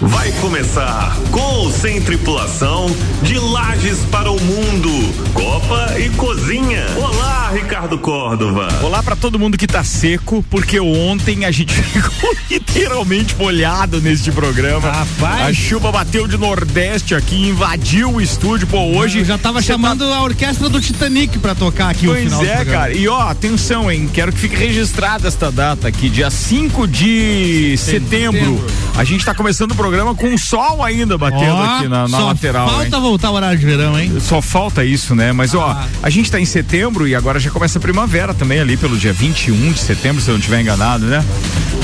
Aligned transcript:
Vai 0.00 0.30
começar 0.42 1.16
com 1.30 1.40
ou 1.40 1.72
sem 1.72 2.02
tripulação 2.02 2.94
de 3.22 3.38
Lages 3.38 4.00
para 4.10 4.30
o 4.30 4.38
Mundo, 4.42 4.90
Copa 5.32 5.94
e 5.98 6.10
Cozinha. 6.10 6.84
Olá, 6.98 7.50
Ricardo 7.54 7.96
Córdova. 7.98 8.68
Olá 8.82 9.02
para 9.02 9.16
todo 9.16 9.38
mundo 9.38 9.56
que 9.56 9.66
tá 9.66 9.82
seco, 9.82 10.44
porque 10.50 10.78
ontem 10.78 11.46
a 11.46 11.50
gente 11.50 11.72
ficou 11.80 12.30
literalmente 12.50 13.34
molhado 13.36 13.98
neste 14.02 14.30
programa. 14.30 14.90
Rapaz. 14.90 15.46
A 15.48 15.52
chuva 15.54 15.90
bateu 15.90 16.28
de 16.28 16.36
nordeste 16.36 17.14
aqui, 17.14 17.48
invadiu 17.48 18.12
o 18.16 18.20
estúdio. 18.20 18.66
Pô, 18.66 18.80
hoje 18.98 19.20
Eu 19.20 19.24
já 19.24 19.38
tava 19.38 19.62
você 19.62 19.68
chamando 19.68 20.06
tá- 20.06 20.16
a 20.16 20.22
orquestra 20.22 20.68
do 20.68 20.78
Titanic 20.78 21.38
pra 21.38 21.54
tocar 21.54 21.88
aqui 21.88 22.06
o 22.06 22.10
Pois 22.10 22.24
final 22.24 22.40
do 22.40 22.44
é, 22.46 22.54
programa. 22.56 22.80
cara. 22.80 22.92
E 22.92 23.08
ó, 23.08 23.20
atenção, 23.30 23.90
hein? 23.90 24.10
Quero 24.12 24.30
que 24.30 24.38
fique 24.40 24.56
registrada 24.56 25.26
esta 25.26 25.50
data 25.50 25.88
aqui, 25.88 26.10
dia 26.10 26.28
5 26.30 26.86
de 26.86 27.76
setembro. 27.78 28.58
Setembro. 28.58 28.66
A 28.98 29.04
gente 29.04 29.24
tá 29.26 29.34
começando 29.34 29.72
o 29.72 29.74
programa 29.74 30.14
com 30.14 30.36
sol 30.38 30.82
ainda 30.82 31.18
batendo 31.18 31.52
Ó, 31.54 31.76
aqui 31.76 31.86
na, 31.88 32.08
na 32.08 32.18
lateral. 32.18 32.66
hein? 32.68 32.90
Falta 32.90 32.98
voltar 33.00 33.30
o 33.30 33.34
horário 33.34 33.58
de 33.58 33.66
verão, 33.66 33.98
hein? 33.98 34.10
Só 34.20 34.40
falta 34.40 34.84
isso, 34.84 35.14
né? 35.14 35.32
Mas 35.32 35.54
ó, 35.54 35.70
Ah. 35.72 35.86
a 36.02 36.08
gente 36.08 36.30
tá 36.30 36.40
em 36.40 36.46
setembro 36.46 37.06
e 37.06 37.14
agora 37.14 37.38
já 37.38 37.50
começa 37.50 37.78
a 37.78 37.82
primavera 37.82 38.32
também 38.32 38.58
ali 38.58 38.74
pelo 38.76 38.96
dia 38.96 39.12
21 39.12 39.72
de 39.72 39.80
setembro, 39.80 40.22
se 40.22 40.28
eu 40.28 40.32
não 40.32 40.38
estiver 40.38 40.62
enganado, 40.62 41.04
né? 41.04 41.22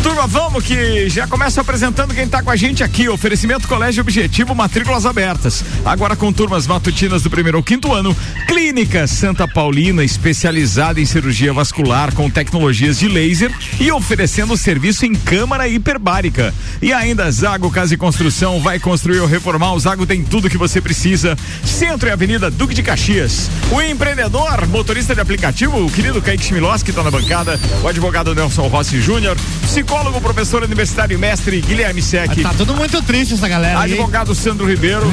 Turma, 0.03 0.27
vamos 0.27 0.65
que 0.65 1.09
já 1.11 1.27
começa 1.27 1.61
apresentando 1.61 2.15
quem 2.15 2.27
tá 2.27 2.43
com 2.43 2.51
a 2.51 2.57
gente 2.57 2.83
aqui. 2.83 3.09
Oferecimento 3.09 3.69
Colégio 3.69 4.01
Objetivo, 4.01 4.55
matrículas 4.55 5.05
abertas. 5.07 5.63
Agora 5.85 6.17
com 6.17 6.33
turmas 6.33 6.67
matutinas 6.67 7.23
do 7.23 7.31
primeiro 7.31 7.59
ao 7.59 7.63
quinto 7.63 7.93
ano. 7.93 8.17
Clínica 8.49 9.07
Santa 9.07 9.47
Paulina, 9.47 10.03
especializada 10.03 11.01
em 11.01 11.05
cirurgia 11.05 11.53
vascular 11.53 12.13
com 12.15 12.29
tecnologias 12.31 12.99
de 12.99 13.07
laser 13.07 13.53
e 13.79 13.93
oferecendo 13.93 14.57
serviço 14.57 15.05
em 15.07 15.15
câmara 15.15 15.69
hiperbárica. 15.69 16.53
E 16.81 16.93
ainda 17.03 17.29
Zago 17.31 17.69
Casa 17.71 17.95
e 17.95 17.97
Construção 17.97 18.61
vai 18.61 18.79
construir 18.79 19.19
ou 19.19 19.27
reformar. 19.27 19.75
O 19.75 19.81
Zago 19.81 20.07
tem 20.07 20.23
tudo 20.23 20.49
que 20.49 20.57
você 20.57 20.81
precisa. 20.81 21.37
Centro 21.65 22.09
e 22.09 22.13
Avenida 22.13 22.51
Duque 22.51 22.75
de 22.75 22.83
Caxias. 22.83 23.51
O 23.71 23.83
empreendedor, 23.83 24.67
motorista 24.69 25.15
de 25.15 25.21
aplicativo, 25.21 25.85
o 25.85 25.91
querido 25.91 26.23
Kaique 26.23 26.45
Schmiloski 26.45 26.91
está 26.91 27.03
na 27.03 27.11
bancada. 27.11 27.59
O 27.83 27.89
advogado 27.89 28.35
Nelson 28.35 28.69
Rossi 28.69 29.01
Júnior. 29.01 29.37
Psicólogo, 29.63 30.21
professor 30.21 30.63
universitário 30.63 31.15
e 31.15 31.19
mestre 31.19 31.61
Guilherme 31.61 32.01
Sec. 32.01 32.41
Tá 32.41 32.55
tudo 32.57 32.75
muito 32.75 33.03
triste 33.03 33.35
essa 33.35 33.49
galera 33.49 33.81
aí. 33.81 33.93
Advogado 33.93 34.35
Sandro 34.35 34.69
Ribeiro 34.69 35.07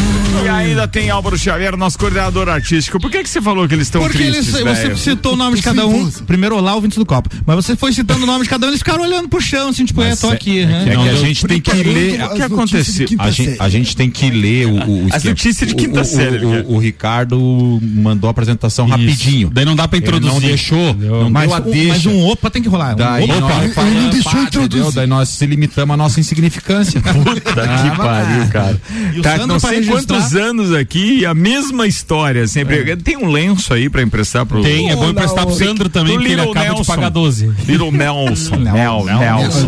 e 0.43 0.47
ainda 0.47 0.87
tem 0.87 1.09
Álvaro 1.09 1.37
Xavier, 1.37 1.75
nosso 1.75 1.97
coordenador 1.97 2.49
artístico. 2.49 2.99
Por 2.99 3.09
que 3.09 3.23
que 3.23 3.29
você 3.29 3.41
falou 3.41 3.67
que 3.67 3.73
eles 3.73 3.87
estão 3.87 4.01
Porque 4.01 4.17
tristes, 4.17 4.47
você 4.51 4.63
velho? 4.63 4.97
citou 4.97 5.33
o 5.33 5.35
nome 5.35 5.57
de 5.57 5.63
cada 5.63 5.87
um. 5.87 6.09
Primeiro, 6.27 6.55
olá, 6.55 6.75
ouvintes 6.75 6.97
do 6.99 7.05
Copa. 7.05 7.29
Mas 7.45 7.55
você 7.55 7.75
foi 7.75 7.91
citando 7.93 8.23
o 8.23 8.27
nome 8.27 8.43
de 8.43 8.49
cada 8.49 8.67
um, 8.67 8.69
eles 8.69 8.79
ficaram 8.79 9.03
olhando 9.03 9.27
pro 9.27 9.41
chão, 9.41 9.69
assim, 9.69 9.85
tipo, 9.85 10.01
é, 10.03 10.15
tô 10.15 10.29
aqui. 10.29 10.65
né? 10.65 10.85
É 10.89 10.95
Não, 10.95 11.03
que 11.03 11.09
a 11.09 11.15
gente 11.15 11.47
tem 11.47 11.59
que 11.59 11.71
preparando 11.83 12.19
ler. 12.19 12.23
O 12.23 12.33
que 12.35 12.41
aconteceu? 12.41 13.07
A 13.19 13.31
gente, 13.31 13.55
a 13.59 13.69
gente 13.69 13.95
tem 13.95 14.09
que 14.09 14.29
ler 14.29 14.65
o, 14.67 14.71
o 14.75 15.07
As 15.09 15.15
esquema. 15.17 15.29
notícias 15.31 15.69
de 15.69 15.75
quinta 15.75 16.01
o, 16.01 16.05
série, 16.05 16.45
O, 16.45 16.49
o, 16.69 16.75
o 16.75 16.77
Ricardo 16.79 17.79
mandou 17.81 18.27
a 18.27 18.31
apresentação 18.31 18.87
rapidinho. 18.87 19.49
Daí 19.53 19.65
não 19.65 19.75
dá 19.75 19.87
pra 19.87 19.97
Ele 19.97 20.05
introduzir. 20.07 20.33
não 20.33 20.39
deixou, 20.41 20.93
não 20.95 21.29
mas, 21.29 21.47
deu 21.47 21.57
a 21.57 21.59
um, 21.61 21.71
deixa. 21.71 21.89
mas 21.89 22.05
um 22.05 22.25
opa 22.27 22.49
tem 22.49 22.61
que 22.61 22.69
rolar. 22.69 22.93
Um 22.93 22.97
Daí 22.97 23.23
opa. 23.25 23.39
nós 23.39 23.77
ele 23.87 23.99
não 24.01 24.09
deixou 24.09 24.41
introduzir. 24.41 24.65
entendeu? 24.81 24.91
Daí 24.91 25.07
nós 25.07 25.29
se 25.29 25.45
limitamos 25.45 25.93
à 25.93 25.97
nossa 25.97 26.19
insignificância. 26.19 27.01
Puta 27.01 27.39
que 27.41 27.97
pariu, 27.97 28.47
cara. 28.51 28.81
E 29.15 29.19
o 29.19 29.21
Tá, 29.21 29.45
não 29.47 29.59
sei 29.59 29.85
quantos 29.85 30.35
anos 30.35 30.73
aqui 30.73 31.19
e 31.19 31.25
a 31.25 31.33
mesma 31.33 31.87
história 31.87 32.47
sempre. 32.47 32.95
Tem 32.97 33.17
um 33.17 33.27
lenço 33.31 33.73
aí 33.73 33.89
pra 33.89 34.01
emprestar 34.01 34.45
pro. 34.45 34.61
Tem, 34.61 34.89
é 34.89 34.95
bom 34.95 35.09
emprestar 35.09 35.45
pro 35.45 35.55
Sandro 35.55 35.89
também, 35.89 36.15
porque 36.17 36.31
ele 36.33 36.41
acaba 36.41 36.59
Nelson. 36.65 36.81
de 36.81 36.87
pagar 36.87 37.09
12. 37.09 37.51
Little 37.67 37.91
Nelson. 37.91 38.55
Nel, 38.57 39.05
Nelson. 39.05 39.67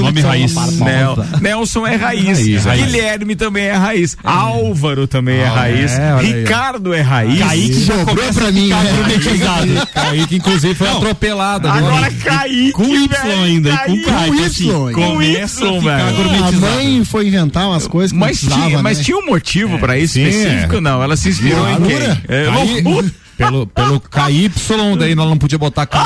Nome 0.00 0.22
raiz. 0.32 0.78
Nel, 0.80 1.16
Nelson 1.40 1.86
é 1.86 1.96
raiz. 1.96 2.38
Raiz, 2.38 2.64
raiz. 2.64 2.84
Guilherme 2.86 3.36
também 3.36 3.64
é 3.66 3.72
raiz. 3.72 4.16
Álvaro 4.24 5.06
também 5.06 5.38
é 5.38 5.46
raiz. 5.46 5.92
é, 5.92 6.14
olha 6.14 6.26
aí. 6.26 6.40
Ricardo 6.42 6.94
é 6.94 7.00
raiz. 7.00 7.38
Kaique 7.38 7.84
já 7.84 7.94
Sobrou 8.04 8.32
pra 8.32 8.52
mim. 8.52 8.70
Kaique, 9.94 10.36
inclusive, 10.36 10.74
foi 10.74 10.88
atropelado 10.88 11.68
agora. 11.68 12.10
Kaique. 12.10 12.72
Com 12.72 12.84
Y 12.84 13.08
ainda, 13.44 13.76
com 13.78 13.92
Y, 13.94 14.44
assim? 14.44 14.72
Com 14.72 14.92
Começa 14.92 15.64
Y, 15.64 15.68
a 15.68 15.80
ficar 15.80 16.12
velho. 16.12 16.44
A 16.44 16.52
mãe 16.52 17.04
foi 17.04 17.26
inventar 17.28 17.68
umas 17.68 17.86
coisas 17.86 18.12
que 18.12 18.18
Mas, 18.18 18.40
tinha, 18.40 18.82
mas 18.82 18.98
né? 18.98 19.04
tinha 19.04 19.16
um 19.18 19.26
motivo 19.26 19.78
pra 19.78 19.98
isso 19.98 20.18
específico? 20.18 20.76
é. 20.76 20.80
Não, 20.80 21.02
ela 21.02 21.16
se 21.16 21.28
inspirou 21.28 21.68
em 21.68 21.76
quem? 21.82 21.96
É, 22.28 22.48
loucura. 22.50 23.10
Pelo, 23.44 23.66
pelo 23.66 24.00
KY, 24.00 24.50
daí 24.98 25.12
ela 25.12 25.26
não 25.26 25.36
podia 25.38 25.58
botar 25.58 25.86
KY. 25.86 25.98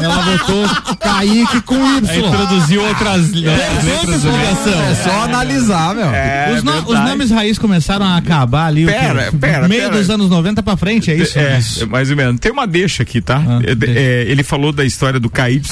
ela 0.00 0.22
botou 0.22 0.96
Kaique 0.96 1.60
com 1.62 1.74
Y. 1.98 2.08
Aí 2.08 2.18
introduziu 2.20 2.84
outras 2.84 3.30
letras. 3.32 3.84
letras 3.84 4.24
É 4.66 4.94
só 5.02 5.22
analisar, 5.24 5.94
meu. 5.94 6.06
É, 6.14 6.52
os, 6.56 6.62
no- 6.62 6.78
os 6.78 6.98
nomes 7.00 7.30
raiz 7.30 7.58
começaram 7.58 8.04
a 8.06 8.16
acabar 8.16 8.66
ali. 8.66 8.84
o 8.84 8.88
Pera, 8.88 9.30
quê? 9.30 9.36
pera, 9.38 9.68
Meio 9.68 9.82
pera. 9.82 9.96
dos 9.98 10.10
anos 10.10 10.28
90 10.30 10.62
pra 10.62 10.76
frente, 10.76 11.10
é 11.10 11.16
isso? 11.16 11.38
É, 11.38 11.60
é, 11.80 11.86
mais 11.86 12.10
ou 12.10 12.16
menos. 12.16 12.38
Tem 12.40 12.52
uma 12.52 12.66
deixa 12.66 13.02
aqui, 13.02 13.20
tá? 13.20 13.42
É, 13.64 13.74
deixa. 13.74 13.98
é, 13.98 14.22
ele 14.28 14.42
falou 14.42 14.72
da 14.72 14.84
história 14.84 15.18
do 15.18 15.30
KY. 15.30 15.62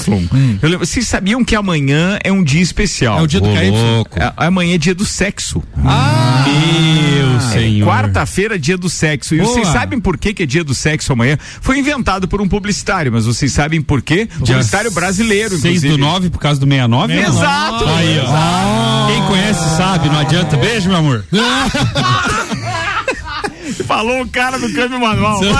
Eu 0.62 0.68
lembro- 0.68 0.86
vocês 0.86 1.06
sabiam 1.06 1.44
que 1.44 1.54
amanhã 1.54 2.18
é 2.24 2.32
um 2.32 2.42
dia 2.42 2.62
especial? 2.62 3.18
É 3.18 3.22
o 3.22 3.26
dia 3.26 3.40
do 3.40 3.48
Ô, 3.50 3.54
KY. 3.54 3.70
louco. 3.70 4.18
É, 4.18 4.32
amanhã 4.36 4.74
é 4.74 4.78
dia 4.78 4.94
do 4.94 5.04
sexo. 5.04 5.62
Meu 5.76 7.36
É, 7.36 7.40
senhor. 7.52 7.86
Quarta-feira, 7.88 8.58
dia 8.58 8.76
do 8.76 8.88
sexo. 8.88 9.34
E 9.34 9.38
Boa. 9.38 9.52
vocês 9.52 9.68
sabem 9.68 10.00
por 10.00 10.16
que, 10.30 10.34
que 10.34 10.42
é 10.44 10.46
dia 10.46 10.64
do 10.64 10.74
sexo 10.74 11.12
amanhã? 11.12 11.36
Foi 11.60 11.78
inventado 11.78 12.26
por 12.28 12.40
um 12.40 12.48
publicitário, 12.48 13.12
mas 13.12 13.26
vocês 13.26 13.52
sabem 13.52 13.80
por 13.82 14.00
quê? 14.02 14.28
Publicitário 14.38 14.90
brasileiro, 14.90 15.50
6 15.50 15.64
inclusive. 15.64 15.88
do 15.92 15.98
9 15.98 16.30
por 16.30 16.38
causa 16.38 16.60
do 16.60 16.66
69? 16.66 17.18
Exato! 17.18 17.84
Aí, 17.86 18.20
ó. 18.20 19.06
Quem 19.12 19.22
conhece 19.26 19.76
sabe, 19.76 20.08
não 20.08 20.18
adianta. 20.18 20.56
Beijo, 20.56 20.88
meu 20.88 20.98
amor. 20.98 21.24
Falou 23.86 24.22
o 24.22 24.28
cara 24.28 24.58
do 24.58 24.72
câmbio 24.72 25.00
manual. 25.00 25.40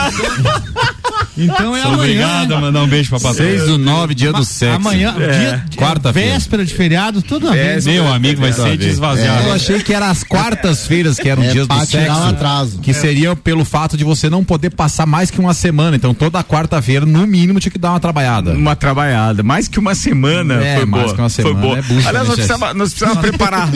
Então 1.38 1.74
é 1.74 1.80
Sou 1.82 1.92
amanhã. 1.92 2.02
obrigado 2.04 2.48
né? 2.50 2.56
a 2.56 2.60
mandar 2.60 2.82
um 2.82 2.86
beijo 2.88 3.08
pra 3.08 3.18
patroa. 3.18 3.34
6 3.48 3.62
do 3.64 3.78
9, 3.78 4.14
dia 4.14 4.30
do 4.32 4.44
sexo. 4.44 4.76
Amanhã, 4.76 5.14
dia, 5.14 5.64
quarta-feira. 5.74 6.32
véspera 6.32 6.64
de 6.66 6.74
feriado, 6.74 7.22
tudo 7.22 7.48
a 7.48 7.52
ver. 7.52 7.82
Meu 7.82 8.12
amigo 8.12 8.40
vai 8.42 8.52
ser 8.52 8.76
desvaziado. 8.76 9.46
Eu 9.46 9.52
achei 9.54 9.80
que 9.82 9.94
era 9.94 10.10
as 10.10 10.22
quartas-feiras 10.22 11.18
que 11.18 11.28
eram 11.30 11.42
É 11.44 11.48
dias 11.48 11.66
do 11.66 11.86
sexo. 11.86 12.12
um 12.12 12.28
atraso. 12.28 12.78
Que 12.80 12.92
seriam 12.92 13.34
pelo 13.34 13.64
fato 13.64 13.96
de 13.96 14.04
você 14.04 14.28
não 14.28 14.44
poder 14.44 14.70
passar 14.70 15.06
mais 15.06 15.30
que 15.30 15.40
uma 15.40 15.54
semana. 15.54 15.96
Então 15.96 16.12
toda 16.12 16.42
quarta-feira, 16.44 17.06
no 17.06 17.26
mínimo, 17.26 17.58
tinha 17.58 17.72
que 17.72 17.78
dar 17.78 17.92
uma 17.92 18.00
trabalhada. 18.00 18.52
Uma 18.52 18.76
trabalhada, 18.76 19.42
mais 19.42 19.66
que 19.66 19.78
uma 19.78 19.94
semana. 19.94 20.62
É, 20.62 20.76
foi 20.76 20.84
mais 20.84 21.04
boa. 21.04 21.14
que 21.14 21.22
uma 21.22 21.30
foi 21.30 21.44
semana, 21.44 21.60
boa. 21.60 21.78
é 21.78 21.82
bucha, 21.82 22.08
Aliás, 22.08 22.14
né, 22.14 22.18
nós 22.24 22.34
precisamos, 22.34 22.74
nós 22.76 22.90
precisamos 22.92 23.18
preparar. 23.26 23.70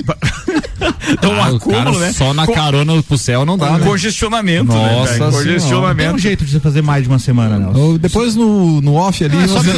Então, 1.08 1.32
um 1.32 1.40
Ah, 1.42 1.52
o 1.52 1.56
acúmulo, 1.56 1.84
cara 1.84 1.98
né? 1.98 2.12
Só 2.12 2.32
na 2.34 2.46
carona 2.46 3.02
pro 3.02 3.18
céu 3.18 3.44
não 3.44 3.56
dá, 3.58 3.68
com 3.68 3.78
né? 3.78 3.84
congestionamento, 3.86 4.72
né? 4.72 4.92
Nossa 4.92 5.12
velho? 5.12 5.14
Senhora. 5.16 5.32
Tem 5.32 5.44
Congestionamento. 5.54 6.14
um 6.14 6.18
jeito 6.18 6.44
de 6.44 6.50
você 6.52 6.60
fazer 6.60 6.82
mais 6.82 7.02
de 7.04 7.08
uma 7.08 7.18
semana. 7.18 7.70
Ou 7.76 7.98
Depois 7.98 8.34
no, 8.34 8.80
no 8.80 8.94
off 8.94 9.24
ali. 9.24 9.36
É 9.36 9.46
só, 9.48 9.58
você- 9.62 9.70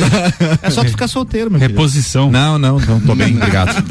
é 0.62 0.70
só 0.70 0.84
tu 0.84 0.90
ficar 0.90 1.08
solteiro, 1.08 1.50
meu 1.50 1.58
filho. 1.60 1.70
Reposição. 1.70 2.30
Não, 2.30 2.58
não, 2.58 2.78
não, 2.78 3.00
tô 3.00 3.14
bem, 3.14 3.34
obrigado. 3.36 3.84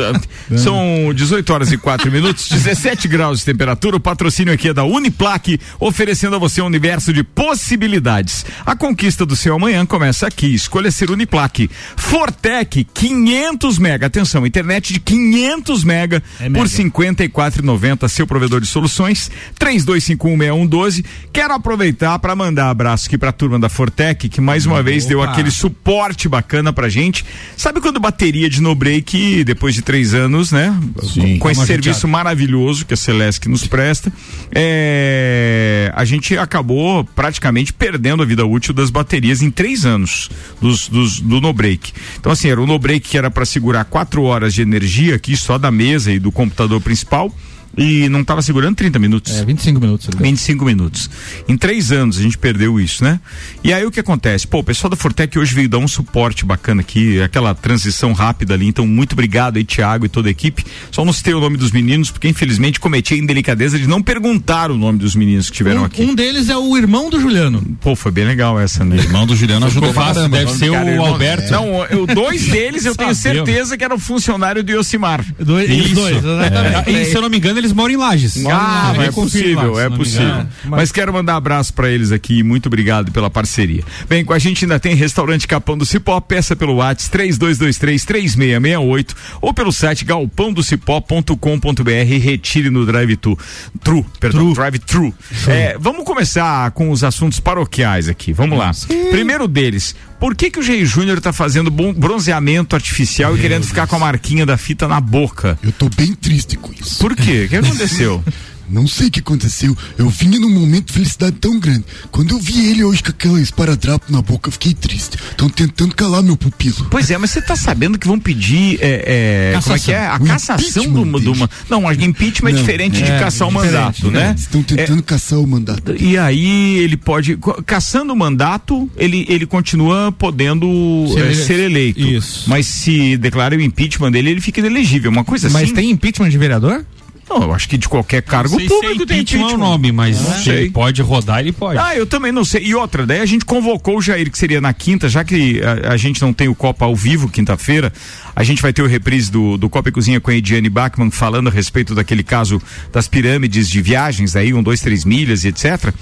São 0.57 1.11
18 1.13 1.53
horas 1.53 1.71
e 1.71 1.77
4 1.77 2.11
minutos, 2.11 2.47
17 2.49 3.07
graus 3.07 3.39
de 3.39 3.45
temperatura. 3.45 3.95
O 3.95 3.99
patrocínio 3.99 4.53
aqui 4.53 4.69
é 4.69 4.73
da 4.73 4.83
Uniplaque, 4.83 5.59
oferecendo 5.79 6.35
a 6.35 6.39
você 6.39 6.61
um 6.61 6.65
universo 6.65 7.11
de 7.13 7.23
possibilidades. 7.23 8.45
A 8.65 8.75
conquista 8.75 9.25
do 9.25 9.35
seu 9.35 9.55
amanhã 9.55 9.85
começa 9.85 10.27
aqui. 10.27 10.53
Escolha 10.53 10.91
ser 10.91 11.09
Uniplaque. 11.09 11.69
Fortec 11.95 12.83
500 12.93 13.77
mega. 13.79 14.05
Atenção, 14.07 14.45
internet 14.45 14.93
de 14.93 14.99
500 14.99 15.83
mega 15.83 16.17
É 16.39 16.45
por 16.45 16.51
mega. 16.53 16.67
54,90. 17.13 18.07
Seu 18.07 18.25
provedor 18.27 18.61
de 18.61 18.67
soluções 18.67 19.29
32516112. 19.59 21.03
Quero 21.31 21.53
aproveitar 21.53 22.17
para 22.19 22.35
mandar 22.35 22.69
abraço 22.69 23.07
aqui 23.07 23.17
para 23.17 23.29
a 23.29 23.33
turma 23.33 23.59
da 23.59 23.69
Fortec 23.69 24.27
que 24.29 24.41
mais 24.41 24.65
uma 24.65 24.81
vez 24.81 25.05
deu 25.05 25.19
Opa. 25.19 25.31
aquele 25.31 25.51
suporte 25.51 26.27
bacana 26.27 26.71
pra 26.73 26.89
gente. 26.89 27.25
Sabe 27.57 27.81
quando 27.81 27.99
bateria 27.99 28.49
de 28.49 28.61
no 28.61 28.73
break, 28.75 29.43
depois 29.43 29.75
de 29.75 29.81
três 29.81 30.13
anos, 30.13 30.51
né? 30.51 30.75
Sim. 31.03 31.37
com 31.37 31.49
esse 31.49 31.65
serviço 31.65 32.01
judiada. 32.01 32.07
maravilhoso 32.07 32.85
que 32.85 32.93
a 32.93 32.97
Celeste 32.97 33.47
nos 33.49 33.65
presta, 33.67 34.11
é, 34.53 35.91
a 35.95 36.05
gente 36.05 36.37
acabou 36.37 37.03
praticamente 37.03 37.71
perdendo 37.73 38.23
a 38.23 38.25
vida 38.25 38.45
útil 38.45 38.73
das 38.73 38.89
baterias 38.89 39.41
em 39.41 39.51
três 39.51 39.85
anos 39.85 40.29
dos, 40.61 40.87
dos- 40.87 41.19
do 41.19 41.39
no 41.41 41.53
break. 41.53 41.91
Então, 42.19 42.31
assim, 42.31 42.49
era 42.49 42.61
o 42.61 42.65
no 42.67 42.77
break 42.79 43.07
que 43.09 43.17
era 43.17 43.29
para 43.29 43.45
segurar 43.45 43.85
quatro 43.85 44.23
horas 44.23 44.53
de 44.53 44.61
energia 44.61 45.15
aqui 45.15 45.35
só 45.35 45.57
da 45.57 45.69
mesa 45.71 46.11
e 46.11 46.19
do 46.19 46.31
computador 46.31 46.79
principal. 46.85 47.33
E 47.77 48.07
não 48.09 48.21
estava 48.21 48.41
segurando 48.41 48.75
30 48.75 48.99
minutos. 48.99 49.35
É, 49.37 49.45
25 49.45 49.79
minutos. 49.79 50.07
25 50.19 50.65
minutos. 50.65 51.09
Em 51.47 51.57
três 51.57 51.91
anos 51.91 52.17
a 52.17 52.21
gente 52.21 52.37
perdeu 52.37 52.79
isso, 52.79 53.03
né? 53.03 53.19
E 53.63 53.73
aí 53.73 53.85
o 53.85 53.91
que 53.91 53.99
acontece? 53.99 54.47
Pô, 54.47 54.59
o 54.59 54.63
pessoal 54.63 54.89
da 54.89 54.95
Fortec 54.95 55.37
hoje 55.37 55.53
veio 55.53 55.67
dar 55.69 55.77
um 55.79 55.87
suporte 55.87 56.45
bacana 56.45 56.81
aqui, 56.81 57.21
aquela 57.21 57.53
transição 57.55 58.13
rápida 58.13 58.53
ali. 58.53 58.67
Então, 58.67 58.85
muito 58.87 59.13
obrigado 59.13 59.57
aí, 59.57 59.63
Tiago 59.63 60.05
e 60.05 60.09
toda 60.09 60.27
a 60.27 60.31
equipe. 60.31 60.63
Só 60.91 61.03
não 61.05 61.13
citei 61.13 61.33
o 61.33 61.39
nome 61.39 61.57
dos 61.57 61.71
meninos, 61.71 62.11
porque 62.11 62.27
infelizmente 62.27 62.79
cometi 62.79 63.13
a 63.13 63.17
indelicadeza 63.17 63.77
de 63.79 63.87
não 63.87 64.01
perguntar 64.01 64.71
o 64.71 64.77
nome 64.77 64.99
dos 64.99 65.15
meninos 65.15 65.47
que 65.47 65.53
estiveram 65.53 65.81
um, 65.81 65.85
aqui. 65.85 66.01
Um 66.01 66.15
deles 66.15 66.49
é 66.49 66.57
o 66.57 66.77
irmão 66.77 67.09
do 67.09 67.19
Juliano. 67.19 67.61
Pô, 67.81 67.95
foi 67.95 68.11
bem 68.11 68.25
legal 68.25 68.59
essa, 68.59 68.83
né? 68.85 68.95
O 68.95 68.99
irmão 68.99 69.25
do 69.25 69.35
Juliano 69.35 69.65
ajudou 69.65 69.93
caramba. 69.93 70.37
deve 70.37 70.51
ser 70.53 70.71
Cara, 70.71 70.85
o 70.85 70.89
irmão- 70.89 71.05
Alberto. 71.07 71.51
Não, 71.51 71.81
o- 72.03 72.07
dois 72.07 72.45
deles 72.47 72.85
eu 72.85 72.95
tenho 72.95 73.13
certeza 73.15 73.77
que 73.77 73.83
era 73.83 73.93
o 73.93 73.99
funcionário 73.99 74.63
do 74.63 74.71
Yosimar. 74.71 75.25
Dois, 75.39 75.69
os 75.85 75.91
dois, 75.91 76.17
exatamente. 76.17 76.89
É, 76.89 77.01
e 77.01 77.05
se 77.05 77.15
eu 77.15 77.21
não 77.21 77.29
me 77.29 77.37
engano, 77.37 77.59
eles 77.65 77.73
moram 77.73 77.93
em 77.93 77.97
Lages. 77.97 78.45
Ah, 78.45 78.93
é 78.97 79.11
possível, 79.11 79.75
se 79.75 79.81
é 79.81 79.89
possível. 79.89 80.47
Mas... 80.65 80.91
quero 80.91 81.11
mandar 81.11 81.35
abraço 81.35 81.73
pra 81.73 81.89
eles 81.89 82.11
aqui. 82.11 82.43
Muito 82.43 82.67
obrigado 82.67 83.11
pela 83.11 83.29
parceria. 83.29 83.83
Bem, 84.07 84.23
com 84.23 84.33
a 84.33 84.39
gente 84.39 84.65
ainda 84.65 84.79
tem 84.79 84.95
restaurante 84.95 85.47
Capão 85.47 85.77
do 85.77 85.85
Cipó. 85.85 86.19
Peça 86.21 86.55
pelo 86.55 86.75
WhatsApp 86.75 87.11
3223 87.11 88.05
3668 88.05 89.15
ou 89.41 89.53
pelo 89.53 89.71
site 89.71 90.05
galpãodocipó.com.br 90.05 91.89
e 91.89 92.17
retire 92.17 92.69
no 92.69 92.85
drive-thru. 92.85 93.37
Tru, 93.83 94.05
perdão, 94.19 94.53
drive-thru. 94.53 95.13
É, 95.47 95.77
vamos 95.79 96.05
começar 96.05 96.71
com 96.71 96.89
os 96.91 97.03
assuntos 97.03 97.39
paroquiais 97.39 98.07
aqui. 98.07 98.31
Vamos 98.31 98.57
lá. 98.57 98.71
Primeiro 99.11 99.47
deles, 99.47 99.95
por 100.19 100.35
que 100.35 100.49
que 100.49 100.59
o 100.59 100.63
Jair 100.63 100.85
Júnior 100.85 101.19
tá 101.21 101.31
fazendo 101.33 101.69
bronzeamento 101.69 102.75
artificial 102.75 103.37
e 103.37 103.41
querendo 103.41 103.65
ficar 103.65 103.87
com 103.87 103.95
a 103.95 103.99
marquinha 103.99 104.45
da 104.45 104.57
fita 104.57 104.87
na 104.87 104.99
boca? 104.99 105.57
Eu 105.61 105.71
tô 105.71 105.89
bem 105.89 106.13
triste 106.13 106.57
com 106.57 106.71
isso. 106.73 106.99
Por 106.99 107.15
quê? 107.15 107.45
O 107.45 107.49
que 107.49 107.55
aconteceu? 107.57 108.23
Não 108.69 108.87
sei 108.87 109.07
o 109.07 109.11
que 109.11 109.19
aconteceu. 109.19 109.75
Eu 109.97 110.09
vinha 110.09 110.39
num 110.39 110.49
momento 110.49 110.87
de 110.87 110.93
felicidade 110.93 111.35
tão 111.39 111.59
grande. 111.59 111.83
Quando 112.11 112.31
eu 112.31 112.39
vi 112.39 112.67
ele 112.71 112.83
hoje 112.83 113.03
com 113.03 113.09
aquela 113.11 113.39
esparadrapo 113.41 114.11
na 114.11 114.21
boca, 114.21 114.47
eu 114.47 114.51
fiquei 114.51 114.73
triste. 114.73 115.17
Estão 115.31 115.49
tentando 115.49 115.93
calar 115.95 116.23
meu 116.23 116.35
pupilo. 116.37 116.87
Pois 116.89 117.09
é, 117.11 117.17
mas 117.17 117.31
você 117.31 117.41
tá 117.41 117.55
sabendo 117.55 117.97
que 117.99 118.07
vão 118.07 118.19
pedir 118.19 118.77
é, 118.81 119.53
é, 119.55 119.59
como 119.61 119.75
é 119.75 119.79
que 119.79 119.91
é? 119.91 120.05
A 120.07 120.15
O 120.15 120.25
cassação 120.25 120.85
do, 120.91 121.19
do 121.19 121.31
uma. 121.33 121.49
Não, 121.69 121.87
a 121.87 121.93
impeachment 121.93 122.49
é 122.49 122.53
Não, 122.53 122.59
diferente 122.59 123.03
de 123.03 123.11
é, 123.11 123.19
caçar 123.19 123.47
o 123.47 123.51
diferente, 123.51 123.73
mandato, 123.73 124.11
né? 124.11 124.35
Estão 124.37 124.63
tentando 124.63 125.03
caçar 125.03 125.39
o 125.39 125.47
mandato. 125.47 125.95
E 126.01 126.17
aí 126.17 126.77
ele 126.79 126.97
pode, 126.97 127.37
caçando 127.65 128.13
o 128.13 128.15
mandato, 128.15 128.89
ele, 128.97 129.25
ele 129.29 129.45
continua 129.45 130.11
podendo 130.11 130.65
Ser 131.13 131.19
ele- 131.25 131.35
ser 131.35 131.59
eleito. 131.59 131.99
Isso. 132.01 132.49
Mas 132.49 132.65
se 132.65 133.17
declara 133.17 133.55
o 133.55 133.61
impeachment 133.61 134.11
dele, 134.11 134.31
ele 134.31 134.41
fica 134.41 134.59
inelegível. 134.59 135.11
Uma 135.11 135.23
coisa 135.23 135.49
Mas 135.49 135.63
assim. 135.65 135.73
tem 135.73 135.89
impeachment 135.91 136.29
de 136.29 136.37
vereador? 136.37 136.85
Não, 137.29 137.41
eu 137.41 137.53
acho 137.53 137.67
que 137.67 137.77
de 137.77 137.89
qualquer 137.89 138.21
cargo 138.21 138.51
Não 138.51 138.59
sei 138.59 138.67
se 138.67 138.73
é 138.73 138.77
público 138.77 139.05
tem 139.05 139.19
impeachment 139.21 139.39
impeachment. 139.47 139.51
é 139.51 139.67
o 139.67 139.71
nome, 139.71 139.91
mas 139.91 140.21
Não 140.21 140.33
se 140.35 140.43
sei. 140.43 140.57
ele 140.57 140.69
pode 140.69 141.01
rodar, 141.01 141.39
ele 141.39 141.51
pode. 141.51 141.79
Ah, 141.79 141.95
eu 141.95 142.05
também 142.05 142.31
não 142.31 142.45
sei. 142.45 142.63
E 142.63 142.75
outra, 142.75 143.05
daí 143.05 143.19
a 143.19 143.25
gente 143.25 143.43
convocou 143.45 143.97
o 143.97 144.01
Jair, 144.01 144.29
que 144.29 144.37
seria 144.37 144.61
na 144.61 144.73
quinta, 144.73 145.09
já 145.09 145.23
que 145.23 145.59
a, 145.63 145.93
a 145.93 145.97
gente 145.97 146.21
não 146.21 146.31
tem 146.31 146.47
o 146.47 146.53
Copa 146.55 146.85
ao 146.85 146.95
vivo 146.95 147.27
quinta-feira, 147.27 147.91
a 148.35 148.43
gente 148.43 148.61
vai 148.61 148.71
ter 148.71 148.83
o 148.83 148.87
reprise 148.87 149.31
do, 149.31 149.57
do 149.57 149.67
Copa 149.69 149.89
e 149.89 149.91
Cozinha 149.91 150.19
com 150.21 150.29
a 150.29 150.35
Ediane 150.35 150.69
Bachmann 150.69 151.09
falando 151.09 151.47
a 151.47 151.51
respeito 151.51 151.95
daquele 151.95 152.21
caso 152.23 152.61
das 152.91 153.07
pirâmides 153.07 153.69
de 153.69 153.81
viagens 153.81 154.35
aí, 154.35 154.53
um, 154.53 154.61
dois, 154.61 154.79
três 154.81 155.03
milhas 155.03 155.43
e 155.43 155.47
etc. 155.47 155.93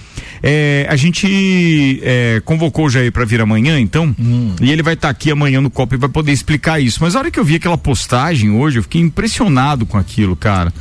É, 0.42 0.86
a 0.90 0.96
gente 0.98 2.02
é, 2.04 2.42
convocou 2.44 2.88
o 2.88 2.90
Jair 2.90 3.12
para 3.14 3.24
vir 3.24 3.40
amanhã, 3.40 3.80
então, 3.80 4.14
e 4.62 4.70
ele 4.72 4.84
vai 4.84 4.94
estar 4.96 5.08
aqui 5.10 5.32
amanhã 5.32 5.62
no 5.62 5.70
Copa 5.70 5.96
e 5.96 5.98
vai 5.98 6.10
poder 6.10 6.34
explicar 6.34 6.82
isso. 6.82 7.00
Mas 7.02 7.16
a 7.16 7.20
hora 7.20 7.32
que 7.32 7.40
eu 7.40 7.46
vi 7.46 7.56
aquela 7.56 7.78
postagem 7.78 8.52
hoje, 8.52 8.78
eu 8.80 8.84
fiquei 8.84 9.00
impressionado 9.02 9.86
com 9.86 9.98
aquilo, 9.98 10.36
cara. 10.36 10.74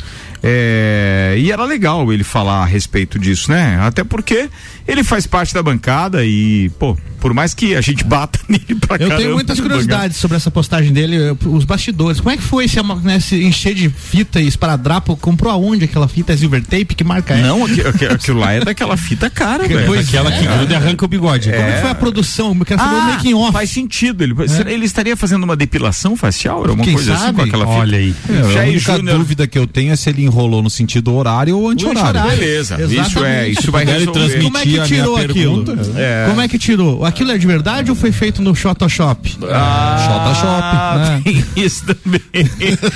É, 0.42 1.34
e 1.38 1.50
era 1.52 1.64
legal 1.64 2.12
ele 2.12 2.24
falar 2.24 2.62
a 2.62 2.64
respeito 2.64 3.18
disso, 3.18 3.50
né? 3.50 3.78
Até 3.80 4.02
porque 4.02 4.48
ele 4.86 5.04
faz 5.04 5.26
parte 5.26 5.54
da 5.54 5.62
bancada 5.62 6.24
e, 6.24 6.68
pô, 6.78 6.96
por 7.20 7.32
mais 7.32 7.54
que 7.54 7.76
a 7.76 7.80
gente 7.80 8.02
bata 8.04 8.40
nele 8.48 8.74
pra 8.80 8.96
Eu 8.96 9.08
caramba 9.08 9.16
tenho 9.18 9.32
muitas 9.34 9.60
curiosidades 9.60 10.16
sobre 10.16 10.36
essa 10.36 10.50
postagem 10.50 10.92
dele, 10.92 11.16
os 11.46 11.64
bastidores. 11.64 12.18
Como 12.20 12.32
é 12.32 12.36
que 12.36 12.42
foi 12.42 12.66
se, 12.66 12.78
né, 13.04 13.20
se 13.20 13.42
encher 13.44 13.74
de 13.74 13.88
fita 13.88 14.40
e 14.40 14.46
esparadrapo? 14.48 15.16
Comprou 15.16 15.52
aonde 15.52 15.84
aquela 15.84 16.08
fita? 16.08 16.32
É 16.32 16.36
silver 16.36 16.62
tape? 16.64 16.86
Que 16.96 17.04
marca 17.04 17.34
é? 17.34 17.42
Não, 17.42 17.64
aqui- 17.64 17.80
aqui- 17.80 18.06
aquilo 18.06 18.40
lá 18.40 18.52
é 18.52 18.60
daquela 18.64 18.96
fita 18.96 19.30
cara, 19.30 19.62
velho. 19.68 19.86
Pois 19.86 20.08
Aquela 20.08 20.32
que 20.32 20.44
gruda 20.44 20.72
e 20.72 20.76
arranca 20.76 21.04
o 21.04 21.08
bigode. 21.08 21.50
Como 21.52 21.62
é 21.62 21.72
que 21.74 21.80
foi 21.82 21.90
a 21.90 21.94
produção? 21.94 22.56
Eu 22.58 22.64
quero 22.64 22.80
saber 22.80 22.94
o 22.94 22.98
Ah, 22.98 23.04
making 23.14 23.34
off. 23.34 23.52
faz 23.52 23.70
sentido. 23.70 24.22
Ele, 24.24 24.48
será- 24.48 24.70
ele 24.72 24.84
estaria 24.84 25.16
fazendo 25.16 25.44
uma 25.44 25.54
depilação 25.54 26.16
facial? 26.16 26.64
Era 26.64 26.72
uma 26.72 26.82
Quem 26.84 26.94
coisa 26.94 27.14
assim 27.14 27.24
sabe? 27.26 27.36
com 27.38 27.42
aquela 27.44 27.66
fita? 27.66 27.78
Olha 27.78 27.98
aí. 27.98 28.14
É, 28.28 28.58
a 28.58 28.62
única 28.64 28.98
dúvida 28.98 29.46
que 29.46 29.58
eu 29.58 29.66
tenho 29.66 29.92
é 29.92 29.96
se 29.96 30.10
ele 30.10 30.22
enrolou 30.32 30.62
no 30.62 30.70
sentido 30.70 31.12
horário 31.14 31.56
ou 31.58 31.68
anti-horário. 31.68 32.22
Beleza, 32.22 32.78
isso 32.82 33.24
é, 33.24 33.48
isso 33.48 33.70
vai 33.70 33.84
resolver. 33.84 34.12
transmitir 34.12 34.42
Como 34.44 34.58
é 34.58 34.62
que 34.62 34.82
tirou 34.94 35.16
aquilo? 35.16 35.64
É. 35.96 36.26
Como 36.28 36.40
é 36.40 36.48
que 36.48 36.58
tirou? 36.58 37.04
Aquilo 37.04 37.30
é 37.32 37.38
de 37.38 37.46
verdade 37.46 37.90
ou 37.90 37.96
foi 37.96 38.10
feito 38.10 38.40
no 38.40 38.54
Photoshop? 38.54 39.36
Ah, 39.52 40.96
né? 40.98 41.22
tem 41.24 41.44
isso 41.64 41.84
também. 41.84 42.20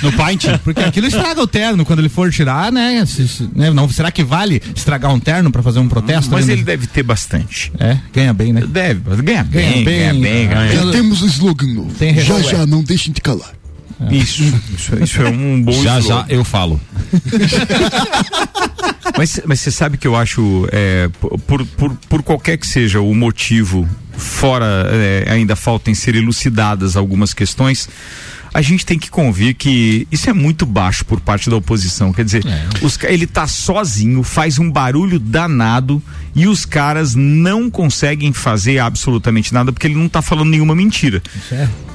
No 0.01 0.11
Paint. 0.13 0.45
Porque 0.63 0.81
aquilo 0.81 1.07
estraga 1.07 1.41
o 1.41 1.47
terno 1.47 1.85
quando 1.85 1.99
ele 1.99 2.09
for 2.09 2.31
tirar, 2.31 2.71
né? 2.71 3.05
Se- 3.05 3.27
se- 3.27 3.49
né? 3.55 3.69
Não, 3.71 3.87
será 3.89 4.11
que 4.11 4.23
vale 4.23 4.61
estragar 4.75 5.13
um 5.13 5.19
terno 5.19 5.51
pra 5.51 5.61
fazer 5.61 5.79
um 5.79 5.87
protesto? 5.87 6.31
Mas 6.31 6.47
né? 6.47 6.53
ele 6.53 6.63
deve 6.63 6.87
ter 6.87 7.03
bastante. 7.03 7.71
É, 7.79 7.97
ganha 8.13 8.33
bem, 8.33 8.51
né? 8.53 8.63
Deve, 8.67 9.01
ganha 9.21 9.43
bem, 9.43 9.83
Ganha 9.83 9.83
ganha 9.83 10.13
bem. 10.13 10.21
bem. 10.21 10.47
ganha 10.47 10.67
bem. 10.67 10.77
Já 10.85 10.91
temos 10.91 11.21
um 11.21 11.27
slogan 11.27 11.67
novo. 11.67 11.91
Tem 11.97 12.15
já 12.19 12.41
já, 12.41 12.65
não 12.65 12.83
deixem 12.83 13.13
de 13.13 13.21
calar. 13.21 13.51
Isso, 14.11 14.43
isso, 14.75 15.03
isso 15.03 15.21
é 15.21 15.29
um 15.29 15.61
bom 15.61 15.71
Já 15.83 15.99
slogan. 15.99 16.25
já 16.27 16.33
eu 16.33 16.43
falo. 16.43 16.79
Mas, 19.17 19.41
mas 19.45 19.59
você 19.61 19.71
sabe 19.71 19.97
que 19.97 20.07
eu 20.07 20.15
acho, 20.15 20.67
é, 20.71 21.09
por, 21.47 21.65
por, 21.65 21.95
por 22.07 22.21
qualquer 22.21 22.57
que 22.57 22.67
seja 22.67 23.01
o 23.01 23.15
motivo, 23.15 23.87
fora 24.15 24.87
é, 24.91 25.25
ainda 25.27 25.55
faltem 25.55 25.95
ser 25.95 26.13
elucidadas 26.15 26.95
algumas 26.95 27.33
questões, 27.33 27.89
a 28.57 28.61
gente 28.63 28.83
tem 28.83 28.97
que 28.97 29.07
convir 29.11 29.53
que 29.53 30.07
isso 30.11 30.27
é 30.27 30.33
muito 30.33 30.65
baixo 30.65 31.05
por 31.05 31.19
parte 31.21 31.47
da 31.47 31.55
oposição. 31.55 32.11
Quer 32.11 32.25
dizer, 32.25 32.43
os 32.81 32.97
ca- 32.97 33.07
ele 33.07 33.27
tá 33.27 33.45
sozinho, 33.45 34.23
faz 34.23 34.57
um 34.57 34.71
barulho 34.71 35.19
danado 35.19 36.01
e 36.35 36.47
os 36.47 36.65
caras 36.65 37.13
não 37.13 37.69
conseguem 37.69 38.33
fazer 38.33 38.79
absolutamente 38.79 39.53
nada 39.53 39.71
porque 39.71 39.85
ele 39.85 39.93
não 39.93 40.09
tá 40.09 40.23
falando 40.23 40.49
nenhuma 40.49 40.73
mentira. 40.75 41.21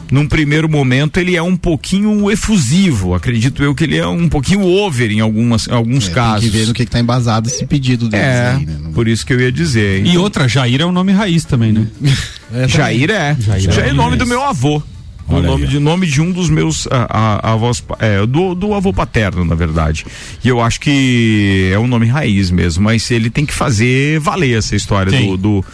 Num 0.09 0.29
primeiro 0.29 0.69
momento 0.69 1.19
ele 1.19 1.35
é 1.35 1.43
um 1.43 1.57
pouquinho 1.57 2.31
efusivo, 2.31 3.13
acredito 3.15 3.61
eu 3.65 3.75
que 3.75 3.83
ele 3.83 3.97
é 3.97 4.07
um 4.07 4.29
pouquinho 4.29 4.63
over 4.65 5.11
em 5.11 5.19
algumas, 5.19 5.67
em 5.67 5.73
alguns 5.73 6.07
É, 6.09 6.13
casos. 6.13 6.43
Tem 6.43 6.51
que 6.53 6.57
ver 6.59 6.67
no 6.69 6.75
que, 6.75 6.85
que 6.85 6.91
tá 6.93 7.01
embasado 7.01 7.49
esse 7.49 7.67
pedido 7.67 8.09
deles 8.09 8.25
É, 8.25 8.51
aí, 8.57 8.67
né? 8.67 8.91
Por 8.95 9.09
isso 9.09 9.27
que 9.27 9.33
eu 9.33 9.41
ia 9.41 9.51
dizer. 9.51 10.07
E 10.07 10.17
outra, 10.17 10.47
Jair 10.47 10.81
é 10.81 10.87
um 10.87 10.93
nome 10.93 11.11
raiz 11.13 11.45
também, 11.45 11.73
né? 11.73 11.87
Jair 12.69 13.11
é. 13.11 13.37
Jair 13.41 13.63
Jair 13.73 13.87
é 13.87 13.89
é 13.89 13.93
o 13.93 13.97
nome 13.97 14.17
do 14.17 14.27
meu 14.27 14.45
avô. 14.45 14.81
O 15.33 15.37
Olha 15.37 15.47
nome 15.49 15.67
de, 15.67 15.79
nome 15.79 16.07
de 16.07 16.21
um 16.21 16.31
dos 16.31 16.51
meus 16.51 16.87
a, 16.91 17.07
a- 17.09 17.53
avós, 17.53 17.83
é, 17.99 18.27
do, 18.27 18.55
do 18.55 18.75
avô 18.75 18.93
paterno, 18.93 19.45
na 19.45 19.55
verdade. 19.55 20.05
E 20.45 20.49
eu 20.49 20.61
acho 20.61 20.81
que 20.81 21.71
é 21.73 21.79
um 21.79 21.87
nome 21.87 22.07
raiz 22.07 22.51
mesmo, 22.51 22.85
mas 22.85 23.11
ele 23.11 23.31
tem 23.31 23.47
que 23.47 23.55
fazer 23.55 24.21
valer 24.21 24.59
essa 24.59 24.77
história 24.77 25.11
Tem. 25.11 25.27
do, 25.31 25.37
do, 25.37 25.65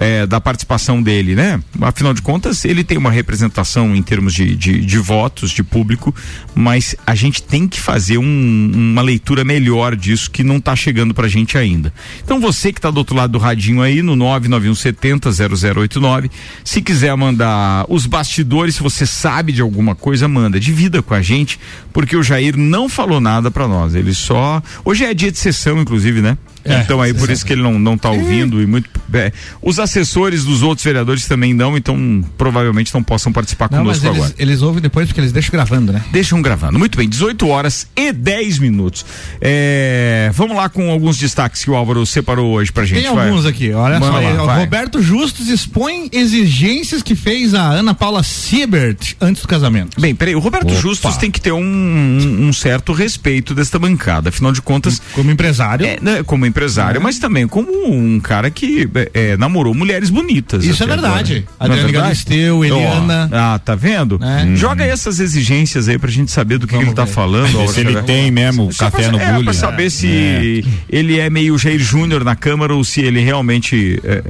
é, 0.00 0.26
da 0.26 0.40
participação 0.40 1.02
dele, 1.02 1.34
né? 1.34 1.60
Afinal 1.82 2.14
de 2.14 2.22
contas, 2.22 2.64
ele 2.64 2.84
tem 2.84 2.96
uma 2.96 3.10
representação 3.10 3.94
em 3.96 4.02
termos 4.02 4.32
de, 4.32 4.54
de, 4.54 4.80
de 4.80 4.98
votos, 4.98 5.50
de 5.50 5.62
público, 5.64 6.14
mas 6.54 6.94
a 7.06 7.14
gente 7.16 7.42
tem 7.42 7.66
que 7.66 7.80
fazer 7.80 8.16
um- 8.18 8.70
uma 8.74 9.02
leitura 9.02 9.42
melhor 9.44 9.96
disso 9.96 10.30
que 10.30 10.44
não 10.44 10.58
está 10.58 10.76
chegando 10.76 11.12
pra 11.12 11.26
gente 11.26 11.58
ainda. 11.58 11.92
Então 12.24 12.40
você 12.40 12.72
que 12.72 12.78
está 12.78 12.90
do 12.90 12.98
outro 12.98 13.16
lado 13.16 13.32
do 13.32 13.38
radinho 13.38 13.82
aí, 13.82 14.00
no 14.00 14.14
99170 14.16 15.30
0089, 15.32 16.30
se 16.64 16.80
quiser 16.80 17.16
mandar 17.16 17.84
os 17.88 18.06
bastidores, 18.06 18.76
se 18.76 18.82
você 18.82 19.04
sabe 19.04 19.52
de 19.52 19.60
alguma 19.60 19.94
coisa, 19.94 20.28
manda. 20.28 20.60
Divida 20.60 21.02
com 21.02 21.14
a 21.14 21.20
gente, 21.22 21.58
porque 21.98 22.16
o 22.16 22.22
Jair 22.22 22.56
não 22.56 22.88
falou 22.88 23.20
nada 23.20 23.50
pra 23.50 23.66
nós. 23.66 23.96
Ele 23.96 24.14
só. 24.14 24.62
Hoje 24.84 25.04
é 25.04 25.12
dia 25.12 25.32
de 25.32 25.38
sessão, 25.38 25.80
inclusive, 25.80 26.22
né? 26.22 26.38
É, 26.64 26.80
então 26.80 27.00
aí 27.00 27.14
por 27.14 27.30
isso 27.30 27.44
que 27.46 27.52
ele 27.52 27.62
não, 27.62 27.78
não 27.78 27.96
tá 27.96 28.10
ouvindo 28.10 28.60
e 28.60 28.66
muito. 28.66 28.90
é, 29.14 29.32
os 29.62 29.78
assessores 29.78 30.44
dos 30.44 30.62
outros 30.62 30.84
vereadores 30.84 31.26
também 31.26 31.54
não, 31.54 31.76
então 31.76 32.22
provavelmente 32.36 32.92
não 32.92 33.02
possam 33.02 33.32
participar 33.32 33.68
Não, 33.70 33.84
mas 33.84 33.98
conosco 34.00 34.06
agora. 34.08 34.34
eles, 34.38 34.48
eles 34.50 34.62
ouvem 34.62 34.82
depois 34.82 35.06
porque 35.06 35.20
eles 35.20 35.32
deixam 35.32 35.52
gravando, 35.52 35.92
né? 35.92 36.02
Deixam 36.12 36.42
gravando. 36.42 36.78
Muito 36.78 36.98
bem, 36.98 37.08
18 37.08 37.48
horas 37.48 37.86
e 37.96 38.12
10 38.12 38.58
minutos. 38.58 39.06
É, 39.40 40.30
vamos 40.34 40.56
lá 40.56 40.68
com 40.68 40.90
alguns 40.90 41.16
destaques 41.16 41.64
que 41.64 41.70
o 41.70 41.74
Álvaro 41.76 42.04
separou 42.04 42.52
hoje 42.52 42.70
pra 42.70 42.84
gente. 42.84 43.02
Tem 43.02 43.14
vai. 43.14 43.28
alguns 43.28 43.46
aqui, 43.46 43.72
olha 43.72 43.98
só. 43.98 44.16
aí, 44.16 44.36
lá, 44.36 44.42
o 44.42 44.46
vai. 44.46 44.60
Roberto 44.60 45.00
Justus 45.00 45.48
expõe 45.48 46.08
exigências 46.12 47.02
que 47.02 47.14
fez 47.14 47.54
a 47.54 47.62
Ana 47.62 47.94
Paula 47.94 48.22
Siebert 48.22 49.14
antes 49.20 49.42
do 49.42 49.48
casamento. 49.48 49.98
Bem, 50.00 50.14
peraí, 50.14 50.34
o 50.34 50.40
Roberto 50.40 50.74
Justus 50.74 51.16
tem 51.16 51.30
que 51.30 51.40
ter 51.40 51.52
um, 51.52 51.87
um- 51.88 52.48
um 52.48 52.52
certo 52.52 52.92
respeito 52.92 53.54
desta 53.54 53.78
bancada. 53.78 54.28
Afinal 54.28 54.52
de 54.52 54.60
contas, 54.62 55.00
Como 55.12 55.30
empresário. 55.30 55.86
é, 55.86 55.98
né, 56.00 56.22
como 56.24 56.44
empresário 56.46 56.58
empresário, 56.68 57.00
mas 57.00 57.18
também 57.18 57.46
como 57.46 57.70
um 57.88 58.18
cara 58.20 58.50
que 58.50 58.88
é, 59.14 59.36
namorou 59.36 59.72
mulheres 59.74 60.10
bonitas. 60.10 60.64
Isso 60.64 60.82
é 60.82 60.86
verdade. 60.86 61.32
agora. 61.34 61.44
É 61.60 61.64
Adriane 61.64 61.82
verdade? 61.92 62.04
Galisteu, 62.04 62.64
Eliana. 62.64 63.30
Ó, 63.32 63.36
ah, 63.36 63.58
tá 63.58 63.74
vendo? 63.74 64.20
É. 64.22 64.56
Joga 64.56 64.84
essas 64.84 65.20
exigências 65.20 65.88
aí 65.88 65.98
pra 65.98 66.10
gente 66.10 66.30
saber 66.30 66.58
do 66.58 66.66
que, 66.66 66.76
que 66.76 66.82
ele 66.82 66.92
tá 66.92 67.04
ver. 67.04 67.12
falando. 67.12 67.48
Se 67.72 67.80
ele 67.80 68.02
tem 68.02 68.30
mesmo 68.30 68.72
Só 68.72 68.90
café 68.90 69.04
pra, 69.04 69.12
no 69.12 69.18
é, 69.20 69.30
bullying. 69.32 69.44
pra 69.44 69.52
saber 69.54 69.90
se 69.90 70.64
ele 70.90 71.18
é 71.18 71.30
meio 71.30 71.56
Jair 71.56 71.78
Júnior 71.78 72.24
na 72.24 72.34
Câmara 72.36 72.74
ou 72.74 72.82
se 72.84 73.00
ele 73.00 73.20
realmente 73.20 74.00
é, 74.04 74.10
é, 74.10 74.22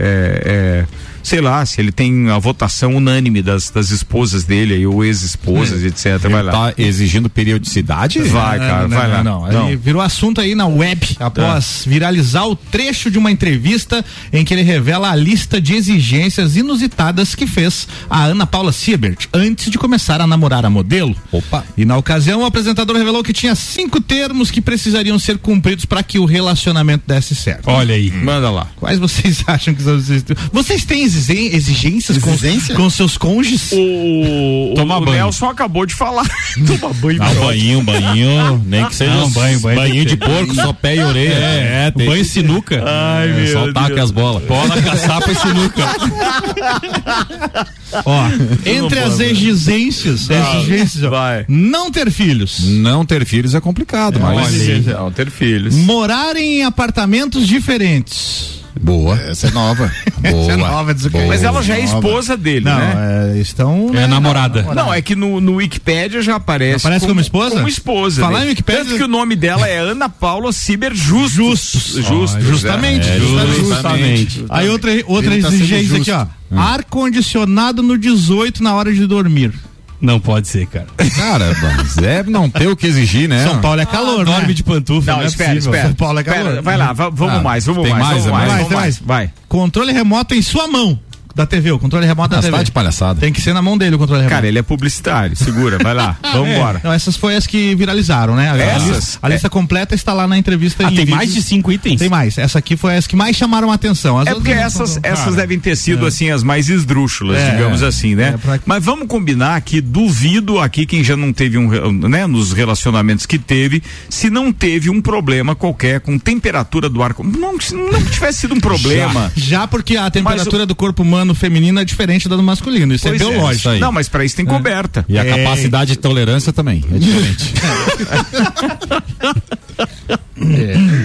é, 0.45 0.85
sei 1.29 1.41
lá, 1.43 1.65
se 1.67 1.79
ele 1.81 1.93
tem 1.93 2.31
a 2.31 2.39
votação 2.39 2.95
unânime 2.97 3.43
das, 3.43 3.69
das 3.69 3.91
esposas 3.91 4.45
dele 4.45 4.75
aí, 4.75 4.87
ou 4.87 5.05
ex-esposas, 5.05 5.85
etc. 5.85 6.19
Vai 6.19 6.33
Ele 6.33 6.43
lá. 6.43 6.53
tá 6.53 6.75
exigindo 6.79 7.29
periodicidade? 7.29 8.21
Vai, 8.21 8.59
cara, 8.59 8.89
não, 8.89 8.97
vai 8.97 9.23
não, 9.23 9.41
lá. 9.43 9.53
Não, 9.53 9.69
Ele 9.69 9.77
virou 9.77 10.01
assunto 10.01 10.41
aí 10.41 10.55
na 10.55 10.67
web 10.67 11.17
após 11.21 11.85
viralizar 11.87 12.47
o 12.47 12.57
trecho 12.57 13.11
de 13.11 13.19
uma 13.19 13.31
entrevista 13.31 14.03
em 14.33 14.45
que 14.45 14.55
ele 14.55 14.63
revela 14.63 15.11
a 15.11 15.17
lista 15.17 15.61
de 15.61 15.75
exigências 15.75 16.57
inusitadas 16.57 17.35
que 17.35 17.47
fez 17.47 17.87
a 18.09 18.25
Ana 18.25 18.47
Paula 18.47 18.73
Siebert 18.73 19.27
antes 19.33 19.71
de 19.71 19.77
começar 19.77 20.21
a 20.21 20.27
namorar 20.27 20.65
a 20.65 20.71
modelo. 20.71 21.15
Opa. 21.31 21.65
E 21.77 21.85
na 21.85 21.97
ocasião, 21.97 22.41
o 22.41 22.47
apresentador 22.47 22.97
revelou 22.97 23.23
que 23.23 23.33
tinha 23.33 23.55
cinco 23.55 24.01
termos 24.01 24.51
que 24.51 24.61
precisariam 24.61 25.19
ser 25.19 25.37
cumpridos 25.39 25.85
para 25.85 26.03
que 26.03 26.19
o 26.19 26.25
relacionamento 26.25 27.05
desse 27.07 27.35
certo. 27.35 27.69
Olha 27.69 27.95
aí. 27.95 28.11
Manda 28.11 28.51
lá. 28.51 28.67
Quais 28.77 28.99
vocês 28.99 29.45
acham 29.47 29.75
que 29.75 29.83
são 29.83 29.99
esses? 29.99 30.25
Vocês 30.53 30.85
têm 30.85 31.03
exigências 31.29 32.19
com- 32.19 32.31
Exigência? 32.33 32.75
com, 32.75 32.89
seus 32.91 33.17
cônjuges? 33.19 33.73
O, 33.73 34.75
Tomar 34.77 34.99
o 34.99 35.05
banho. 35.05 35.17
Nelson 35.17 35.47
acabou 35.47 35.85
de 35.87 35.95
falar. 35.95 36.27
Toma 36.67 36.93
banho. 36.95 37.23
Ah, 37.23 37.35
banho, 37.35 37.83
banho, 37.83 38.63
nem 38.67 38.85
que 38.87 38.95
seja 38.95 39.15
Não, 39.15 39.27
um 39.27 39.31
banho, 39.31 39.61
banho. 39.61 39.77
banho 39.77 40.05
de 40.05 40.17
porco, 40.17 40.55
só 40.55 40.73
pé 40.73 40.97
e 40.97 41.01
orelha. 41.01 41.33
É, 41.35 41.87
é, 41.87 41.91
banho 41.91 42.17
e 42.17 42.25
sinuca. 42.25 42.83
Ai, 42.87 43.31
É, 43.31 43.33
meu 43.33 43.53
só 43.53 43.73
taca 43.73 43.89
Deus. 43.89 44.01
as 44.01 44.11
bolas. 44.11 44.43
Bola, 44.45 44.83
caçapa 44.83 45.31
e 45.31 45.35
sinuca. 45.35 45.83
Ó, 48.05 48.27
entre 48.67 48.99
as 48.99 49.19
exigências, 49.19 50.29
exigências 50.29 51.03
ó, 51.05 51.11
vai. 51.11 51.45
não 51.49 51.91
ter 51.91 52.11
filhos, 52.11 52.61
Não 52.69 53.05
ter 53.05 53.25
filhos 53.25 53.55
é 53.55 53.61
complicado, 53.61 54.21
mas. 54.21 54.85
Não, 54.87 55.11
ter 55.11 55.31
filhos. 55.31 55.75
morarem 55.75 56.59
em 56.61 56.65
apartamentos 56.65 57.47
diferentes. 57.49 58.58
Boa. 58.81 59.15
Essa 59.29 59.49
é 59.49 59.51
nova. 59.51 59.93
Boa. 60.21 60.43
Essa 60.43 60.53
é 60.53 60.57
nova, 60.57 60.95
diz 60.95 61.05
o 61.05 61.11
quê? 61.11 61.25
Mas 61.27 61.43
ela 61.43 61.63
já 61.63 61.77
é 61.79 61.85
Nova. 61.85 61.97
esposa 61.99 62.37
dele, 62.37 62.65
Não, 62.65 62.79
né? 62.79 63.33
é, 63.37 63.39
estão. 63.39 63.91
É 63.95 64.07
namorada. 64.07 64.63
Não, 64.75 64.93
é 64.93 65.01
que 65.03 65.15
no, 65.15 65.41
no 65.41 65.55
Wikipédia 65.57 66.23
já 66.23 66.37
aparece. 66.37 66.87
Aparece 66.87 67.07
como 67.07 67.21
esposa? 67.21 67.57
Como 67.57 67.69
esposa. 67.69 68.21
Falar 68.23 68.39
dele. 68.41 68.47
em 68.47 68.49
Wikipédia- 68.51 68.85
Tanto 68.85 68.97
que 68.97 69.03
o 69.05 69.09
nome 69.09 69.37
dela 69.37 69.67
é 69.69 69.79
Ana 69.79 70.09
Paula 70.09 70.53
Ciber 70.53 70.95
Justus. 70.95 71.33
Justus. 71.33 72.05
Justus. 72.05 72.45
Justamente, 72.45 73.09
é. 73.09 73.19
justamente. 73.19 73.59
Justamente. 73.59 74.45
Aí 74.49 74.69
outra, 74.69 74.91
outra 75.07 75.31
tá 75.31 75.49
exigência 75.49 75.97
aqui, 75.99 76.11
ó. 76.11 76.27
Ar 76.57 76.85
condicionado 76.85 77.83
no 77.83 77.99
18 77.99 78.63
na 78.63 78.75
hora 78.75 78.93
de 78.93 79.07
dormir. 79.07 79.53
Não 80.01 80.21
pode 80.21 80.47
ser, 80.47 80.67
cara. 80.67 80.87
Cara, 81.17 81.57
mas 81.61 81.99
é 81.99 82.23
não 82.23 82.49
ter 82.49 82.69
o 82.69 82.77
que 82.77 82.87
exigir, 82.87 83.29
né? 83.29 83.43
São 83.45 83.61
Paulo 83.61 83.81
é 83.81 83.87
calor, 83.87 84.25
né? 84.25 84.33
Dorme 84.33 84.55
de 84.55 84.63
pantufa, 84.63 85.11
Não, 85.11 85.19
não, 85.19 85.25
é 85.25 85.27
espera, 85.27 85.51
possível. 85.55 85.71
espera. 85.73 85.89
São 85.89 85.95
Paulo 85.97 86.19
é 86.19 86.23
Espera, 86.23 86.45
calor. 86.45 86.63
Vai 86.63 86.77
lá, 86.77 86.93
va- 86.93 87.09
vamos 87.11 87.35
Ah, 87.35 87.43
mais, 87.43 87.67
vamos 87.67 87.83
tem 87.83 87.93
mais, 87.93 88.05
mais, 88.07 88.25
vamos 88.25 88.27
é 88.27 88.31
mais, 88.33 88.47
mais, 88.49 88.57
vamos 88.59 88.69
tem 88.69 88.79
mais. 88.79 88.99
Vai. 89.01 89.31
Controle 89.49 89.93
remoto 89.93 90.35
em 90.35 90.43
sua 90.43 90.69
mão 90.69 90.99
da 91.39 91.47
TV, 91.47 91.71
o 91.73 91.79
controle 91.79 92.05
remoto 92.07 92.31
da 92.31 92.39
Ah, 92.39 92.43
você 92.43 92.49
TV. 92.49 92.57
tá 92.59 92.63
de 92.65 92.73
palhaçada. 92.73 93.21
Tem 93.21 93.33
que 93.33 93.41
ser 93.41 93.53
na 93.53 93.63
mão 93.63 93.79
dele 93.79 93.95
o 93.97 93.99
controle 93.99 94.23
remoto. 94.23 94.35
Cara, 94.35 94.47
ele 94.49 94.59
é 94.59 94.63
publicitário. 94.63 95.37
Segura, 95.37 95.79
vai 95.79 95.95
lá. 95.95 96.19
Vamos 96.33 96.49
embora. 96.51 96.81
Não, 96.83 96.93
essas 96.93 97.17
foi 97.17 97.37
as 97.37 97.47
que 97.47 97.75
viralizaram, 97.75 98.35
né? 98.35 98.49
A, 98.51 98.53
a 98.55 98.59
Essas? 98.59 98.89
lista, 98.97 99.19
a 99.23 99.29
lista 99.29 99.49
completa 99.51 99.95
está 99.95 100.13
lá 100.13 100.27
na 100.27 100.37
entrevista. 100.37 100.85
Ah, 100.87 100.91
em 100.91 100.97
tem 100.97 101.05
vídeo. 101.05 101.17
mais 101.17 101.33
de 101.33 101.41
cinco 101.43 101.71
itens? 101.73 101.99
Tem 102.01 102.09
mais. 102.09 102.37
Essa 102.39 102.59
aqui 102.59 102.77
foi 102.77 102.97
as 102.97 103.07
que 103.07 103.15
mais 103.17 103.37
chamaram 103.37 103.71
a 103.71 103.75
atenção. 103.75 104.19
As 104.19 104.27
É 104.27 104.35
porque 104.35 104.55
não 104.55 104.63
essas, 104.63 104.95
foram- 104.95 105.01
essas 105.13 105.25
Cara, 105.27 105.37
devem 105.37 105.59
ter 105.61 105.77
sido 105.77 106.05
assim 106.07 106.31
as 106.31 106.43
mais 106.43 106.69
esdrúxulas, 106.69 107.39
É, 107.39 107.51
digamos 107.53 107.83
assim, 107.83 108.15
né? 108.15 108.33
é 108.35 108.37
pra- 108.37 108.59
Mas 108.67 108.85
vamos 108.85 109.07
combinar 109.07 109.61
que 109.61 109.81
duvido 109.81 110.59
aqui 110.59 110.85
quem 110.87 111.05
já 111.05 111.17
não 111.17 111.33
teve 111.33 111.57
um, 111.57 111.93
né, 111.93 112.27
nos 112.27 112.53
relacionamentos 112.53 113.27
que 113.27 113.39
teve, 113.39 113.83
se 114.11 114.29
não 114.29 114.53
teve 114.53 114.91
um 114.91 115.01
problema 115.01 115.55
qualquer 115.55 116.01
com 116.01 116.19
temperatura 116.19 116.89
do 116.89 117.03
ar, 117.03 117.15
não, 117.23 117.53
não 117.53 118.03
tivesse 118.11 118.41
sido 118.41 118.55
um 118.55 118.61
problema. 118.61 119.31
Já 119.37 119.67
porque 119.67 119.97
a 119.97 120.11
temperatura 120.11 120.67
do 120.67 120.75
corpo 120.75 121.03
humano 121.03 121.28
feminino 121.35 121.81
é 121.81 121.85
diferente 121.85 122.29
da 122.29 122.37
do 122.37 122.43
masculino. 122.43 122.95
Isso 122.95 123.07
Pois 123.09 123.21
é 123.21 123.25
biológico. 123.25 123.53
isso 123.55 123.69
aí. 123.71 123.81
Não, 123.81 123.91
mas 123.93 124.09
para 124.09 124.25
isso 124.25 124.37
tem 124.37 124.45
coberta. 124.47 125.05
E 125.09 125.19
a 125.19 125.25
É. 125.25 125.39
capacidade 125.45 125.93
de 125.93 125.99
tolerância 125.99 126.53
também 126.53 126.85
é 126.95 126.99
diferente. 126.99 127.53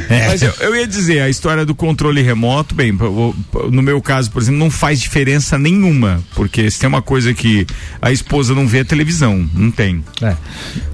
Mas 0.10 0.42
eu, 0.42 0.54
eu 0.60 0.76
ia 0.76 0.88
dizer, 0.88 1.22
a 1.22 1.30
história 1.30 1.66
do 1.66 1.74
controle 1.74 2.22
remoto, 2.22 2.76
bem, 2.76 2.92
no 3.72 3.82
meu 3.82 4.02
caso, 4.02 4.30
por 4.32 4.42
exemplo, 4.42 4.60
não 4.60 4.70
faz 4.70 5.00
diferença 5.02 5.58
nenhuma, 5.58 6.24
porque 6.36 6.70
se 6.70 6.80
tem 6.80 6.88
uma 6.88 7.02
coisa 7.02 7.34
que 7.34 7.66
a 8.02 8.12
esposa 8.12 8.54
não 8.54 8.68
vê 8.68 8.80
é 8.80 8.84
televisão, 8.84 9.50
não 9.54 9.72
tem. 9.72 10.04
É. 10.22 10.36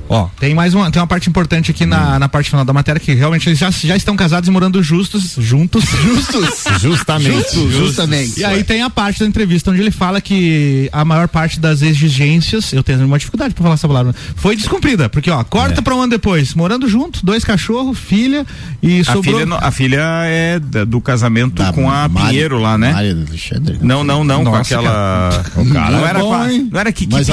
Ó, 0.10 0.28
tem 0.40 0.56
mais 0.56 0.74
uma, 0.74 0.90
tem 0.90 1.00
uma 1.00 1.08
parte 1.08 1.30
importante 1.30 1.70
aqui 1.70 1.86
na, 1.86 2.18
na 2.18 2.28
parte 2.28 2.50
final 2.50 2.66
da 2.66 2.74
matéria 2.74 3.00
que 3.00 3.14
realmente 3.14 3.48
eles 3.48 3.60
já, 3.60 3.70
já 3.70 3.96
estão 3.96 4.16
casados 4.16 4.50
e 4.50 4.52
morando 4.52 4.82
justos, 4.82 5.36
juntos. 5.38 5.84
Justus. 6.02 6.82
Justamente. 6.82 7.70
Justamente. 7.72 8.40
E 8.40 8.44
aí 8.44 8.64
tem 8.64 8.82
a 8.82 8.90
parte 8.90 9.20
da 9.20 9.28
entrevista 9.28 9.70
onde 9.70 9.82
ele 9.82 9.92
fala 9.92 10.20
que 10.20 10.90
a 10.92 11.06
maior 11.06 11.28
parte 11.28 11.60
das 11.60 11.84
exigências, 11.84 12.74
eu 12.74 12.82
tenho 12.82 13.06
uma 13.06 13.20
dificuldade 13.20 13.54
pra 13.54 13.62
falar 13.62 13.76
essa 13.76 13.88
palavra, 13.88 14.16
foi 14.36 14.56
descumprida. 14.56 15.10
Porque, 15.10 15.30
ó, 15.30 15.44
corta 15.44 15.80
pra 15.84 15.94
um 15.94 16.02
ano 16.02 16.10
depois, 16.10 16.56
morando 16.56 16.88
junto, 16.88 17.24
dois 17.24 17.44
cachorros, 17.44 17.99
filha 18.00 18.46
e 18.82 19.02
A 19.02 19.04
sobrou. 19.06 19.24
filha, 19.24 19.46
não- 19.46 19.58
a 19.58 19.72
filha 19.72 20.02
é 20.26 20.60
do 20.60 21.00
casamento 21.02 21.56
Da 21.62 21.72
com 21.74 21.90
a 21.90 22.08
Mari- 22.08 22.28
Pinheiro 22.30 22.58
lá, 22.60 22.78
né? 22.78 22.92
Mária 22.94 23.14
do 23.14 23.28
Alexandre. 23.28 23.78
Não, 23.82 24.04
não, 24.04 24.24
não, 24.24 24.44
com 24.44 24.56
aquela. 24.56 25.44
O 25.56 25.66
cara 25.72 25.92
não, 25.92 26.06
é 26.06 26.10
era 26.10 26.20
bom, 26.20 26.28
com 26.30 26.34
a- 26.34 26.52
hein? 26.52 26.70
não 26.72 26.80
era 26.80 26.92
Kiki 26.92 27.14
Mas 27.14 27.30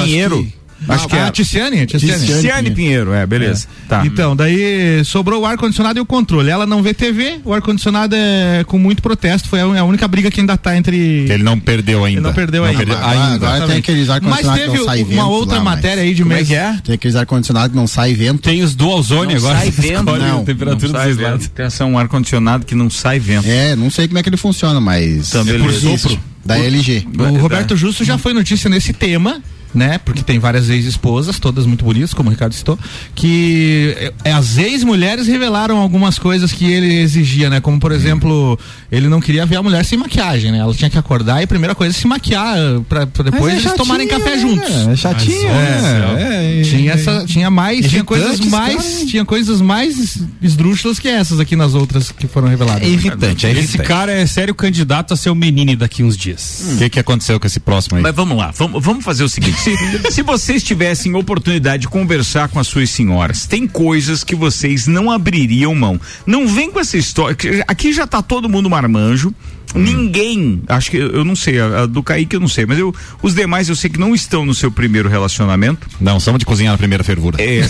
acho 0.87 1.07
Pinheiro. 1.07 1.09
que- 1.09 1.15
ah, 1.15 1.19
é. 1.19 1.27
a 1.27 1.31
Ticiane, 1.31 1.85
Ticiane. 1.85 2.19
Ticiane. 2.19 2.41
Ciane 2.41 2.71
Pinheiro, 2.71 3.13
é, 3.13 3.25
beleza. 3.25 3.67
Tá. 3.87 4.05
Então, 4.05 4.35
daí 4.35 5.03
sobrou 5.05 5.41
o 5.41 5.45
ar-condicionado 5.45 5.97
e 5.99 6.01
o 6.01 6.05
controle. 6.05 6.49
Ela 6.49 6.65
não 6.65 6.81
vê 6.83 6.93
TV, 6.93 7.39
o 7.43 7.53
ar-condicionado 7.53 8.15
é 8.15 8.63
com 8.65 8.77
muito 8.77 9.01
protesto. 9.01 9.47
Foi 9.49 9.59
a, 9.61 9.63
a 9.63 9.83
única 9.83 10.07
briga 10.07 10.29
que 10.29 10.39
ainda 10.39 10.57
tá 10.57 10.75
entre. 10.77 10.97
Ele 10.97 11.43
não 11.43 11.59
perdeu 11.59 12.03
ainda. 12.05 12.19
Ele 12.19 12.27
não 12.27 12.33
perdeu 12.33 12.63
ainda. 12.63 12.83
Agora, 12.83 13.09
ainda. 13.09 13.47
agora 13.47 13.67
tem 13.67 13.77
aqueles 13.77 14.07
Mas 14.07 14.15
ar-condicionados 14.15 14.61
que 14.63 14.65
teve 14.71 14.77
não 14.79 14.85
sai 14.85 15.01
uma 15.03 15.09
vento 15.23 15.29
outra 15.29 15.57
lá, 15.57 15.63
matéria 15.63 16.03
aí 16.03 16.13
de 16.13 16.21
Como 16.23 16.33
é 16.33 16.35
mês. 16.37 16.47
que 16.47 16.55
é? 16.55 16.77
Tem 16.83 16.95
aqueles 16.95 17.15
ar-condicionados 17.15 17.71
que 17.71 17.75
não 17.77 17.87
sai 17.87 18.13
vento. 18.13 18.41
Tem 18.41 18.61
os 18.63 18.75
dual 18.75 19.01
zone 19.01 19.33
Não 19.33 19.39
agora. 19.39 19.59
sai 19.59 19.71
vento, 19.71 20.03
não. 20.17 20.41
a 20.41 20.43
temperatura 20.43 20.91
Não 20.91 20.99
sai 20.99 21.13
dois 21.13 21.17
lados. 21.17 21.47
vento. 21.47 21.71
Tem 21.71 21.87
um 21.87 21.97
ar-condicionado 21.97 22.65
que 22.65 22.75
não 22.75 22.89
sai 22.89 23.19
vento. 23.19 23.47
É, 23.47 23.75
não 23.75 23.89
sei 23.89 24.07
como 24.07 24.19
é 24.19 24.23
que 24.23 24.29
ele 24.29 24.37
funciona, 24.37 24.79
mas. 24.79 25.29
Tá, 25.29 25.39
é 25.39 25.43
beleza. 25.43 25.63
por 25.63 25.99
sopro. 25.99 26.19
Da 26.45 26.57
LG. 26.57 27.05
O 27.17 27.37
Roberto 27.39 27.75
Justo 27.75 28.05
já 28.05 28.17
foi 28.17 28.33
notícia 28.33 28.69
nesse 28.69 28.93
tema, 28.93 29.41
né? 29.73 29.97
Porque 30.03 30.21
tem 30.23 30.39
várias 30.39 30.69
ex-esposas, 30.69 31.39
todas 31.39 31.65
muito 31.65 31.83
bonitas, 31.85 32.13
como 32.13 32.29
o 32.29 32.31
Ricardo 32.31 32.53
citou, 32.53 32.77
que 33.15 33.95
é, 34.23 34.31
as 34.31 34.57
ex-mulheres 34.57 35.27
revelaram 35.27 35.77
algumas 35.77 36.17
coisas 36.19 36.51
que 36.51 36.71
ele 36.71 37.01
exigia, 37.01 37.49
né? 37.49 37.59
Como, 37.59 37.79
por 37.79 37.91
exemplo, 37.91 38.57
ele 38.91 39.07
não 39.07 39.19
queria 39.19 39.45
ver 39.45 39.57
a 39.57 39.63
mulher 39.63 39.83
sem 39.85 39.97
maquiagem, 39.97 40.51
né? 40.51 40.59
Ela 40.59 40.73
tinha 40.73 40.89
que 40.89 40.97
acordar 40.97 41.41
e 41.41 41.43
a 41.43 41.47
primeira 41.47 41.75
coisa 41.75 41.95
é 41.95 41.99
se 41.99 42.07
maquiar 42.07 42.57
pra, 42.87 43.05
pra 43.07 43.23
depois 43.23 43.53
é 43.53 43.57
eles 43.57 43.73
tomarem 43.73 44.07
chatinho, 44.07 44.25
café 44.25 44.35
né? 44.35 44.41
juntos. 44.41 44.87
É 44.87 44.95
chatinho, 44.95 45.47
É, 45.47 46.17
é, 46.21 46.59
é, 46.59 46.63
Tinha 46.63 46.93
essa, 46.93 47.25
tinha 47.25 47.49
mais, 47.49 47.87
tinha 47.89 48.03
coisas 48.03 48.39
esse 48.39 48.49
mais, 48.49 48.75
cara, 48.75 49.05
tinha 49.05 49.25
coisas 49.25 49.61
mais 49.61 50.17
esdrúxulas 50.41 50.99
que 50.99 51.07
essas 51.07 51.39
aqui 51.39 51.55
nas 51.55 51.73
outras 51.73 52.11
que 52.11 52.27
foram 52.27 52.47
reveladas. 52.47 52.83
É 52.83 52.89
irritante, 52.89 53.45
é 53.45 53.51
Esse 53.51 53.59
irritante. 53.59 53.87
cara 53.87 54.11
é 54.11 54.25
sério 54.25 54.55
candidato 54.55 55.13
a 55.13 55.17
ser 55.17 55.29
o 55.29 55.35
menino 55.35 55.75
daqui 55.75 56.03
uns 56.03 56.15
dias. 56.17 56.63
O 56.73 56.77
que, 56.77 56.89
que 56.89 56.99
aconteceu 56.99 57.39
com 57.39 57.47
esse 57.47 57.59
próximo 57.59 57.97
aí? 57.97 58.03
Mas 58.03 58.15
vamos 58.15 58.37
lá, 58.37 58.51
vamos, 58.55 58.83
vamos 58.83 59.03
fazer 59.03 59.23
o 59.23 59.29
seguinte: 59.29 59.66
se, 59.75 60.11
se 60.11 60.21
vocês 60.21 60.63
tivessem 60.63 61.13
oportunidade 61.15 61.81
de 61.81 61.87
conversar 61.87 62.47
com 62.49 62.59
as 62.59 62.67
suas 62.67 62.89
senhoras, 62.89 63.45
tem 63.45 63.67
coisas 63.67 64.23
que 64.23 64.35
vocês 64.35 64.87
não 64.87 65.11
abririam 65.11 65.73
mão. 65.75 65.99
Não 66.25 66.47
vem 66.47 66.71
com 66.71 66.79
essa 66.79 66.97
história. 66.97 67.35
Aqui 67.67 67.91
já 67.91 68.07
tá 68.07 68.21
todo 68.21 68.47
mundo 68.47 68.69
marmanjo. 68.69 69.33
Ninguém, 69.75 70.63
acho 70.69 70.89
que 70.89 70.97
eu 70.97 71.25
não 71.25 71.35
sei, 71.35 71.59
a, 71.59 71.83
a 71.83 71.85
do 71.85 72.01
Kaique 72.01 72.37
eu 72.37 72.39
não 72.39 72.47
sei, 72.47 72.65
mas 72.65 72.79
eu, 72.79 72.95
os 73.21 73.35
demais 73.35 73.67
eu 73.67 73.75
sei 73.75 73.89
que 73.89 73.99
não 73.99 74.15
estão 74.15 74.45
no 74.45 74.53
seu 74.53 74.71
primeiro 74.71 75.09
relacionamento. 75.09 75.87
Não, 75.99 76.19
somos 76.21 76.39
de 76.39 76.45
cozinhar 76.45 76.71
na 76.71 76.77
primeira 76.77 77.03
fervura. 77.03 77.37
É. 77.41 77.67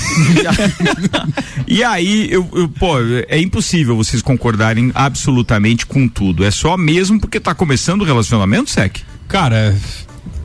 e 1.67 1.83
aí, 1.83 2.27
eu, 2.31 2.47
eu, 2.53 2.69
pô, 2.69 2.99
é 3.27 3.39
impossível 3.39 3.95
vocês 3.97 4.21
concordarem 4.21 4.91
absolutamente 4.93 5.87
com 5.87 6.07
tudo. 6.07 6.45
É 6.45 6.51
só 6.51 6.77
mesmo 6.77 7.19
porque 7.19 7.39
tá 7.39 7.55
começando 7.55 8.01
o 8.01 8.05
relacionamento, 8.05 8.69
Sec? 8.69 8.97
Cara, 9.27 9.75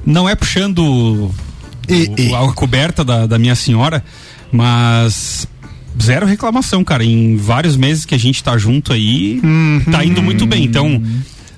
não 0.06 0.28
é 0.28 0.34
puxando 0.34 1.30
E- 1.88 2.30
o- 2.30 2.36
a 2.36 2.52
coberta 2.52 3.04
da, 3.04 3.26
da 3.26 3.38
minha 3.38 3.54
senhora, 3.54 4.04
mas 4.50 5.46
zero 6.00 6.26
reclamação, 6.26 6.82
cara. 6.84 7.04
Em 7.04 7.36
vários 7.36 7.76
meses 7.76 8.04
que 8.04 8.14
a 8.14 8.18
gente 8.18 8.42
tá 8.42 8.56
junto 8.56 8.92
aí, 8.92 9.40
tá 9.90 10.04
indo 10.04 10.22
muito 10.22 10.46
bem. 10.46 10.64
Então, 10.64 11.02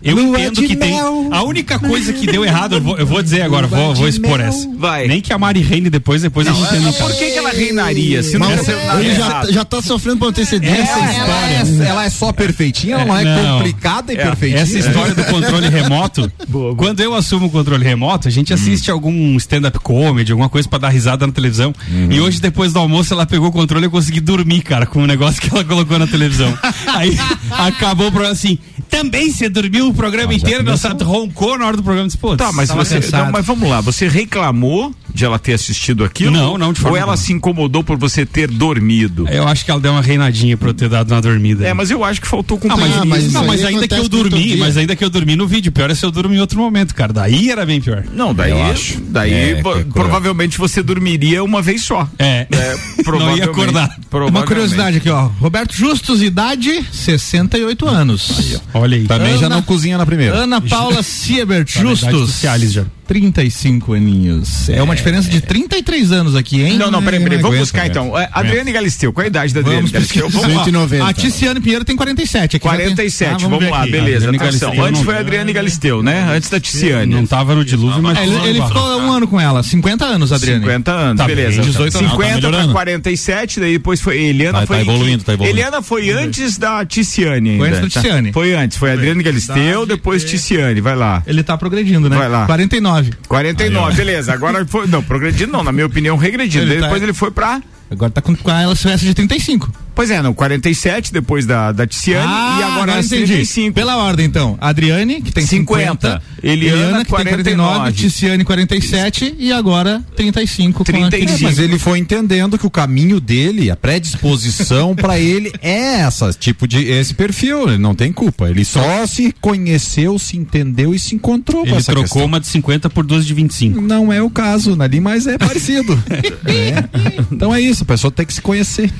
Eu 0.05 0.17
Lua 0.17 0.39
entendo 0.41 0.63
que 0.63 0.77
tem. 0.77 0.93
mel. 0.93 1.29
A 1.31 1.43
única 1.43 1.79
coisa 1.79 2.13
que 2.13 2.27
deu 2.27 2.45
errado, 2.45 2.77
eu 2.77 2.81
vou, 2.81 2.99
eu 2.99 3.07
vou 3.07 3.23
dizer 3.23 3.43
agora, 3.43 3.67
Lua 3.67 3.77
vou, 3.79 3.95
vou 3.95 4.09
expor 4.09 4.39
mel. 4.39 4.49
essa. 4.49 4.69
Vai. 4.77 5.07
Nem 5.09 5.21
que 5.21 5.33
a 5.33 5.39
Mari 5.39 5.61
reine 5.63 5.89
depois, 5.91 6.23
depois 6.23 6.47
a 6.47 6.53
gente 6.53 6.69
tem 6.69 6.81
Mas 6.81 6.97
por 6.97 7.13
que, 7.17 7.31
que 7.31 7.39
ela 7.39 7.51
reinaria? 7.51 8.23
Se 8.23 8.39
não 8.39 8.49
Mas 8.49 8.67
nada 8.67 9.01
ele 9.03 9.15
já, 9.15 9.27
errado? 9.27 9.53
já 9.53 9.65
tá 9.65 9.81
sofrendo 9.83 10.19
por 10.19 10.29
antecedência. 10.29 10.93
Ela, 10.95 11.13
ela 11.15 11.51
é, 11.51 11.89
ela 11.89 12.05
é 12.05 12.11
só 12.11 12.33
perfeitinha, 12.33 12.95
ela 12.97 13.05
não 13.07 13.17
é 13.17 13.25
Não. 13.25 13.57
complicada 13.59 14.13
e 14.13 14.17
É, 14.17 14.25
perfeitinha. 14.27 14.63
Essa 14.63 14.79
história 14.79 15.15
do 15.15 15.25
controle 15.25 15.69
remoto, 15.69 16.31
quando 16.77 17.01
eu 17.01 17.15
assumo 17.15 17.47
o 17.47 17.51
controle 17.51 17.85
remoto, 17.85 18.29
a 18.29 18.31
gente 18.31 18.53
assiste 18.53 18.91
algum 18.91 19.37
stand-up 19.37 19.79
comedy, 19.81 20.33
alguma 20.33 20.49
coisa 20.49 20.69
pra 20.69 20.79
dar 20.79 20.89
risada 20.91 21.27
na 21.27 21.33
televisão. 21.33 21.75
E 22.11 22.21
hoje, 22.21 22.41
depois 22.41 22.73
do 22.73 22.79
almoço, 22.79 23.15
ela 23.15 23.25
pegou 23.27 23.49
o 23.49 23.53
controle 23.53 23.85
e 23.85 23.87
eu 23.87 23.91
consegui 23.91 24.21
dormir, 24.21 24.63
cara, 24.63 24.85
com 24.87 25.03
o 25.03 25.07
negócio 25.07 25.41
que 25.41 25.49
ela 25.55 25.65
colocou 25.65 25.99
na 25.99 26.07
televisão. 26.07 26.53
Aí 26.95 27.17
acabou 27.51 28.09
o 28.09 28.11
programa 28.13 28.33
assim. 28.35 28.59
Também 28.95 29.31
você 29.31 29.49
dormiu 29.49 29.89
o 29.89 29.95
programa 29.95 30.33
inteiro, 30.33 30.63
nossa, 30.63 30.91
roncou 31.03 31.59
na 31.59 31.67
hora 31.67 31.77
do 31.77 31.83
programa. 31.83 32.07
Disse, 32.09 32.19
Tá, 32.37 32.53
mas 32.53 32.71
você. 32.71 33.01
Não, 33.11 33.33
mas 33.33 33.45
vamos 33.45 33.69
lá, 33.69 33.81
você 33.81 34.09
reclamou 34.09 34.95
de 35.15 35.25
ela 35.25 35.39
ter 35.39 35.55
assistido 35.55 36.05
aquilo? 36.05 36.33
Não, 36.33 36.59
não, 36.59 36.73
de 36.73 36.81
forma 36.81 36.97
Ou 36.97 36.97
ela 36.97 37.13
alguma. 37.13 37.25
se 37.25 37.33
incomodou 37.33 37.85
por 37.85 37.97
você 37.97 38.27
ter 38.27 38.49
dormido? 38.49 39.27
eu 39.31 39.47
acho 39.47 39.65
que 39.65 39.71
ela 39.71 39.81
deu 39.81 39.93
uma 39.93 40.01
reinadinha 40.03 40.57
pra 40.57 40.71
eu 40.71 40.75
ter 40.75 40.89
dado 40.89 41.13
uma 41.13 41.23
dormida. 41.23 41.65
É, 41.67 41.73
mas 41.73 41.91
eu 41.91 42.03
acho 42.05 42.21
que 42.21 42.27
faltou 42.27 42.59
Ah, 42.65 42.67
mas, 42.69 42.73
companheirismo. 42.95 43.07
mas 43.09 43.33
não, 43.33 43.47
mas 43.47 43.65
ainda 43.65 43.87
que 43.89 43.95
eu 43.95 44.09
dormi, 44.09 44.57
mas 44.57 44.77
ainda 44.77 44.97
que 44.97 45.05
eu 45.05 45.09
dormi 45.11 45.37
no 45.37 45.47
vídeo. 45.47 45.71
Pior 45.73 45.91
é 45.91 45.95
se 45.95 46.05
eu 46.05 46.11
durmo 46.11 46.35
em 46.35 46.41
outro 46.41 46.59
momento, 46.59 46.95
cara. 46.95 47.13
Daí 47.13 47.51
era 47.51 47.65
bem 47.65 47.81
pior. 47.81 48.05
Não, 48.13 48.35
daí, 48.35 48.51
Eu 48.51 48.63
acho. 48.65 49.01
daí 49.09 49.33
É, 49.33 49.51
é 49.61 49.63
provavelmente 49.93 50.59
você 50.59 50.83
dormiria 50.83 51.43
uma 51.45 51.63
vez 51.63 51.83
só. 51.85 52.09
É. 52.19 52.47
É, 52.51 52.77
Não 53.07 53.37
ia 53.37 53.45
acordar. 53.45 53.97
Uma 54.29 54.43
curiosidade 54.45 54.97
aqui, 54.99 55.09
ó. 55.11 55.27
Roberto 55.41 55.75
Justus, 55.77 56.23
idade 56.23 56.85
68 56.93 57.87
anos. 57.89 58.61
Olha 58.73 58.97
aí. 58.97 59.05
Também 59.05 59.39
já 59.39 59.47
Ana- 59.47 59.57
não 59.57 59.63
cozinha 59.63 59.97
na 59.99 60.07
primeira. 60.07 60.35
Ana 60.37 60.61
Paula 60.61 61.03
Siebert 61.05 61.73
Tá 61.73 61.81
idade 61.81 61.91
Justus. 62.01 62.13
do 62.13 62.27
Cialis 62.29 62.73
já. 62.73 62.85
35 63.07 63.93
aninhos. 63.95 64.69
É 64.69 64.83
uma 64.83 64.95
diferença 64.97 65.29
de 65.29 65.41
33 65.41 66.13
anos 66.13 66.35
aqui, 66.35 66.63
hein? 66.63 66.77
Não, 66.77 66.91
não, 66.91 67.03
peraí, 67.03 67.21
peraí. 67.21 67.39
Vamos 67.39 67.57
aguenta, 67.57 67.63
buscar 67.65 67.87
então. 67.87 68.19
É, 68.19 68.29
Adriane 68.33 68.73
Galisteu, 68.73 69.13
qual 69.13 69.23
é 69.23 69.27
a 69.27 69.29
idade 69.29 69.53
da 69.55 69.61
Adriane 69.61 69.79
Vamos 69.81 69.93
Galisteu? 69.93 70.29
Vamos 70.29 70.55
lá. 70.57 70.65
190. 70.65 71.07
A 71.07 71.13
Ticiane 71.13 71.61
Pinheiro 71.61 71.85
tem 71.85 71.97
47. 71.97 72.57
Aqui 72.57 72.65
já 72.67 72.71
tem- 72.77 72.81
47, 72.87 73.35
Ah, 73.35 73.39
vamos, 73.49 73.59
ver 73.65 73.71
lá, 73.71 73.83
aqui. 73.83 73.93
beleza. 73.93 74.29
Atenção. 74.29 74.39
Galisteu 74.47 74.85
Antes 74.85 74.99
não- 75.01 75.05
foi 75.05 75.15
a 75.17 75.21
Adriane 75.21 75.53
Galisteu, 75.53 76.03
né? 76.03 76.27
Antes 76.31 76.49
da 76.51 76.61
Ticiane. 76.61 77.15
Não 77.15 77.27
tava 77.27 77.55
no 77.55 77.65
dilúvio, 77.65 78.03
mas. 78.03 78.19
É, 78.19 78.25
ele, 78.27 78.37
ele 78.49 78.63
ficou 78.63 79.01
um 79.01 79.13
ano 79.13 79.27
com 79.29 79.41
ela, 79.41 79.63
50 79.63 80.05
anos, 80.05 80.33
Adriane. 80.33 80.61
50 80.61 80.93
anos, 80.93 81.19
Tá 81.19 81.27
beleza. 81.27 81.61
bem, 81.61 81.71
18 81.71 81.99
anos. 81.99 82.11
50 82.11 82.33
Tá 82.35 82.41
pra 82.41 82.49
melhorando. 82.51 82.73
47, 82.73 83.61
daí 83.61 83.73
depois 83.75 84.01
foi. 84.01 84.19
Eliana 84.19 84.61
Tá- 84.61 84.67
foi. 84.67 84.77
tá 84.77 84.83
evoluindo, 84.83 85.25
tá 85.25 85.33
evoluindo. 85.35 85.59
Eliana 85.59 85.83
foi 85.83 86.11
antes 86.11 86.57
da 86.59 86.85
Ticiane 86.85 87.51
ainda. 87.51 87.59
Foi 87.65 87.69
antes 87.69 87.81
da 87.81 87.89
tá? 87.89 88.01
Ticiane. 88.01 88.33
Foi 88.33 88.55
antes, 88.55 88.77
foi 88.79 88.93
Adriane 88.93 89.23
Galisteu, 89.23 89.87
depois 89.87 90.25
Ticiane, 90.25 90.81
vai 90.81 90.97
lá. 90.97 91.23
Ele 91.27 91.43
tá 91.43 91.57
progredindo, 91.57 92.09
né? 92.09 92.17
Vai 92.17 92.29
lá. 92.29 92.47
49. 92.47 92.94
49, 93.29 93.97
beleza. 93.97 94.33
Agora 94.33 94.65
foi. 94.67 94.87
Não, 94.87 95.03
progredindo 95.03 95.53
não, 95.53 95.63
na 95.65 95.73
minha 95.73 95.87
opinião, 95.87 96.17
regredindo. 96.17 96.65
Ele 96.65 96.77
tá- 96.81 96.87
depois 96.87 97.03
ele 97.03 97.13
foi 97.13 97.31
pra. 97.31 97.61
Agora 97.91 98.11
tá 98.11 98.21
com, 98.23 98.35
a 98.51 98.63
ela 98.63 98.75
de 99.05 99.15
35. 99.15 99.71
Pois 99.95 100.11
é, 100.11 100.21
não, 100.21 100.35
47 100.35 101.13
depois 101.13 101.47
da, 101.47 101.71
da 101.73 101.87
Ticiane 101.87 102.33
e 102.61 102.63
agora 102.65 102.93
as 102.99 103.13
Ah, 103.13 103.17
entendi. 103.17 103.33
35. 103.35 103.75
Pela 103.75 103.97
ordem, 103.97 104.27
então. 104.27 104.59
Adriane, 104.61 105.21
que 105.23 105.31
tem 105.33 105.47
50. 105.47 105.85
50. 106.21 106.23
Eliana, 106.43 106.99
que 107.05 107.05
tem 107.05 107.25
49. 107.25 107.55
49. 107.55 107.93
Ticiane, 107.93 108.45
47. 108.45 109.35
E 109.39 109.53
agora 109.53 110.03
35. 110.17 110.79
com 110.79 110.83
a 110.83 111.11
35. 111.11 111.43
Mas 111.45 111.59
ele 111.59 111.79
foi 111.79 111.99
entendendo 111.99 112.59
que 112.59 112.67
o 112.67 112.71
caminho 112.71 113.21
dele, 113.21 113.71
a 113.71 113.77
predisposição 113.77 114.95
pra 114.95 115.19
ele 115.21 115.53
é 115.63 116.01
essa, 116.01 116.33
tipo 116.33 116.67
de 116.67 116.85
esse 116.85 117.15
perfil, 117.15 117.69
ele 117.69 117.79
não 117.79 117.95
tem 117.95 118.13
culpa. 118.13 118.49
Ele 118.51 118.65
só 118.65 119.07
se 119.07 119.33
conheceu, 119.41 120.19
se 120.19 120.37
entendeu 120.37 120.95
e 120.95 120.99
se 120.99 121.15
encontrou 121.15 121.63
com 121.63 121.69
Ele 121.69 121.77
essa 121.77 121.93
trocou 121.93 122.05
questão. 122.09 122.25
uma 122.27 122.41
de 122.41 122.47
50 122.49 122.91
por 122.91 123.05
duas 123.05 123.25
de 123.27 123.33
25. 123.35 123.81
Não 123.81 124.13
é 124.13 124.21
o 124.23 124.29
caso, 124.31 124.77
ali, 124.81 125.01
mas 125.01 125.27
é 125.27 125.39
parecido. 125.39 125.99
É. 126.47 126.85
Então 127.33 127.55
é 127.55 127.61
isso, 127.61 127.83
a 127.83 127.87
pessoa 127.87 128.11
tem 128.11 128.25
que 128.27 128.33
se 128.35 128.41
conhecer. 128.41 128.91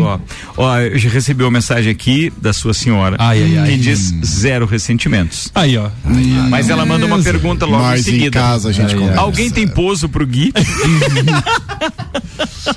Ó, 0.00 0.18
ó, 0.56 0.78
eu 0.80 0.98
já 0.98 1.08
recebi 1.10 1.42
uma 1.44 1.50
mensagem 1.50 1.90
aqui 1.92 2.32
da 2.40 2.52
sua 2.52 2.72
senhora 2.74 3.16
Ai, 3.18 3.42
ai, 3.42 3.58
ai. 3.58 3.68
que 3.70 3.76
diz 3.78 4.12
zero 4.24 4.66
ressentimentos. 4.66 5.50
Aí, 5.54 5.76
ó. 5.76 5.88
Mas 6.48 6.68
ela 6.70 6.84
manda 6.86 7.06
uma 7.06 7.20
pergunta 7.22 7.66
logo 7.66 7.82
Mas 7.84 8.06
em 8.06 8.10
em 8.10 8.14
seguida. 8.14 8.38
casa 8.40 8.68
a 8.70 8.72
gente 8.72 8.94
conversa. 8.94 9.20
Alguém 9.20 9.50
tem 9.50 9.66
pouso 9.68 10.08
pro 10.08 10.26
Gui? 10.26 10.52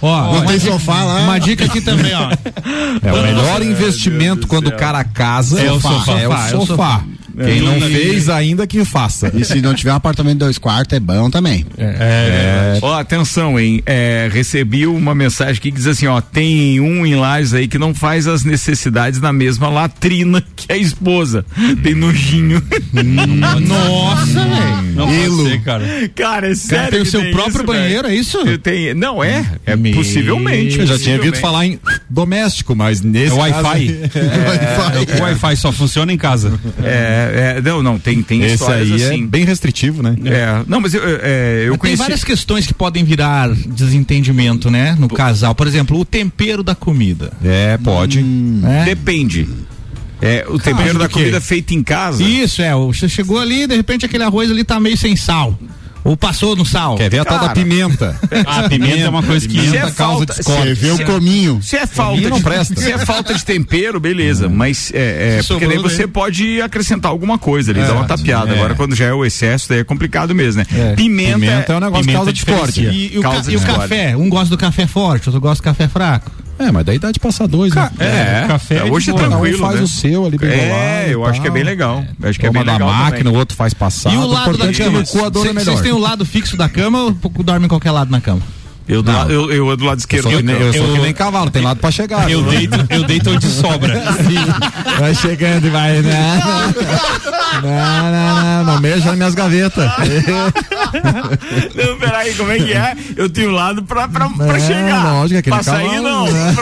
Ó, 0.02 0.22
Não 0.24 0.32
uma, 0.40 0.46
tem 0.46 0.58
dica, 0.58 0.72
sofá 0.72 1.04
lá? 1.04 1.22
uma 1.22 1.40
dica 1.40 1.66
aqui 1.66 1.82
também, 1.82 2.14
ó. 2.14 2.30
É 3.02 3.12
o 3.14 3.24
melhor 3.24 3.62
investimento 3.62 4.48
quando 4.48 4.68
o 4.68 4.72
cara 4.76 5.04
casa 5.04 5.62
É 5.62 5.72
o 5.72 5.80
sofá. 5.80 6.20
É 6.20 6.28
o 6.28 6.34
É 6.34 6.56
o 6.58 6.66
sofá. 6.66 7.04
Quem 7.38 7.62
não 7.62 7.80
fez 7.82 8.30
ainda 8.30 8.66
que 8.68 8.84
faça. 8.86 9.32
E 9.34 9.44
se 9.44 9.62
não 9.62 9.74
tiver 9.74 9.92
um 9.92 9.96
apartamento 9.96 10.34
de 10.34 10.40
dois 10.40 10.58
quartos, 10.58 10.96
é 10.96 11.00
bom 11.00 11.30
também. 11.30 11.66
É. 11.78 12.78
Ó, 12.82 12.94
atenção, 13.00 13.60
hein? 13.60 13.82
É, 13.86 14.30
recebi 14.32 14.86
uma 14.86 15.16
mensagem 15.16 15.54
aqui 15.54 15.72
que 15.72 15.78
diz 15.78 15.88
assim, 15.88 16.08
ó, 16.08 16.22
tem 16.22 16.80
um 16.80 17.06
em 17.06 17.16
Lages 17.16 17.54
aí 17.54 17.68
que 17.68 17.78
não 17.80 17.94
faz 17.94 18.28
as 18.28 18.44
necessidades 18.44 19.20
na 19.20 19.32
mesma 19.34 19.70
latrina 19.70 20.44
que 20.56 20.72
a 20.72 20.78
esposa. 20.78 21.46
Tem 21.82 21.96
nojinho. 21.96 22.62
Nossa, 23.68 24.26
velho. 24.46 24.84
Não 24.96 25.10
Elo. 25.10 25.38
pode 25.38 25.50
ser, 25.50 25.62
cara. 25.62 25.84
Cara, 25.84 25.98
é 26.04 26.10
Cara, 26.16 26.56
sério. 26.56 26.92
tem 26.92 27.02
o 27.02 27.06
seu 27.06 27.22
próprio 27.32 27.56
isso, 27.58 27.64
banheiro, 27.64 28.08
é 28.08 28.16
isso? 28.16 28.38
velho? 28.40 28.52
Eu 28.52 28.58
tenho, 28.60 28.96
não, 28.96 29.24
é. 29.24 29.46
É 29.66 29.76
Me- 29.76 29.94
possivelmente. 29.94 30.80
Eu 30.80 30.86
já 30.88 30.98
tinha 31.00 31.16
ouvido 31.16 31.38
falar 31.38 31.66
em 31.66 31.80
doméstico, 32.10 32.76
mas 32.76 33.02
nesse 33.02 33.34
É 33.34 33.52
caso- 33.52 33.68
Wi-Fi. 33.68 34.00
Wi-Fi. 34.14 35.20
O 35.20 35.24
Wi-Fi 35.24 35.56
só 35.58 35.72
funciona 35.72 36.12
em 36.14 36.18
casa. 36.18 36.54
É, 36.84 37.23
é, 37.58 37.62
não, 37.62 37.82
não, 37.84 38.00
tem, 38.00 38.22
tem 38.22 38.42
Esse 38.44 38.56
histórias 38.56 38.92
aí 38.92 39.04
assim. 39.04 39.24
é 39.24 39.28
bem 39.28 39.44
restritivo, 39.46 40.02
né? 40.04 40.16
É, 40.26 40.64
não, 40.68 40.80
mas 40.82 40.94
eu, 40.94 41.02
é, 41.06 41.64
eu 41.66 41.72
Tem 41.72 41.78
conheci. 41.80 41.98
várias 42.02 42.24
questões 42.24 42.66
que 42.68 42.74
podem 42.74 43.04
virar 43.04 43.50
desentendimento, 43.50 44.70
né? 44.72 44.96
No 45.00 45.08
casal. 45.10 45.54
Por 45.56 45.68
exemplo, 45.68 46.00
o 46.00 46.06
tempero 46.06 46.64
da 46.64 46.76
comida. 46.76 47.32
É, 47.44 47.78
pode. 47.78 48.22
né? 48.22 48.84
Depende. 48.86 49.48
É, 50.22 50.46
o 50.48 50.58
tempero 50.58 50.98
da 50.98 51.10
comida 51.10 51.42
feito 51.42 51.74
em 51.74 51.84
casa. 51.84 52.24
Isso, 52.24 52.62
é. 52.62 52.74
o- 52.76 52.94
Você 52.94 53.10
chegou 53.10 53.40
ali 53.40 53.68
de 53.68 53.76
repente 53.76 54.06
aquele 54.06 54.24
arroz 54.24 54.50
ali 54.50 54.64
tá 54.64 54.80
meio 54.80 54.98
sem 54.98 55.16
sal. 55.16 55.58
Ou 56.04 56.18
passou 56.18 56.56
no 56.56 56.66
sal. 56.66 56.96
Quer 56.98 57.10
ver 57.10 57.20
a 57.20 57.26
tal 57.26 57.36
da 57.40 57.48
Cara. 57.48 57.54
pimenta? 57.54 58.20
A 58.46 58.64
pimenta 58.68 58.98
é 59.06 59.10
uma 59.10 59.24
coisa 59.24 59.48
que. 59.48 59.54
Pimenta 59.58 59.78
é 59.78 59.92
causa 59.92 59.94
falta, 59.96 60.34
discórdia. 60.34 60.76
Você 60.76 60.82
vê 60.82 60.92
o 60.92 61.06
cominho. 61.06 61.60
Se 61.62 61.78
é 61.78 61.88
falta 61.88 62.30
não 62.30 62.38
de, 62.38 62.44
presta. 62.44 62.76
se 62.82 62.92
é 62.92 62.98
falta 62.98 63.34
de 63.34 63.46
tempero, 63.46 64.00
beleza. 64.00 64.50
Mas 64.50 64.92
é, 64.94 65.38
é 65.38 65.42
Se 65.42 65.48
porque 65.48 65.66
daí 65.66 65.76
sobrou, 65.76 65.92
você 65.92 66.04
daí. 66.04 66.08
pode 66.08 66.62
acrescentar 66.62 67.10
alguma 67.10 67.38
coisa 67.38 67.72
ali, 67.72 67.80
dar 67.82 67.94
uma 67.94 68.04
tapeada. 68.06 68.52
é. 68.52 68.56
Agora, 68.56 68.76
quando 68.76 68.96
já 68.96 69.06
é 69.06 69.14
o 69.14 69.24
excesso, 69.24 69.70
daí 69.70 69.80
é 69.80 69.84
complicado 69.86 70.36
mesmo, 70.36 70.62
né? 70.70 70.94
Pimenta, 70.96 71.34
Pimenta 71.40 71.74
é 71.74 71.76
um 71.78 71.80
negócio 71.80 72.02
que 72.04 72.08
pimenta 72.08 72.18
causa 72.18 72.34
diferencia. 72.34 72.66
discórdia. 72.84 72.92
E, 72.92 73.14
e 73.14 73.18
o, 73.18 73.22
ca- 73.22 73.36
e 73.36 73.40
o 73.40 73.44
discórdia. 73.60 73.82
café? 73.82 74.18
Um 74.18 74.30
gosta 74.30 74.50
do 74.50 74.58
café 74.58 74.86
forte, 74.88 75.30
outro 75.30 75.40
gosta 75.40 75.62
do 75.62 75.66
café 75.66 75.88
fraco. 75.88 76.32
É, 76.60 76.72
mas 76.72 76.86
daí 76.86 77.00
dá 77.00 77.12
de 77.12 77.20
passar 77.20 77.48
dois, 77.48 77.74
né? 77.74 77.90
É, 78.00 78.46
café 78.48 78.78
é 78.78 78.84
hoje 78.84 79.10
é. 79.10 79.14
Cada 79.14 79.26
um 79.28 79.30
tranquilo, 79.32 79.58
faz 79.60 79.76
né? 79.76 79.82
o 79.82 79.88
seu 79.88 80.26
ali 80.26 80.38
bem 80.38 80.50
É, 80.50 80.68
bolado 80.68 81.10
e 81.10 81.12
eu 81.12 81.26
acho 81.26 81.42
que 81.42 81.48
é 81.48 81.52
bem 81.52 81.64
legal. 81.64 82.06
Eu 82.22 82.30
Acho 82.30 82.40
que 82.40 82.46
é 82.46 82.52
bem 82.52 82.64
da 82.64 82.74
legal 82.74 82.88
máquina, 82.90 83.18
também. 83.18 83.34
o 83.34 83.38
outro 83.38 83.56
faz 83.58 83.74
passado. 83.74 84.14
e 84.14 84.18
o 84.18 84.28
lado 84.28 84.58
da 84.58 84.70
importante 84.70 84.82
é 84.82 84.86
que 84.86 85.14
cama? 85.14 85.30
dor 85.32 85.48
é. 85.48 85.54
Vocês 85.54 85.82
têm 85.82 85.92
o 85.92 85.98
lado 85.98 86.26
fixo 86.26 86.56
da 86.56 86.70
cama 86.70 87.00
ou 87.04 87.12
dormem 87.44 87.66
em 87.66 87.70
qualquer 87.70 87.92
lado 87.92 88.12
na 88.12 88.22
cama? 88.22 88.42
Eu, 88.88 89.02
do, 89.02 89.12
la- 89.12 89.26
eu, 89.30 89.52
eu 89.52 89.78
do 89.78 89.86
lado 89.86 89.96
Eu 89.96 90.00
esquerdo. 90.00 90.24
sou, 90.24 90.32
que 90.38 90.44
nem, 90.44 90.56
eu 90.60 90.74
sou 90.74 90.88
eu- 90.88 90.94
que 90.96 91.00
nem 91.02 91.14
cavalo, 91.14 91.50
tem 91.50 91.62
lado 91.64 91.80
pra 91.80 91.90
chegar. 91.92 92.30
Eu 92.30 92.44
deito, 92.44 92.78
eu 92.90 93.04
deito 93.04 93.30
onde 93.32 93.48
sobra. 93.48 93.94
Vai 95.00 95.16
chegando 95.16 95.66
e 95.68 95.70
vai. 95.70 96.02
né? 96.02 96.42
Não, 97.62 97.70
não, 97.72 98.12
não, 98.12 98.44
não, 98.66 98.74
não 98.74 98.82
mexa 98.82 99.06
nas 99.08 99.16
minhas 99.16 99.36
gavetas. 99.36 99.90
Não, 101.76 101.98
peraí, 101.98 102.34
como 102.36 102.52
é 102.52 102.58
que 102.60 102.74
é? 102.74 102.96
Eu 103.16 103.28
tenho 103.30 103.50
lado 103.52 103.84
pra, 103.84 104.08
pra, 104.08 104.30
pra 104.30 104.58
É, 104.58 104.60
chegar. 104.60 105.04
lógico, 105.14 105.40
aquele 105.40 105.56
pra 105.56 105.64
sair, 105.64 106.00
não. 106.00 106.26
né? 106.32 106.56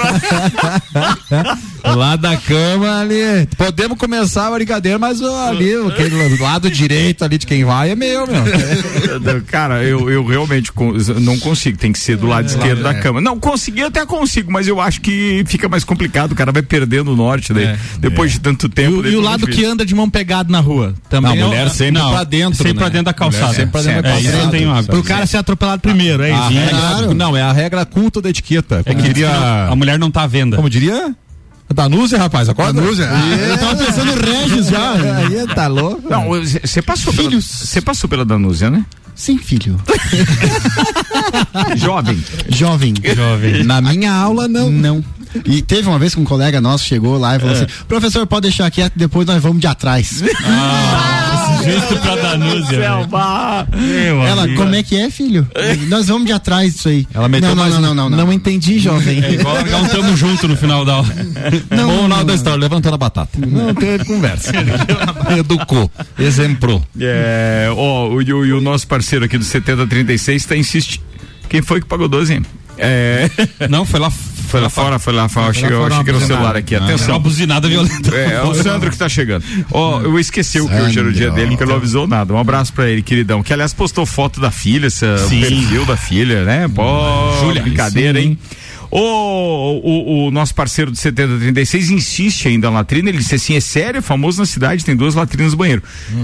Pra- 1.27 1.57
Lá 1.95 2.15
da 2.15 2.38
cama 2.38 2.99
ali. 3.01 3.47
Podemos 3.57 3.97
começar 3.97 4.47
a 4.47 4.51
brincadeira, 4.51 4.97
mas 4.99 5.19
ali, 5.21 5.73
aquele 5.88 6.38
lado 6.41 6.69
direito 6.69 7.25
ali 7.25 7.38
de 7.38 7.45
quem 7.45 7.65
vai 7.65 7.91
é 7.91 7.95
meu, 7.95 8.25
meu. 8.27 9.41
Cara, 9.47 9.84
eu, 9.84 10.10
eu 10.10 10.23
realmente 10.25 10.71
não 11.19 11.38
consigo, 11.39 11.77
tem 11.77 11.91
que 11.91 11.99
ser 11.99 12.11
do 12.17 12.28
lado 12.28 12.45
esquerdo 12.47 12.84
da 12.84 12.91
é. 12.91 13.00
cama. 13.00 13.19
Não, 13.21 13.39
conseguir 13.39 13.82
eu 13.82 13.88
até 13.88 14.06
consigo, 14.06 14.52
mas 14.52 14.67
eu 14.67 14.80
acho 14.82 15.02
que 15.02 15.43
fica 15.47 15.67
mais 15.69 15.84
complicado, 15.84 16.32
o 16.32 16.36
cara 16.36 16.52
vai 16.52 16.62
perdendo 16.62 17.12
o 17.13 17.15
norte 17.15 17.54
daí, 17.54 17.65
É. 17.65 17.78
depois 18.00 18.32
de 18.32 18.39
tanto 18.39 18.67
E, 18.67 18.69
tempo. 18.69 19.02
daí 19.04 19.13
e 19.13 19.15
o 19.15 19.21
lado 19.21 19.47
que 19.47 19.63
anda 19.65 19.86
de 19.86 19.93
mão 19.95 20.10
pegada 20.10 20.52
na 20.52 20.60
rua? 20.60 20.93
Também 21.10 21.36
Não, 21.36 21.41
é 21.41 21.45
o- 21.45 21.47
mulher 21.50 21.69
sempre 21.69 22.02
Não, 22.02 22.12
pra 22.12 22.24
dentro. 22.24 22.56
sempre 22.58 22.74
né? 22.74 22.80
pra 22.80 22.89
dentro 22.89 23.06
da 23.06 23.13
calçada. 23.13 23.45
Mulher 23.47 23.56
sempre 23.56 23.71
pra 23.71 23.82
dentro 23.82 24.02
da 24.04 24.10
É, 24.10 24.19
isso 24.19 24.32
calçada. 24.32 24.52
tenho. 24.52 24.84
Pro 24.86 25.04
cara 25.04 25.26
ser 25.26 25.38
atropelado 25.38 25.82
primeiro, 25.82 26.24
é 26.24 26.32
A 26.32 26.39
isso. 26.39 26.50
regra- 26.60 26.78
Claro. 26.78 27.13
Não, 27.13 27.36
é 27.38 27.41
a 27.41 27.52
regra 27.52 27.86
culta 27.86 28.21
da 28.21 28.30
etiqueta. 28.30 28.84
Como 28.84 28.97
É 28.97 29.02
que 29.02 29.08
diria. 29.08 29.30
a 29.69 29.76
mulher 29.76 29.97
não 30.00 30.10
tá 30.12 30.24
à 30.24 30.28
venda. 30.28 30.56
Como 30.58 30.69
diria? 30.69 31.13
Danúzia, 31.74 32.17
rapaz, 32.17 32.50
acorda. 32.50 32.82
Danúzia? 32.82 33.08
Ah, 33.10 33.36
eu 33.50 33.58
tava 33.58 33.76
pensando 33.78 34.12
em 34.12 34.15
Regis 34.50 34.67
já. 34.67 34.91
Aí 35.17 35.47
tá 35.56 35.67
louco. 35.67 36.02
Não, 36.10 36.28
você 36.30 36.82
passou 36.82 37.13
pela, 37.13 37.30
Filhos. 37.30 37.45
você 37.45 37.80
passou 37.80 38.10
pela 38.10 38.26
Danúzia, 38.26 38.69
né? 38.69 38.86
Sim, 39.15 39.38
filho. 39.38 39.80
Jovem. 41.78 42.24
Jovem. 42.50 42.93
Jovem. 43.15 43.63
Na 43.63 43.82
minha 43.82 44.12
aula, 44.12 44.47
não. 44.47 44.69
Não. 44.69 45.04
E 45.45 45.62
teve 45.62 45.88
uma 45.88 45.97
vez 45.97 46.13
que 46.13 46.19
um 46.19 46.26
colega 46.26 46.60
nosso 46.60 46.86
chegou 46.86 47.17
lá 47.17 47.36
e 47.36 47.39
falou 47.39 47.56
assim: 47.56 47.67
professor, 47.88 48.26
pode 48.28 48.43
deixar 48.43 48.69
quieto, 48.69 48.93
depois 48.95 49.26
nós 49.26 49.41
vamos 49.41 49.62
de 49.62 49.67
atrás. 49.67 50.21
Justo 51.64 51.98
pra 52.02 52.16
Danúzia. 52.16 52.78
Ela, 54.28 54.48
como 54.56 54.76
é 54.76 54.84
que 54.84 54.96
é, 55.00 55.10
filho? 55.10 55.48
Nós 55.88 56.08
vamos 56.08 56.26
de 56.26 56.32
atrás 56.34 56.74
disso 56.74 56.90
aí. 56.90 57.08
Ela 57.14 57.28
meteu 57.28 57.50
não, 57.50 57.56
não, 57.56 57.64
mais 57.64 57.74
não, 57.76 57.92
um- 57.92 57.94
não, 57.94 58.10
não, 58.10 58.26
não. 58.26 58.34
entendi, 58.34 58.80
jovem. 58.80 59.24
É 59.24 59.34
igual 59.34 59.56
largar 59.56 59.82
um 59.82 59.88
tamo 59.88 60.16
junto 60.18 60.48
no 60.48 60.56
final 60.58 60.84
da 60.86 60.94
aula. 60.96 61.08
Não, 61.70 61.88
Bom 61.88 61.96
não, 62.02 62.08
não, 62.08 62.18
da 62.20 62.24
não. 62.26 62.36
história, 62.36 62.60
levantando 62.60 62.96
a 62.96 62.98
batata. 62.98 63.38
Não 63.46 63.74
teve 63.74 64.06
conversa. 64.06 64.52
Educou, 65.38 65.90
exemplo. 66.18 66.84
É, 67.00 67.68
ó, 67.76 68.08
o, 68.10 68.22
e 68.22 68.34
o, 68.34 68.46
e 68.46 68.54
o 68.54 68.62
nosso 68.62 68.88
parceiro 68.88 69.26
aqui 69.26 69.38
do 69.38 69.44
7036 69.44 70.42
está 70.42 70.56
insistindo. 70.56 71.04
Quem 71.50 71.62
foi 71.62 71.82
que 71.82 71.88
pagou 71.88 72.08
12? 72.08 72.42
É, 72.78 73.30
Não, 73.70 73.86
foi 73.86 74.00
lá, 74.00 74.10
foi 74.52 74.60
lá 74.60 74.70
fora, 74.70 75.00
foi 75.00 75.14
lá 75.14 75.30
fora. 75.30 75.54
Chegou, 75.54 75.80
fora, 75.80 75.94
achei 75.94 76.04
que 76.04 76.10
era 76.10 76.18
o 76.18 76.22
uma 76.22 76.28
celular 76.28 76.56
aqui. 76.58 76.76
Uma 76.76 76.86
Atenção. 76.86 77.20
buzinada 77.20 77.68
violenta. 77.70 78.14
É, 78.14 78.34
é 78.34 78.44
o 78.44 78.54
Sandro 78.54 78.92
que 78.92 78.98
tá 78.98 79.08
chegando. 79.08 79.44
Ó, 79.72 80.02
eu 80.02 80.20
esqueci 80.20 80.60
o 80.60 80.68
que 80.68 80.76
hoje 80.76 81.00
era 81.00 81.08
o 81.08 81.14
dia 81.14 81.32
dele, 81.32 81.56
que 81.56 81.64
ele 81.64 81.70
não 81.72 81.78
avisou 81.78 82.06
nada. 82.06 82.34
Um 82.34 82.38
abraço 82.38 82.74
pra 82.74 82.90
ele, 82.90 83.02
queridão. 83.02 83.42
Que 83.42 83.54
aliás 83.54 83.74
postou 83.74 84.06
foto 84.06 84.42
da 84.42 84.52
filha, 84.52 84.88
essa, 84.88 85.16
o 85.26 85.30
perfil 85.30 85.86
da 85.86 85.96
filha, 85.96 86.44
né? 86.44 86.68
Pô, 86.68 86.84
Júlia, 87.40 87.62
brincadeira, 87.62 88.20
hein? 88.20 88.38
O, 88.91 88.99
o, 88.99 90.27
o 90.27 90.32
nosso 90.32 90.54
parceiro 90.54 90.91
do 90.91 90.97
7036 90.97 91.91
insiste 91.91 92.47
ainda 92.49 92.69
na 92.69 92.80
latrina. 92.80 93.10
Ele 93.10 93.19
disse 93.19 93.36
assim: 93.36 93.56
é 93.56 93.62
sério, 93.62 93.99
é 93.99 94.01
famoso 94.01 94.39
na 94.39 94.45
cidade, 94.45 94.84
tem 94.84 94.95
duas 94.95 95.15
latrinas 95.15 95.54
no 95.54 95.58
banheiro. 95.58 95.82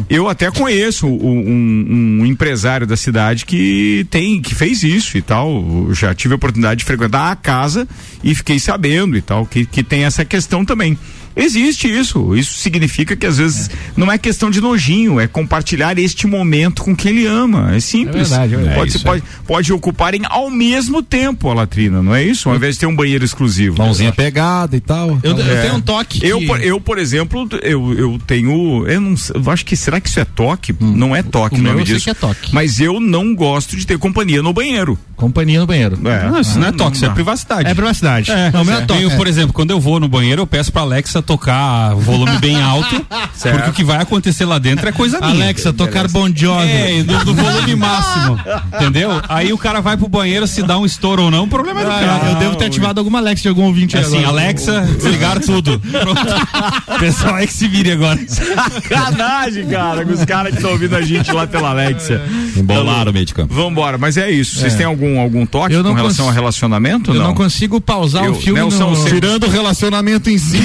Eu 0.09 0.27
até 0.27 0.51
conheço 0.51 1.07
um, 1.07 2.19
um 2.21 2.25
empresário 2.25 2.85
da 2.85 2.97
cidade 2.97 3.45
que 3.45 4.05
tem, 4.09 4.41
que 4.41 4.53
fez 4.53 4.83
isso 4.83 5.17
e 5.17 5.21
tal. 5.21 5.87
Eu 5.87 5.93
já 5.93 6.13
tive 6.13 6.33
a 6.33 6.35
oportunidade 6.35 6.79
de 6.79 6.85
frequentar 6.85 7.31
a 7.31 7.35
casa 7.35 7.87
e 8.21 8.35
fiquei 8.35 8.59
sabendo 8.59 9.15
e 9.15 9.21
tal, 9.21 9.45
que, 9.45 9.65
que 9.65 9.81
tem 9.81 10.03
essa 10.03 10.25
questão 10.25 10.65
também. 10.65 10.97
Existe 11.37 11.87
isso. 11.87 12.35
Isso 12.35 12.55
significa 12.55 13.15
que 13.15 13.25
às 13.25 13.37
vezes 13.37 13.69
não 13.95 14.11
é 14.11 14.17
questão 14.17 14.49
de 14.49 14.59
nojinho, 14.59 15.19
é 15.19 15.27
compartilhar 15.27 15.97
este 15.99 16.25
momento 16.27 16.83
com 16.83 16.95
quem 16.95 17.11
ele 17.11 17.25
ama. 17.27 17.75
É 17.75 17.79
simples. 17.79 18.31
É 18.31 18.37
verdade, 18.39 18.53
é 18.53 18.57
verdade. 18.57 18.75
Pode, 18.77 18.91
É 18.91 18.95
isso 18.95 19.03
pode, 19.05 19.23
pode 19.45 19.73
ocuparem 19.73 20.21
ao 20.25 20.49
mesmo 20.49 21.01
tempo 21.03 21.49
a 21.49 21.53
latrina, 21.53 22.01
não 22.01 22.13
é 22.15 22.23
isso? 22.23 22.49
Ao 22.49 22.55
invés 22.55 22.75
de 22.75 22.79
ter 22.81 22.85
um 22.87 22.95
banheiro 22.95 23.23
exclusivo. 23.23 23.77
Mãozinha 23.77 24.11
pegada 24.11 24.75
e 24.75 24.79
tal. 24.79 25.19
Eu, 25.23 25.37
eu 25.37 25.57
É. 25.57 25.61
tenho 25.61 25.75
um 25.75 25.81
toque. 25.81 26.25
Eu, 26.25 26.39
que- 26.39 26.47
por, 26.47 26.61
eu, 26.63 26.81
por 26.81 26.97
exemplo, 26.97 27.47
eu, 27.61 27.93
eu 27.93 28.19
tenho. 28.25 28.85
Eu 28.87 28.99
não 29.01 29.15
eu 29.35 29.51
acho 29.51 29.65
que 29.65 29.75
será 29.75 29.99
que 30.01 30.09
isso 30.09 30.19
é 30.19 30.25
toque? 30.25 30.73
Não 30.79 31.15
é 31.15 31.21
toque 31.21 31.55
o 31.55 31.59
o 31.59 31.61
meu 31.61 31.71
nome 31.73 31.83
eu 31.83 31.85
sei 31.87 31.95
disso. 31.95 32.05
que 32.05 32.09
é 32.11 32.13
toque. 32.13 32.53
Mas 32.53 32.79
eu 32.79 32.99
não 32.99 33.35
gosto 33.35 33.75
de 33.77 33.85
ter 33.85 33.97
companhia 33.99 34.41
no 34.41 34.51
banheiro. 34.53 34.97
Companhia 35.15 35.59
no 35.59 35.67
banheiro. 35.67 35.97
É. 36.05 36.29
Não, 36.29 36.39
isso 36.39 36.57
não 36.59 36.67
é 36.67 36.71
toque, 36.71 36.95
isso 36.97 37.05
é 37.05 37.09
privacidade. 37.09 37.69
É 37.69 37.73
privacidade. 37.73 38.31
É, 38.31 38.51
Não, 38.51 38.61
o 38.61 38.65
meu 38.65 38.77
é 38.77 38.81
toque. 38.81 39.01
Eu, 39.03 39.11
por 39.11 39.27
exemplo, 39.27 39.53
quando 39.53 39.71
eu 39.71 39.79
vou 39.79 39.99
no 39.99 40.07
banheiro, 40.07 40.41
eu 40.41 40.47
peço 40.47 40.71
pra 40.71 40.81
Alexa 40.83 41.21
tocar 41.27 41.93
volume 41.95 42.37
bem 42.39 42.59
alto, 42.63 43.05
porque 43.41 43.69
o 43.69 43.73
que 43.73 43.83
vai 43.83 43.97
acontecer 44.01 44.45
lá 44.45 44.57
dentro 44.57 44.87
é 44.87 44.91
coisa 44.91 45.19
minha. 45.19 45.33
Alexa, 45.43 45.71
tocar 45.73 46.07
Bon 46.07 46.29
Jovi. 46.33 46.65
É, 46.67 47.03
do, 47.03 47.25
do 47.25 47.33
volume 47.35 47.75
máximo. 47.77 48.39
Entendeu? 48.73 49.21
Aí 49.29 49.51
o 49.53 49.57
cara 49.57 49.81
vai 49.81 49.97
pro 49.97 50.07
banheiro, 50.07 50.47
se 50.47 50.63
dá 50.63 50.77
um 50.79 50.85
estouro 50.85 51.23
ou 51.23 51.31
não, 51.31 51.43
o 51.43 51.47
problema 51.47 51.81
é 51.81 51.85
do 51.85 51.91
Ah, 51.91 51.99
cara. 51.99 52.29
eu 52.31 52.35
devo 52.35 52.55
ter 52.55 52.65
ativado 52.65 52.99
alguma 52.99 53.19
Alexa 53.19 53.43
de 53.43 53.49
algum 53.49 53.63
ouvinte 53.63 53.97
aí 53.97 54.03
Assim, 54.03 54.17
agora. 54.23 54.29
Alexa, 54.43 54.81
desligar 54.81 55.39
tudo. 55.39 55.79
Pronto. 55.91 56.99
Pessoal 56.99 57.37
é 57.37 57.45
que 57.45 57.53
se 57.53 57.67
vire 57.67 57.91
agora. 57.91 58.19
Sacanagem, 58.27 59.67
cara, 59.67 60.05
com 60.05 60.13
os 60.13 60.23
caras 60.25 60.51
que 60.51 60.57
estão 60.57 60.71
ouvindo 60.71 60.95
a 60.95 61.01
gente 61.01 61.31
lá 61.31 61.45
pela 61.45 61.69
Alexa. 61.71 62.21
Embolaram 62.55 63.11
o 63.11 63.13
meio 63.13 63.25
de 63.25 63.33
campo. 63.33 63.53
Vambora, 63.53 63.97
mas 63.97 64.15
é 64.17 64.29
isso. 64.31 64.59
Vocês 64.59 64.75
têm 64.75 64.85
algum, 64.85 65.19
algum 65.19 65.45
toque 65.45 65.73
Eu 65.73 65.83
não 65.83 65.91
com 65.91 65.95
relação 65.97 66.25
cons- 66.25 66.29
ao 66.29 66.33
relacionamento? 66.35 67.11
Eu 67.11 67.15
não. 67.15 67.27
não 67.27 67.33
consigo 67.33 67.81
pausar 67.81 68.23
Eu- 68.25 68.31
o 68.31 68.35
filme 68.35 68.59
Nelson, 68.59 68.91
no... 68.91 69.05
Tirando 69.05 69.43
o 69.45 69.49
relacionamento 69.49 70.29
em 70.29 70.37
si, 70.37 70.57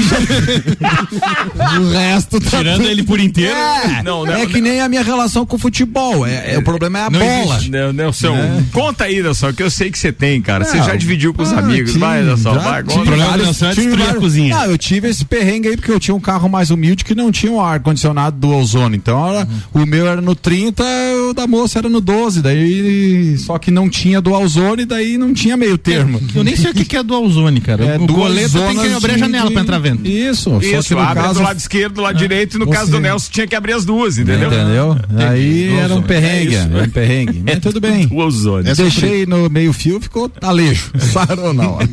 o 1.80 1.90
resto 1.90 2.40
tá 2.40 2.58
Tirando 2.58 2.82
ele 2.82 3.02
por 3.02 3.18
inteiro. 3.20 3.54
É, 3.54 4.02
Não, 4.02 4.24
não, 4.24 4.32
é 4.34 4.46
que 4.46 4.60
nem 4.60 4.80
a 4.80 4.88
minha 4.88 5.02
relação 5.02 5.44
com 5.46 5.56
o 5.56 5.58
futebol. 5.58 6.26
É, 6.26 6.54
é- 6.54 6.58
o 6.58 6.62
problema 6.62 6.98
é 6.98 7.02
a 7.06 7.10
não 7.10 7.18
bola. 7.20 7.54
existe. 7.56 7.70
Não, 7.70 7.92
Nelson, 7.92 8.36
conta 8.72 9.04
aí, 9.04 9.22
Nelson, 9.22 9.52
que 9.52 9.62
eu 9.62 9.70
sei 9.70 9.90
que 9.90 9.98
você 9.98 10.12
tem, 10.12 10.40
cara. 10.40 10.64
Você 10.64 10.76
Não. 10.78 10.86
já 10.86 10.94
dividiu 10.96 11.32
com 11.34 11.42
os 11.42 11.52
Ah, 11.52 11.58
amigos. 11.58 11.90
tive, 11.92 12.00
vai, 12.04 12.22
Nelson, 12.22 12.54
vai, 12.58 12.82
tive. 12.82 13.00
O 13.00 13.04
problema 13.04 13.38
do 13.38 13.44
Nelson 13.44 13.66
é 13.66 13.74
destruir 13.74 14.10
a 14.10 14.14
cozinha. 14.14 14.56
Não, 14.56 14.64
eu 14.66 14.78
tive 14.78 15.08
esse 15.08 15.24
perrengue 15.24 15.68
aí 15.68 15.76
porque 15.76 15.90
eu 15.90 16.00
tinha 16.00 16.14
um 16.14 16.20
carro 16.20 16.48
mais 16.48 16.70
humilde 16.70 17.04
que 17.04 17.14
não 17.14 17.30
tinha 17.32 17.50
um 17.52 17.60
ar-condicionado 17.60 18.36
do 18.38 18.48
ozônio. 18.54 18.96
Então 18.96 19.26
era- 19.28 19.48
o 19.72 19.84
meu 19.86 20.06
era 20.06 20.20
no 20.20 20.34
30, 20.34 20.82
o 21.28 21.34
da 21.34 21.46
moça 21.46 21.78
era 21.78 21.88
no 21.88 22.00
12. 22.00 22.42
Daí, 22.42 23.36
só 23.38 23.58
que 23.58 23.70
não 23.70 23.88
tinha 23.88 24.20
do 24.20 24.32
ozônio 24.32 24.82
e 24.82 24.86
daí 24.86 25.18
não 25.18 25.32
tinha 25.34 25.56
meio 25.56 25.76
termo. 25.78 26.20
Eu 26.34 26.44
nem 26.44 26.56
sei 26.56 26.70
o 26.70 26.74
que 26.74 26.84
que 26.84 26.96
é 26.96 27.02
dual 27.02 27.28
zone, 27.28 27.60
cara. 27.60 27.84
É 27.84 27.96
o 27.96 28.06
goleta 28.06 28.58
tem 28.58 28.78
que 28.78 28.92
abrir 28.92 29.12
a 29.14 29.18
janela 29.18 29.48
de- 29.48 29.52
pra 29.54 29.62
entrar 29.62 29.78
vento. 29.78 30.06
Isso, 30.06 30.31
só 30.34 30.58
Isso, 30.58 30.88
que 30.88 30.94
no 30.94 31.00
abre 31.00 31.22
caso 31.22 31.34
do 31.34 31.42
lado 31.44 31.58
esquerdo, 31.58 31.94
do 31.94 32.00
lado 32.02 32.18
direito, 32.18 32.56
e 32.56 32.58
no 32.58 32.66
você- 32.66 32.72
caso 32.72 32.90
do 32.90 33.00
Nelson 33.00 33.30
tinha 33.30 33.46
que 33.46 33.54
abrir 33.54 33.72
as 33.74 33.84
duas, 33.84 34.18
entendeu? 34.18 34.48
Entendeu? 34.52 34.96
Aí 35.28 35.74
era 35.78 35.94
um 35.94 36.02
perrengue, 36.02 36.54
É 36.54 36.58
isso. 36.58 36.68
era 36.76 36.84
um 36.84 36.90
perrengue. 36.90 37.42
Mas 37.46 37.58
tudo 37.60 37.80
bem. 37.80 38.06
Duas 38.12 38.34
zonas. 38.34 38.76
Deixei 38.76 39.26
no 39.26 39.48
meio 39.50 39.72
fio, 39.72 40.00
ficou 40.00 40.30
alejo. 40.40 40.90
Sarou 40.98 41.52
na 41.52 41.68
hora. 41.68 41.88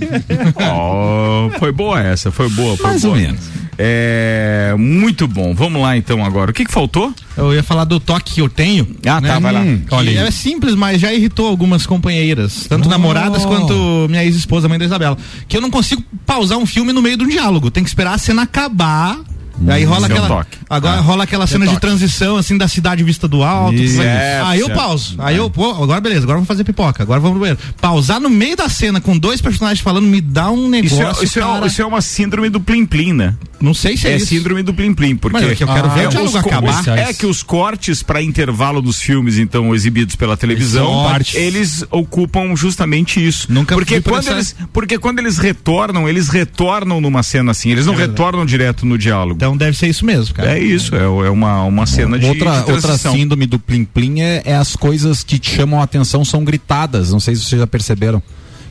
Ó, 0.56 1.49
foi 1.60 1.71
boa 1.71 2.02
essa, 2.02 2.32
foi 2.32 2.49
boa. 2.49 2.75
Foi 2.78 2.86
Mais 2.88 3.02
boa. 3.02 3.13
ou 3.15 3.19
menos. 3.21 3.39
É, 3.82 4.76
muito 4.78 5.26
bom. 5.26 5.56
Vamos 5.56 5.82
lá 5.82 5.96
então 5.96 6.24
agora. 6.26 6.52
O 6.52 6.54
que 6.54 6.65
que 6.65 6.72
faltou? 6.72 7.13
Eu 7.38 7.54
ia 7.54 7.63
falar 7.63 7.86
do 7.86 7.98
toque 7.98 8.34
que 8.34 8.42
eu 8.42 8.50
tenho. 8.50 8.86
Ah, 9.06 9.22
tá, 9.22 9.39
vai 9.39 9.54
lá. 9.54 9.62
Que 9.63 9.86
Olha. 9.96 10.20
É 10.20 10.32
simples, 10.32 10.76
mas 10.76 11.00
já 11.00 11.13
irritou 11.13 11.48
algumas 11.48 11.86
companheiras, 11.86 12.65
tanto 12.68 12.88
Oh. 12.88 12.92
namoradas 12.92 13.46
quanto 13.46 14.06
minha 14.10 14.22
ex-esposa, 14.26 14.68
mãe 14.68 14.78
da 14.78 14.84
Isabela. 14.84 15.18
Que 15.48 15.56
eu 15.56 15.62
não 15.62 15.72
consigo 15.72 16.04
pausar 16.26 16.58
um 16.58 16.65
filme 16.65 16.92
no 16.92 17.02
meio 17.02 17.15
de 17.15 17.24
um 17.24 17.28
diálogo. 17.30 17.72
Tem 17.72 17.82
que 17.82 17.89
esperar 17.89 18.15
a 18.15 18.18
cena 18.18 18.42
acabar. 18.42 19.18
Aí 19.67 19.84
rola 19.84 20.08
é 20.08 20.12
aquela, 20.12 20.28
toque. 20.28 20.58
agora 20.69 20.98
Ah. 20.98 21.02
rola 21.02 21.24
aquela 21.24 21.48
cena 21.48 21.67
de 21.67 21.80
transição 21.80 22.38
assim 22.38 22.58
da 22.58 22.67
cidade 22.67 23.04
vista 23.04 23.28
do 23.28 23.43
alto. 23.43 23.76
Isso. 23.76 23.95
tudo 23.98 24.08
aí. 24.08 24.60
Eu 24.60 24.67
certo. 24.67 24.78
pauso. 24.80 25.15
Aí 25.19 25.38
eu, 25.38 25.50
pô, 25.50 25.72
agora 25.84 26.00
beleza, 26.02 26.22
agora 26.24 26.38
vamos 26.38 26.48
fazer 26.48 26.63
pipoca, 26.63 27.04
agora 27.04 27.19
vamos 27.19 27.39
banheiro. 27.39 27.60
Pausar 27.82 28.19
no 28.19 28.30
meio 28.30 28.56
da 28.56 28.69
cena 28.69 29.02
com 29.02 29.17
dois 29.17 29.41
personagens 29.41 29.82
falando 29.82 30.06
me 30.06 30.22
dá 30.22 30.50
um 30.52 30.74
Isso 30.76 30.95
negócio. 30.98 31.22
é, 31.22 31.26
isso, 31.26 31.39
é, 31.39 31.67
isso 31.67 31.82
é 31.82 31.86
uma 31.86 32.02
síndrome 32.02 32.50
do 32.50 32.60
plim 32.60 32.86
plim, 32.86 33.13
né? 33.13 33.36
Não 33.60 33.74
sei 33.74 33.98
se 33.98 34.08
é, 34.08 34.12
É, 34.13 34.15
isso. 34.15 34.28
síndrome 34.28 34.63
do 34.63 34.74
plim 34.74 34.93
plim, 34.93 35.15
porque 35.17 35.38
Mas 35.41 35.52
é 35.52 35.56
que 35.56 35.63
eu 35.63 35.67
quero 35.67 35.89
ver 35.89 36.06
o 36.06 36.08
os 36.08 36.13
diálogo 36.13 36.38
acabar. 36.38 36.88
É 36.98 37.13
que 37.13 37.26
os 37.26 37.43
cortes 37.43 38.02
para 38.02 38.22
intervalo 38.22 38.82
dos 38.82 39.02
filmes 39.02 39.38
então 39.38 39.76
exibidos 39.76 40.15
pela 40.15 40.38
televisão, 40.38 40.86
são 40.86 41.04
partes. 41.04 41.36
eles 41.36 41.84
ocupam 41.91 42.56
justamente 42.56 43.26
isso. 43.26 43.48
Nunca 43.52 43.76
porque 43.76 44.00
quando 44.02 44.28
eles 44.30 44.56
porque 44.72 44.98
quando 44.98 45.19
eles 45.19 45.38
retornam, 45.38 46.08
eles 46.08 46.30
retornam 46.30 47.02
numa 47.02 47.22
cena 47.24 47.52
assim, 47.52 47.69
eles 47.72 47.86
não 47.86 47.95
retornam 47.95 48.45
direto 48.45 48.86
no 48.86 48.98
diálogo. 48.98 49.36
Então 49.36 49.49
deve 49.58 49.78
ser 49.78 49.88
isso 49.88 50.06
mesmo, 50.06 50.34
cara. 50.36 50.58
É 50.58 50.60
isso, 50.60 50.96
é, 50.96 51.04
é 51.04 51.30
uma, 51.30 51.64
uma 51.64 51.86
cena 51.86 52.18
de, 52.18 52.26
outra, 52.26 52.52
de 52.52 52.58
outra 52.72 52.82
transição. 52.82 53.14
síndrome 53.14 53.46
do 53.46 53.60
Plim 53.60 53.84
Plim 53.86 54.22
é, 54.22 54.42
é 54.46 54.56
as 54.56 54.76
coisas 54.76 55.24
que 55.24 55.38
te 55.40 55.56
chamam 55.56 55.80
a 55.80 55.84
atenção 55.84 56.24
são 56.26 56.44
gritadas. 56.44 57.12
Não 57.12 57.20
sei 57.20 57.36
se 57.36 57.44
vocês 57.44 57.60
já 57.60 57.68
perceberam. 57.68 58.22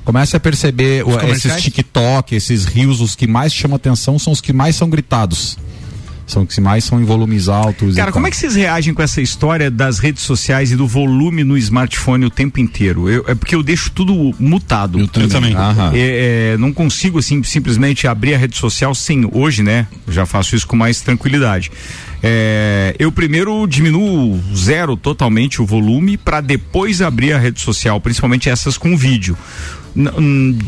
Comece 0.05 0.37
a 0.37 0.41
perceber 0.41 1.07
o- 1.07 1.21
esses? 1.31 1.63
TikTok, 1.63 2.35
esses 2.35 2.65
rios, 2.65 3.01
os 3.01 3.15
que 3.15 3.27
mais 3.27 3.53
chamam 3.53 3.77
atenção 3.77 4.19
são 4.19 4.33
os 4.33 4.41
que 4.41 4.53
mais 4.53 4.75
são 4.75 4.89
gritados. 4.89 5.59
São 6.29 6.43
os 6.45 6.55
que 6.55 6.61
mais 6.61 6.85
são 6.85 7.01
em 7.01 7.05
volumes 7.05 7.49
altos. 7.49 7.97
Cara, 7.97 8.13
como 8.13 8.27
é 8.27 8.31
que 8.31 8.37
vocês 8.37 8.55
reagem 8.55 8.93
com 8.95 9.03
essa 9.03 9.21
história 9.21 9.71
das 9.71 9.99
redes 9.99 10.23
sociais 10.23 10.71
e 10.71 10.77
do 10.77 10.87
volume 10.87 11.43
no 11.43 11.57
smartphone 11.57 12.27
o 12.27 12.31
tempo 12.31 12.61
inteiro? 12.61 13.09
Eu- 13.09 13.25
é 13.27 13.35
porque 13.35 13.55
eu 13.55 13.63
deixo 13.63 13.91
tudo 13.91 14.35
mutado. 14.39 15.01
Eu 15.01 15.09
também. 15.29 15.55
Aham. 15.55 15.93
É, 15.95 16.53
é, 16.53 16.57
não 16.59 16.73
consigo 16.73 17.19
assim 17.19 17.43
simplesmente 17.43 18.07
abrir 18.07 18.35
a 18.35 18.39
rede 18.39 18.57
social 18.59 18.95
sem 18.95 19.27
hoje, 19.33 19.63
né? 19.63 19.87
Já 20.07 20.27
faço 20.27 20.55
isso 20.55 20.67
com 20.67 20.77
mais 20.77 21.01
tranquilidade. 21.01 21.73
É, 22.23 22.95
eu 22.99 23.11
primeiro 23.11 23.67
diminuo 23.67 24.39
zero 24.55 24.97
totalmente 24.97 25.63
o 25.63 25.67
volume 25.67 26.17
para 26.19 26.41
depois 26.41 27.01
abrir 27.01 27.33
a 27.33 27.39
rede 27.39 27.61
social, 27.61 28.01
principalmente 28.01 28.51
essas 28.51 28.77
com 28.77 28.97
vídeo. 28.97 29.37
N- 29.97 30.59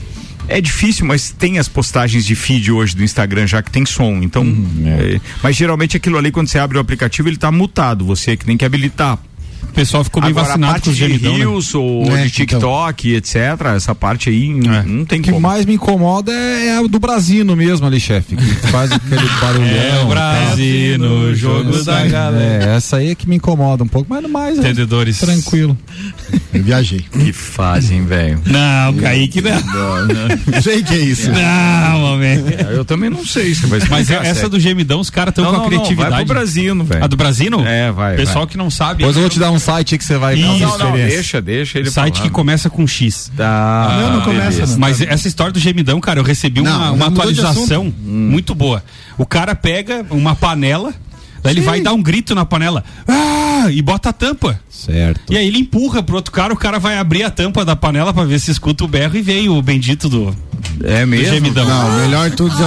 é 0.50 0.60
difícil, 0.60 1.06
mas 1.06 1.30
tem 1.30 1.58
as 1.58 1.68
postagens 1.68 2.24
de 2.24 2.34
feed 2.34 2.72
hoje 2.72 2.96
do 2.96 3.04
Instagram 3.04 3.46
já 3.46 3.62
que 3.62 3.70
tem 3.70 3.86
som. 3.86 4.20
Então, 4.22 4.44
é, 4.84 5.20
mas 5.42 5.56
geralmente 5.56 5.96
aquilo 5.96 6.18
ali 6.18 6.30
quando 6.30 6.48
você 6.48 6.58
abre 6.58 6.76
o 6.76 6.80
aplicativo 6.80 7.28
ele 7.28 7.36
tá 7.36 7.50
mutado. 7.52 8.04
Você 8.04 8.32
é 8.32 8.36
que 8.36 8.44
tem 8.44 8.56
que 8.56 8.64
habilitar. 8.64 9.18
O 9.62 9.73
pessoal 9.73 10.05
ficou 10.05 10.20
meio 10.23 10.33
Agora, 10.33 10.46
a 10.46 10.49
vacinado 10.51 10.73
parte 10.73 10.85
com 10.85 10.90
os 10.90 10.96
de 10.96 11.07
gemidão, 11.07 11.38
né? 11.38 11.46
Ou 11.46 12.16
É, 12.16 12.25
de 12.25 12.31
TikTok, 12.31 13.14
etc. 13.14 13.37
Essa 13.77 13.94
parte 13.94 14.29
aí 14.29 14.51
É. 14.51 14.83
não 14.85 15.05
tem 15.05 15.20
O 15.20 15.23
que 15.23 15.33
mais 15.33 15.64
me 15.64 15.75
incomoda 15.75 16.33
é, 16.33 16.66
é 16.68 16.79
a 16.79 16.83
do 16.83 16.99
Brasino 16.99 17.55
mesmo 17.57 17.87
ali, 17.87 18.01
chefe. 18.01 18.37
Que 18.37 18.44
faz 18.68 18.90
aquele 18.92 19.27
barulhão. 19.40 19.66
É 19.70 20.05
o 20.05 20.09
Brasil 20.09 20.99
no 20.99 21.35
jogo 21.35 21.83
da 21.85 22.07
galera. 22.07 22.64
É, 22.73 22.77
essa 22.77 22.96
aí 22.99 23.11
é 23.11 23.14
que 23.14 23.29
me 23.29 23.37
incomoda 23.37 23.85
um 23.85 23.88
pouco, 23.88 24.07
mas 24.11 24.23
no 24.23 24.29
mais 24.29 24.57
é 24.59 24.61
Entendedores. 24.61 25.18
tranquilo. 25.18 25.77
Eu 26.53 26.62
viajei. 26.62 27.05
Que 27.20 27.33
fazem, 27.33 28.05
velho. 28.07 28.40
Não, 28.46 28.94
Kaique 28.94 29.40
não. 29.42 29.51
Não 30.46 30.62
sei 30.62 30.83
que 30.83 30.94
é 30.94 30.99
isso. 30.99 31.31
Não, 31.31 32.03
homem. 32.05 32.38
Eu 32.73 32.85
também 32.85 33.11
não 33.11 33.25
sei 33.25 33.55
se 33.55 33.66
vai 33.66 33.79
Mas 33.90 34.11
essa 34.11 34.35
sério. 34.35 34.49
do 34.51 34.59
gemidão, 34.61 35.01
os 35.01 35.11
caras 35.11 35.33
estão 35.33 35.44
Não, 35.44 35.51
com 35.53 35.57
a 35.57 35.61
não, 35.61 35.64
não, 35.64 35.70
criatividade. 35.70 36.11
vai 36.11 36.25
pro 36.25 36.35
Brasino, 36.35 36.85
velho. 36.85 37.05
A 37.05 37.07
do 37.07 37.16
Brasino? 37.16 37.64
É, 37.66 37.92
vai, 37.92 38.16
Pessoal 38.16 38.44
vai. 38.44 38.46
que 38.46 38.57
não 38.57 38.70
sabe. 38.70 38.99
Depois 38.99 39.16
eu 39.16 39.23
vou 39.23 39.31
te 39.31 39.38
dar 39.38 39.49
um 39.50 39.58
site 39.58 39.94
aí 39.94 39.98
que 39.98 40.04
você 40.04 40.16
vai 40.16 40.34
Isso. 40.34 40.64
A 40.64 40.78
não, 40.78 40.78
não, 40.78 40.92
deixa, 40.92 41.40
deixa 41.40 41.78
ele 41.78 41.90
Site 41.90 42.18
falar. 42.18 42.28
que 42.28 42.34
começa 42.34 42.70
com 42.70 42.86
X. 42.86 43.30
Tá. 43.36 43.98
Não, 44.00 44.16
não 44.16 44.20
começa, 44.22 44.66
não. 44.66 44.78
Mas 44.78 45.00
essa 45.00 45.28
história 45.28 45.52
do 45.52 45.58
gemidão, 45.58 46.00
cara, 46.00 46.20
eu 46.20 46.24
recebi 46.24 46.60
uma, 46.60 46.70
Não, 46.70 46.94
uma 46.94 47.06
de 47.08 47.12
atualização 47.12 47.92
muito 48.02 48.54
boa. 48.54 48.82
O 49.18 49.26
cara 49.26 49.54
pega 49.54 50.04
uma 50.10 50.34
panela, 50.34 50.94
daí 51.42 51.53
ele 51.55 51.61
vai 51.61 51.81
dar 51.81 51.92
um 51.92 52.03
grito 52.03 52.35
na 52.35 52.44
panela 52.44 52.85
ah, 53.09 53.66
e 53.70 53.81
bota 53.83 54.11
a 54.11 54.12
tampa. 54.12 54.59
Certo. 54.70 55.20
E 55.33 55.37
aí 55.37 55.46
ele 55.46 55.59
empurra 55.59 56.03
pro 56.03 56.16
outro 56.16 56.33
cara, 56.33 56.53
o 56.53 56.57
cara 56.57 56.79
vai 56.79 56.96
abrir 56.98 57.22
a 57.22 57.31
tampa 57.31 57.64
da 57.64 57.76
panela 57.76 58.12
pra 58.14 58.24
ver 58.24 58.38
se 58.40 58.50
escuta 58.50 58.85
o 58.85 58.88
berro 58.88 59.16
e 59.16 59.22
veio 59.22 59.55
o 59.55 59.61
bendito 59.62 60.09
do, 60.09 60.35
É 60.83 61.03
do 61.03 61.09
mesmo? 61.09 61.35
gemidão. 61.35 61.66
Não, 61.68 61.88
o 61.96 62.00
melhor 62.00 62.31
de 62.31 62.37
tudo 62.37 62.55
é 62.55 62.66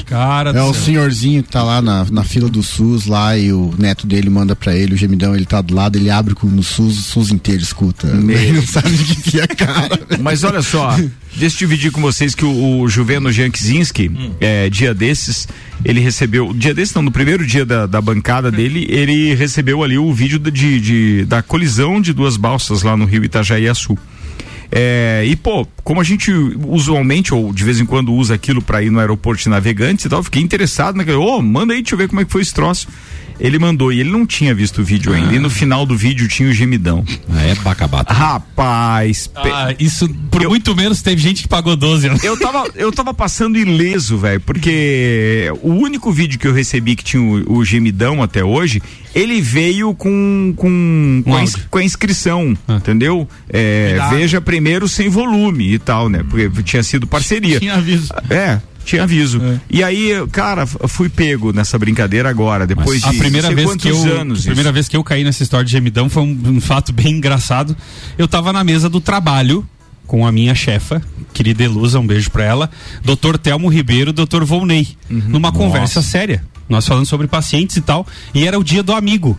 o. 0.00 0.04
Cara 0.04 0.50
É 0.50 0.52
do 0.52 0.64
o 0.64 0.74
céu. 0.74 0.84
senhorzinho 0.84 1.42
que 1.42 1.48
tá 1.50 1.62
lá 1.62 1.80
na, 1.80 2.04
na 2.10 2.22
fila 2.24 2.48
do 2.50 2.62
SUS 2.62 3.06
lá 3.06 3.36
e 3.38 3.50
o 3.52 3.74
neto 3.78 4.06
dele 4.06 4.28
manda 4.28 4.54
pra 4.54 4.76
ele, 4.76 4.94
o 4.94 4.96
gemidão, 4.98 5.34
ele 5.34 5.46
tá 5.46 5.62
do 5.62 5.74
lado, 5.74 5.96
ele 5.96 6.10
abre 6.10 6.34
com, 6.34 6.46
no 6.46 6.62
SUS, 6.62 6.98
o 6.98 7.02
SUS 7.02 7.30
inteiro 7.30 7.62
escuta. 7.62 8.06
Ele 8.12 8.52
não 8.52 8.66
sabe 8.66 8.90
de 8.90 9.04
que 9.16 9.30
que 9.30 9.40
é 9.40 9.46
cara. 9.46 9.98
Mas 10.20 10.44
olha 10.44 10.60
só, 10.60 10.94
deixa 11.36 11.56
eu 11.56 11.58
dividir 11.68 11.90
com 11.90 12.00
vocês 12.00 12.34
que 12.34 12.44
o, 12.44 12.80
o 12.80 12.88
Juveno 12.88 13.30
Jankzinski, 13.32 14.10
é, 14.40 14.68
dia 14.70 14.94
desses, 14.94 15.48
ele 15.84 16.00
recebeu, 16.00 16.52
dia 16.54 16.74
desses 16.74 16.94
não, 16.94 17.02
no 17.02 17.10
primeiro 17.10 17.46
dia 17.46 17.64
da, 17.64 17.86
da 17.86 18.00
bancada 18.00 18.50
dele, 18.50 18.86
ele 18.88 19.34
recebeu 19.34 19.82
ali 19.82 19.98
o 19.98 20.12
vídeo 20.12 20.38
da- 20.38 20.50
de, 20.50 20.80
de- 20.80 21.24
da 21.24 21.42
colisão 21.42 22.00
de 22.00 22.12
duas 22.12 22.36
balsas 22.36 22.82
lá 22.82 22.96
no 22.96 23.04
rio 23.04 23.24
Itajaí-Açu. 23.24 23.96
É, 24.76 25.22
e 25.26 25.36
pô, 25.36 25.66
como 25.84 26.00
a 26.00 26.04
gente 26.04 26.32
usualmente 26.66 27.32
ou 27.32 27.52
de 27.52 27.62
vez 27.62 27.78
em 27.78 27.86
quando 27.86 28.12
usa 28.12 28.34
aquilo 28.34 28.60
pra 28.60 28.82
ir 28.82 28.90
no 28.90 28.98
aeroporto 28.98 29.42
de 29.42 29.48
navegantes 29.48 30.04
e 30.04 30.08
tal, 30.08 30.22
fiquei 30.22 30.42
interessado 30.42 30.96
naquele, 30.96 31.16
ô, 31.16 31.40
manda 31.40 31.72
aí, 31.74 31.80
deixa 31.82 31.94
eu 31.94 31.98
ver 31.98 32.08
como 32.08 32.20
é 32.20 32.24
que 32.24 32.32
foi 32.32 32.42
esse 32.42 32.52
troço. 32.52 32.88
Ele 33.40 33.58
mandou 33.58 33.92
e 33.92 34.00
ele 34.00 34.10
não 34.10 34.24
tinha 34.26 34.54
visto 34.54 34.80
o 34.80 34.84
vídeo 34.84 35.12
ainda. 35.12 35.34
E 35.34 35.38
no 35.38 35.50
final 35.50 35.84
do 35.84 35.96
vídeo 35.96 36.28
tinha 36.28 36.48
o 36.48 36.52
gemidão. 36.52 37.04
Ah, 37.32 37.42
é 37.42 37.54
bacabata. 37.56 38.12
Rapaz, 38.14 39.26
pe- 39.26 39.50
Ah, 39.50 39.74
isso, 39.78 40.08
por 40.30 40.42
Eu- 40.42 40.50
muito 40.50 40.74
menos, 40.76 41.02
teve 41.02 41.20
gente 41.20 41.42
que 41.42 41.48
pagou 41.48 41.74
12 41.76 42.06
anos. 42.08 42.22
eu 42.22 42.38
tava, 42.38 42.68
eu 42.76 42.92
tava 42.92 43.12
passando 43.12 43.58
ileso, 43.58 44.18
velho, 44.18 44.40
porque 44.40 45.52
o 45.62 45.70
único 45.72 46.12
vídeo 46.12 46.38
que 46.38 46.46
eu 46.46 46.52
recebi 46.52 46.94
que 46.96 47.02
tinha 47.04 47.22
o, 47.22 47.58
o 47.58 47.64
gemidão 47.64 48.22
até 48.22 48.44
hoje, 48.44 48.80
ele 49.14 49.40
veio 49.40 49.94
com 49.94 50.52
com, 50.56 51.22
com, 51.24 51.34
a, 51.36 51.42
ins- 51.42 51.54
áudio. 51.54 51.68
com 51.70 51.78
a 51.78 51.84
inscrição, 51.84 52.56
entendeu? 52.68 53.28
É, 53.48 53.98
veja 54.10 54.40
primeiro 54.40 54.86
sem 54.88 55.08
volume 55.08 55.74
e 55.74 55.78
tal, 55.78 56.08
né? 56.08 56.22
Porque 56.28 56.50
tinha 56.62 56.82
sido 56.82 57.06
parceria. 57.06 57.58
Tinha 57.58 57.74
aviso. 57.74 58.08
É, 58.30 58.60
tinha 58.84 59.02
aviso. 59.04 59.40
E 59.70 59.82
aí, 59.82 60.12
cara, 60.30 60.66
fui 60.66 61.08
pego 61.08 61.52
nessa 61.52 61.78
brincadeira 61.78 62.28
agora, 62.28 62.66
depois 62.66 63.00
de 63.00 63.08
a 63.08 63.12
primeira 63.14 63.52
vez 63.54 63.74
que 63.76 63.88
eu 63.88 63.96
anos. 64.20 64.40
a 64.40 64.42
primeira 64.44 64.68
isso. 64.68 64.72
vez 64.74 64.88
que 64.88 64.96
eu 64.96 65.02
caí 65.04 65.24
nessa 65.24 65.42
história 65.42 65.64
de 65.64 65.72
gemidão 65.72 66.08
foi 66.08 66.22
um, 66.22 66.38
um 66.46 66.60
fato 66.60 66.92
bem 66.92 67.14
engraçado. 67.16 67.76
Eu 68.18 68.28
tava 68.28 68.52
na 68.52 68.62
mesa 68.62 68.88
do 68.88 69.00
trabalho 69.00 69.66
com 70.06 70.26
a 70.26 70.30
minha 70.30 70.54
chefa, 70.54 71.02
querida 71.32 71.64
Elusa, 71.64 71.98
um 71.98 72.06
beijo 72.06 72.30
pra 72.30 72.44
ela, 72.44 72.70
Dr. 73.02 73.38
Telmo 73.38 73.68
Ribeiro, 73.68 74.12
Dr. 74.12 74.44
Volney, 74.44 74.88
Uhum. 75.10 75.22
numa 75.28 75.50
conversa 75.50 76.02
séria. 76.02 76.44
Nós 76.68 76.86
falando 76.86 77.06
sobre 77.06 77.26
pacientes 77.26 77.76
e 77.76 77.80
tal, 77.80 78.06
e 78.34 78.46
era 78.46 78.58
o 78.58 78.64
dia 78.64 78.82
do 78.82 78.92
amigo. 78.92 79.38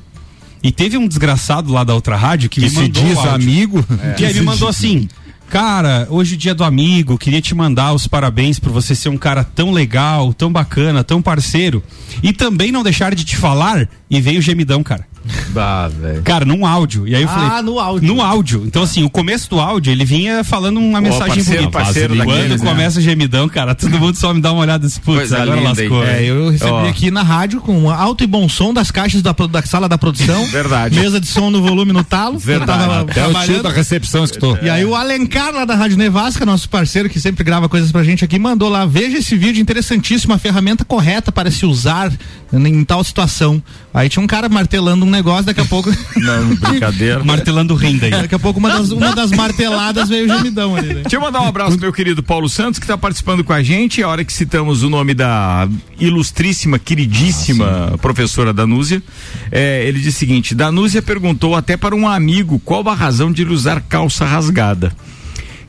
E 0.64 0.72
teve 0.72 0.98
um 0.98 1.08
desgraçado 1.08 1.72
lá 1.72 1.84
da 1.84 1.94
outra 1.94 2.16
rádio 2.16 2.50
que, 2.50 2.60
Que 2.60 2.66
me 2.66 2.70
se 2.72 2.76
mandou 2.82 3.04
diz 3.04 3.16
o 3.16 3.20
áudio. 3.20 3.34
amigo. 3.36 3.86
E 4.20 4.26
aí 4.26 4.34
me 4.34 4.42
mandou 4.42 4.68
assim: 4.68 5.08
Cara, 5.56 6.06
hoje 6.10 6.36
é 6.36 6.38
dia 6.38 6.54
do 6.54 6.66
amigo, 6.66 7.18
queria 7.18 7.42
te 7.42 7.56
mandar 7.56 7.94
os 7.94 8.08
parabéns 8.08 8.60
por 8.60 8.74
você 8.74 8.94
ser 8.94 9.08
um 9.08 9.16
cara 9.16 9.42
tão 9.42 9.72
legal, 9.72 10.34
tão 10.34 10.52
bacana, 10.52 11.02
tão 11.02 11.22
parceiro. 11.22 11.82
E 12.22 12.34
também 12.34 12.74
não 12.74 12.84
deixar 12.84 13.16
de 13.16 13.24
te 13.24 13.38
falar. 13.38 13.88
E 14.10 14.20
veio 14.20 14.40
o 14.40 14.42
gemidão, 14.42 14.84
cara. 14.84 15.08
Bah, 15.50 15.88
velho. 15.88 16.22
Cara, 16.24 16.44
num 16.46 16.66
áudio. 16.66 17.08
E 17.08 17.16
aí 17.16 17.24
eu 17.24 17.30
Ah, 17.30 17.34
falei. 17.50 17.62
no 17.64 17.80
áudio. 17.80 18.08
No 18.16 18.22
áudio. 18.22 18.64
Então, 18.66 18.84
assim, 18.84 19.04
o 19.04 19.10
começo 19.10 19.50
do 19.50 19.60
áudio, 19.60 19.92
ele 19.92 20.04
vinha 20.04 20.44
falando 20.44 20.78
uma 20.80 21.00
mensagem 21.00 21.36
parceiro, 21.38 21.62
bonita. 21.64 21.72
parceiro 21.80 22.16
Quando 22.16 22.28
daqueles, 22.28 22.62
né? 22.62 22.70
começa 22.70 23.00
o 23.00 23.02
gemidão, 23.02 23.48
cara, 23.48 23.74
todo 23.74 23.98
mundo 23.98 24.16
só 24.16 24.34
me 24.34 24.42
dá 24.42 24.52
uma 24.52 24.62
olhada 24.62 24.86
desse 24.86 25.00
putz, 25.00 25.18
Coisa 25.20 25.42
agora 25.42 25.62
lascou. 25.62 26.04
É, 26.04 26.24
eu 26.24 26.50
recebi 26.50 26.70
Ó. 26.72 26.88
aqui 26.90 27.10
na 27.12 27.24
rádio 27.24 27.62
com 27.62 27.90
alto 27.90 28.24
e 28.24 28.28
bom 28.28 28.48
som 28.50 28.74
das 28.74 28.92
caixas 28.92 29.22
da, 29.22 29.32
da 29.32 29.62
sala 29.64 29.88
da 29.88 29.98
produção. 29.98 30.46
Verdade. 30.52 31.00
Mesa 31.00 31.20
de 31.22 31.28
som 31.28 31.50
no 31.50 31.62
volume 31.62 31.94
no 31.94 32.04
talo. 32.04 32.38
Verdade. 32.38 32.84
Eu 32.84 32.88
tava 32.90 33.02
Até 33.12 33.28
o 33.28 33.44
tio 33.46 33.64
da 33.64 33.70
recepção 33.70 34.24
escutou. 34.26 34.58
E 34.62 34.70
aí 34.70 34.84
o 34.86 34.94
Alencar 34.96 35.54
lá 35.54 35.64
da 35.66 35.76
Rádio 35.76 35.98
Nevasca, 35.98 36.46
nosso 36.46 36.68
parceiro 36.70 37.10
que 37.10 37.20
sempre 37.20 37.44
grava 37.44 37.70
coisas 37.70 37.92
pra 37.92 38.04
gente 38.04 38.26
aqui, 38.26 38.38
mandou 38.38 38.68
lá, 38.70 38.86
veja 38.86 39.18
esse 39.20 39.36
vídeo 39.38 39.62
interessantíssimo, 39.62 40.34
a 40.34 40.38
ferramenta 40.38 40.84
correta 40.84 41.32
para 41.32 41.50
se 41.50 41.66
usar 41.66 42.12
em 42.54 42.84
tal 42.84 43.04
situação. 43.04 43.62
Aí 43.96 44.10
tinha 44.10 44.22
um 44.22 44.28
cara 44.28 44.50
martelando 44.50 45.06
um 45.06 45.10
negócio, 45.10 45.46
daqui 45.46 45.62
a 45.62 45.66
pouco, 45.66 45.90
Não, 46.20 46.54
brincadeira. 46.56 47.24
Martelando 47.24 47.74
renda 47.76 48.08
aí. 48.08 48.12
daqui 48.12 48.36
a 48.36 48.40
pouco 48.40 48.60
uma 48.60 48.70
das, 48.70 48.92
uma 48.92 49.16
das 49.16 49.32
marteladas 49.32 50.10
veio 50.10 50.26
o 50.26 50.28
gemidão 50.28 50.76
ali, 50.76 50.90
né? 50.90 51.02
Deixa 51.04 51.16
eu 51.16 51.22
mandar 51.22 51.40
um 51.40 51.48
abraço 51.48 51.78
pro 51.78 51.84
meu 51.84 51.94
querido 51.94 52.22
Paulo 52.22 52.50
Santos, 52.50 52.78
que 52.78 52.84
está 52.84 52.98
participando 52.98 53.42
com 53.42 53.54
a 53.54 53.64
gente. 53.64 54.04
A 54.04 54.10
hora 54.10 54.26
que 54.26 54.34
citamos 54.34 54.84
o 54.84 54.90
nome 54.90 55.14
da 55.14 55.70
ilustríssima, 55.98 56.78
queridíssima 56.78 57.98
professora 58.02 58.52
Danúzia, 58.52 59.02
é, 59.50 59.88
ele 59.88 60.02
diz 60.02 60.14
o 60.14 60.18
seguinte: 60.18 60.54
Danúzia 60.54 61.02
perguntou 61.02 61.56
até 61.56 61.78
para 61.78 61.96
um 61.96 62.06
amigo 62.06 62.60
qual 62.66 62.86
a 62.90 62.94
razão 62.94 63.32
de 63.32 63.44
ele 63.44 63.54
usar 63.54 63.80
calça 63.80 64.26
rasgada. 64.26 64.92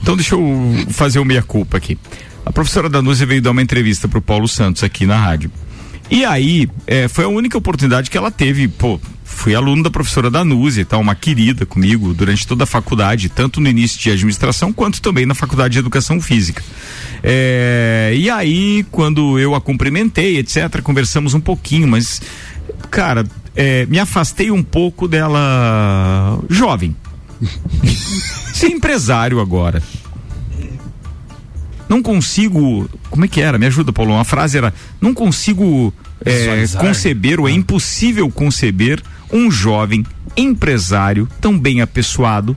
Então 0.03 0.17
deixa 0.17 0.35
eu 0.35 0.75
fazer 0.91 1.21
o 1.21 1.25
meia-culpa 1.25 1.77
aqui. 1.77 1.97
A 2.45 2.51
professora 2.51 2.89
Danúzia 2.89 3.25
veio 3.25 3.41
dar 3.41 3.53
uma 3.53 3.63
entrevista 3.63 4.09
pro 4.09 4.21
Paulo 4.21 4.49
Santos 4.49 4.83
aqui 4.83 5.07
na 5.07 5.17
rádio. 5.17 5.49
E 6.11 6.25
aí, 6.25 6.69
é, 6.87 7.09
foi 7.09 7.25
a 7.25 7.29
única 7.29 7.59
oportunidade 7.59 8.11
que 8.11 8.17
ela 8.17 8.31
teve, 8.31 8.69
pô, 8.69 9.01
fui 9.25 9.55
aluno 9.55 9.83
da 9.83 9.91
professora 9.91 10.31
Danúzia 10.31 10.83
e 10.83 10.85
tal, 10.85 11.01
uma 11.01 11.15
querida 11.15 11.67
comigo 11.67 12.15
durante 12.15 12.47
toda 12.47 12.65
a 12.65 12.67
faculdade, 12.67 13.29
tanto 13.29 13.61
no 13.61 13.69
início 13.69 14.01
de 14.01 14.11
administração 14.11 14.73
quanto 14.73 15.03
também 15.03 15.27
na 15.27 15.35
faculdade 15.35 15.73
de 15.73 15.79
educação 15.79 16.21
física. 16.21 16.63
É, 17.23 18.15
e 18.17 18.31
aí, 18.31 18.87
quando 18.91 19.39
eu 19.39 19.55
a 19.55 19.61
cumprimentei, 19.61 20.39
etc., 20.39 20.81
conversamos 20.83 21.35
um 21.35 21.41
pouquinho, 21.41 21.89
mas, 21.89 22.23
cara, 22.91 23.27
é, 23.55 23.85
me 23.87 23.99
afastei 23.99 24.51
um 24.51 24.63
pouco 24.63 25.09
dela 25.09 26.39
jovem. 26.49 26.95
Ser 28.55 28.69
empresário 28.69 29.41
agora. 29.41 29.83
Não 31.89 32.03
consigo. 32.03 32.89
Como 33.11 33.25
é 33.25 33.29
que 33.29 33.41
era? 33.41 33.59
Me 33.59 33.67
ajuda, 33.67 33.93
Paulo. 33.93 34.19
A 34.19 34.25
frase 34.25 34.59
era: 34.59 34.75
não 35.01 35.15
consigo 35.15 35.93
é, 36.25 36.65
conceber, 36.79 37.41
ou 37.41 37.49
é 37.49 37.53
impossível 37.53 38.29
conceber, 38.31 39.03
um 39.33 39.51
jovem 39.51 40.05
empresário 40.37 41.29
tão 41.41 41.59
bem 41.59 41.81
apessoado 41.81 42.57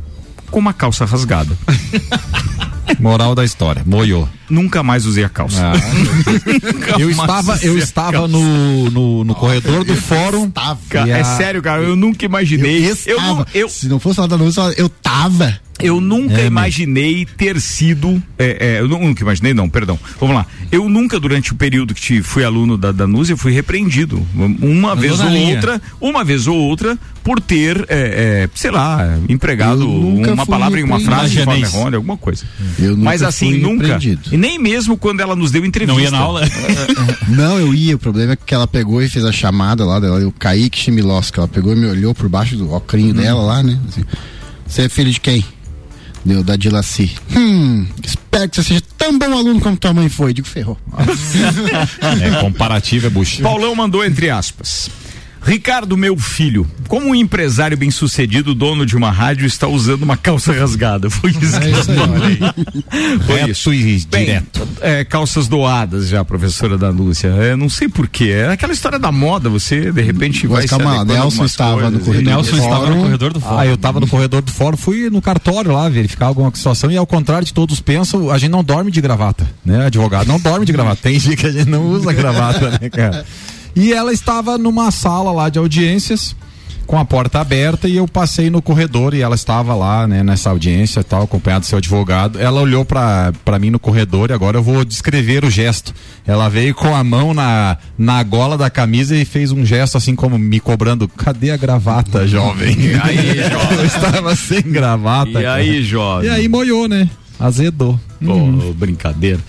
com 0.50 0.60
uma 0.60 0.74
calça 0.74 1.06
rasgada. 1.06 1.56
Moral 3.00 3.36
da 3.36 3.44
história. 3.46 3.84
Moiou. 3.86 4.28
Nunca 4.50 4.82
mais 4.82 5.06
usei 5.06 5.24
a 5.24 5.30
calça. 5.30 5.62
Ah. 5.74 5.74
eu 7.00 7.10
estava, 7.10 7.60
eu 7.62 7.78
estava 7.78 8.28
no, 8.28 8.90
no, 8.90 9.24
no 9.24 9.36
corredor 9.36 9.84
do 9.84 9.96
fórum. 9.96 10.52
Ca- 10.90 11.08
e 11.08 11.12
É 11.12 11.22
a- 11.22 11.24
sério, 11.38 11.62
cara, 11.62 11.82
eu 11.84 11.96
nunca 11.96 12.26
imaginei. 12.26 12.86
Eu 12.86 12.98
Eu, 13.06 13.18
estava. 13.18 13.40
nu- 13.40 13.46
eu, 13.54 13.70
Se 13.70 13.88
não 13.88 14.00
fosse 14.00 14.20
lá 14.20 14.28
da 14.28 14.36
luz, 14.36 14.56
eu 14.78 14.90
tava. 14.90 15.60
eu 15.80 16.02
nunca 16.02 16.42
É, 16.42 16.48
imaginei 16.48 17.26
ter 17.26 17.60
sido. 17.62 18.22
É, 18.38 18.76
é, 18.78 18.80
eu 18.82 18.88
nu- 18.88 19.00
nunca 19.00 19.22
imaginei, 19.22 19.54
não, 19.54 19.70
perdão. 19.70 20.00
Vamos 20.20 20.36
lá. 20.36 20.46
Eu 20.72 20.90
nunca, 20.90 21.20
durante 21.20 21.52
o 21.54 21.56
período 21.56 21.94
que 21.94 22.02
te- 22.02 22.22
fui 22.24 22.44
aluno 22.44 22.78
da 22.78 22.92
Danúzia, 22.92 23.38
fui 23.38 23.52
repreendido. 23.52 24.26
Uma 24.62 24.96
vez 24.96 25.20
ou 25.20 25.30
linha. 25.30 25.56
outra, 25.56 25.82
uma 26.02 26.24
vez 26.24 26.48
ou 26.48 26.56
outra, 26.58 26.98
por 27.24 27.40
ter, 27.40 27.86
é, 27.90 28.44
é, 28.46 28.50
sei 28.56 28.72
lá, 28.72 29.18
empregado 29.30 29.88
uma 29.88 30.46
palavra 30.46 30.80
em 30.80 30.84
uma 30.84 31.00
frase 31.00 31.36
de 31.36 31.44
forma 31.44 31.60
errônea, 31.60 31.98
alguma 31.98 32.18
coisa. 32.18 32.44
Eu 32.82 32.92
nunca 32.92 33.04
Mas 33.04 33.22
assim, 33.22 33.52
fui 33.52 33.60
nunca. 33.60 33.88
repreendido. 33.88 34.30
E 34.32 34.38
nem 34.38 34.58
mesmo 34.58 34.98
quando 34.98 35.20
ela 35.20 35.36
nos 35.36 35.52
deu 35.52 35.66
entrevista. 35.66 35.94
Não 35.94 36.02
ia 36.04 36.12
na 36.12 36.20
aula? 36.20 36.42
Não, 37.28 37.60
eu 37.60 37.74
ia. 37.74 37.96
O 37.96 38.00
problema 38.00 38.34
é 38.34 38.36
que 38.36 38.54
ela 38.54 38.68
pegou 38.68 39.02
e 39.02 39.10
fez 39.10 39.26
a 39.26 39.32
chamada 39.32 39.86
lá 39.86 40.00
dela, 40.00 40.26
o 40.26 40.32
Kaique 40.32 40.78
Chimiloski. 40.80 41.38
Ela 41.40 41.48
pegou 41.48 41.74
e 41.74 41.76
me 41.76 41.86
olhou 41.88 42.16
por 42.16 42.30
baixo 42.30 42.56
do 42.56 42.72
ocrinho 42.74 43.14
dela 43.14 43.42
lá, 43.42 43.62
né? 43.64 43.78
Assim, 43.88 44.04
Você 44.66 44.84
é 44.84 44.90
filho 44.90 45.12
de 45.12 45.20
quem? 45.20 45.44
Deu 46.24 46.44
da 46.44 46.56
Dilaci. 46.56 47.12
Hum, 47.36 47.86
espero 48.04 48.50
que 48.50 48.56
você 48.58 48.64
seja 48.64 48.82
tão 48.98 49.18
bom 49.18 49.38
aluno 49.38 49.60
como 49.62 49.78
tua 49.78 49.94
mãe 49.94 50.10
foi. 50.10 50.34
Digo, 50.34 50.48
ferrou. 50.48 50.78
É, 52.22 52.42
comparativo 52.42 53.08
é 53.08 53.10
bucha. 53.10 53.42
Paulão 53.42 53.74
mandou 53.76 54.04
entre 54.04 54.30
aspas. 54.30 54.90
Ricardo, 55.42 55.96
meu 55.98 56.18
filho, 56.18 56.68
como 56.88 57.08
um 57.08 57.16
empresário 57.16 57.78
bem 57.78 57.90
sucedido, 57.90 58.54
dono 58.54 58.86
de 58.86 58.96
uma 58.96 59.10
rádio, 59.12 59.46
está 59.46 59.68
usando 59.68 60.04
uma 60.04 60.18
calça 60.18 60.52
rasgada? 60.52 61.10
Foi 61.10 61.32
isso 61.32 61.60
que 61.60 61.68
eu 61.70 61.84
falei. 61.84 62.40
Foi 63.26 63.50
isso. 63.50 63.74
e 63.74 64.06
Bem, 64.10 64.26
direto. 64.26 64.68
é, 64.82 65.04
calças 65.04 65.48
doadas 65.48 66.08
já, 66.10 66.24
professora 66.26 66.78
da 66.78 66.90
Lúcia. 66.90 67.28
É, 67.30 67.56
não 67.56 67.70
sei 67.70 67.88
porquê. 67.88 68.30
É 68.30 68.52
aquela 68.52 68.74
história 68.74 69.00
da 69.00 69.12
moda, 69.12 69.50
você 69.50 69.92
de 69.92 70.02
repente 70.02 70.46
vai 70.48 70.62
Mas 70.62 70.70
se 70.70 70.78
calma 70.78 71.02
a 71.02 71.06
Nelson 71.06 71.46
estava 71.46 71.90
no 71.90 72.00
corredor 72.00 72.24
do 72.24 72.30
Nelson 72.30 72.56
estava 72.58 72.80
no 72.80 72.86
fórum. 72.88 73.02
corredor 73.02 73.34
do 73.34 73.40
fórum. 73.40 73.58
Ah, 73.60 73.66
eu 73.66 73.78
tava 73.78 74.00
no 74.00 74.08
corredor 74.08 74.42
do 74.42 74.52
fórum, 74.52 74.78
fui 74.78 75.10
no 75.10 75.22
cartório 75.22 75.72
lá 75.72 75.88
verificar 75.90 76.28
alguma 76.28 76.52
situação 76.54 76.92
e 76.92 76.98
ao 76.98 77.08
contrário 77.08 77.46
de 77.46 77.54
todos 77.54 77.80
pensam, 77.80 78.30
a 78.30 78.38
gente 78.38 78.52
não 78.52 78.64
dorme 78.64 78.92
de 78.92 79.02
gravata, 79.02 79.50
né? 79.66 79.86
Advogado 79.86 80.28
não 80.28 80.40
dorme 80.40 80.66
de 80.66 80.72
gravata. 80.72 81.00
Tem 81.02 81.18
dia 81.18 81.36
que 81.36 81.46
a 81.46 81.52
gente 81.52 81.70
não 81.70 81.86
usa 81.88 82.12
gravata, 82.14 82.72
né, 82.72 82.90
cara? 82.90 83.26
E 83.76 83.94
ela 83.94 84.12
estava 84.12 84.58
numa 84.58 84.92
sala 84.92 85.32
lá 85.32 85.50
de 85.50 85.60
audiências 85.60 86.36
com 86.90 86.98
a 86.98 87.06
porta 87.06 87.40
aberta 87.40 87.88
e 87.88 87.98
eu 87.98 88.08
passei 88.08 88.50
no 88.50 88.64
corredor 88.64 89.14
e 89.14 89.22
ela 89.22 89.36
estava 89.36 89.76
lá, 89.76 90.08
né, 90.08 90.24
nessa 90.24 90.50
audiência 90.50 91.02
e 91.02 91.04
tal, 91.04 91.22
acompanhado 91.22 91.64
do 91.64 91.68
seu 91.68 91.78
advogado. 91.78 92.40
Ela 92.40 92.60
olhou 92.60 92.84
pra 92.84 93.32
mim 93.62 93.70
no 93.70 93.78
corredor 93.78 94.32
e 94.32 94.34
agora 94.34 94.58
eu 94.58 94.64
vou 94.64 94.84
descrever 94.84 95.46
o 95.46 95.52
gesto. 95.52 95.94
Ela 96.26 96.50
veio 96.50 96.74
com 96.74 96.96
a 96.96 97.04
mão 97.04 97.32
na, 97.32 97.78
na 97.96 98.24
gola 98.24 98.58
da 98.58 98.72
camisa 98.72 99.16
e 99.16 99.24
fez 99.24 99.52
um 99.52 99.64
gesto 99.64 100.00
assim 100.00 100.16
como 100.16 100.36
me 100.40 100.60
cobrando, 100.60 101.08
cadê 101.08 101.52
a 101.52 101.58
gravata, 101.58 102.28
jovem? 102.28 102.76
E 102.80 102.96
aí, 102.96 103.38
jovem? 103.52 103.78
eu 103.78 103.86
estava 103.86 104.36
sem 104.36 104.64
gravata. 104.64 105.30
E 105.30 105.34
cara. 105.34 105.54
aí, 105.54 105.84
jovem? 105.84 106.28
E 106.28 106.34
aí 106.34 106.48
molhou, 106.48 106.88
né? 106.88 107.08
Azedou. 107.40 108.00
Pô, 108.24 108.74
brincadeira. 108.74 109.40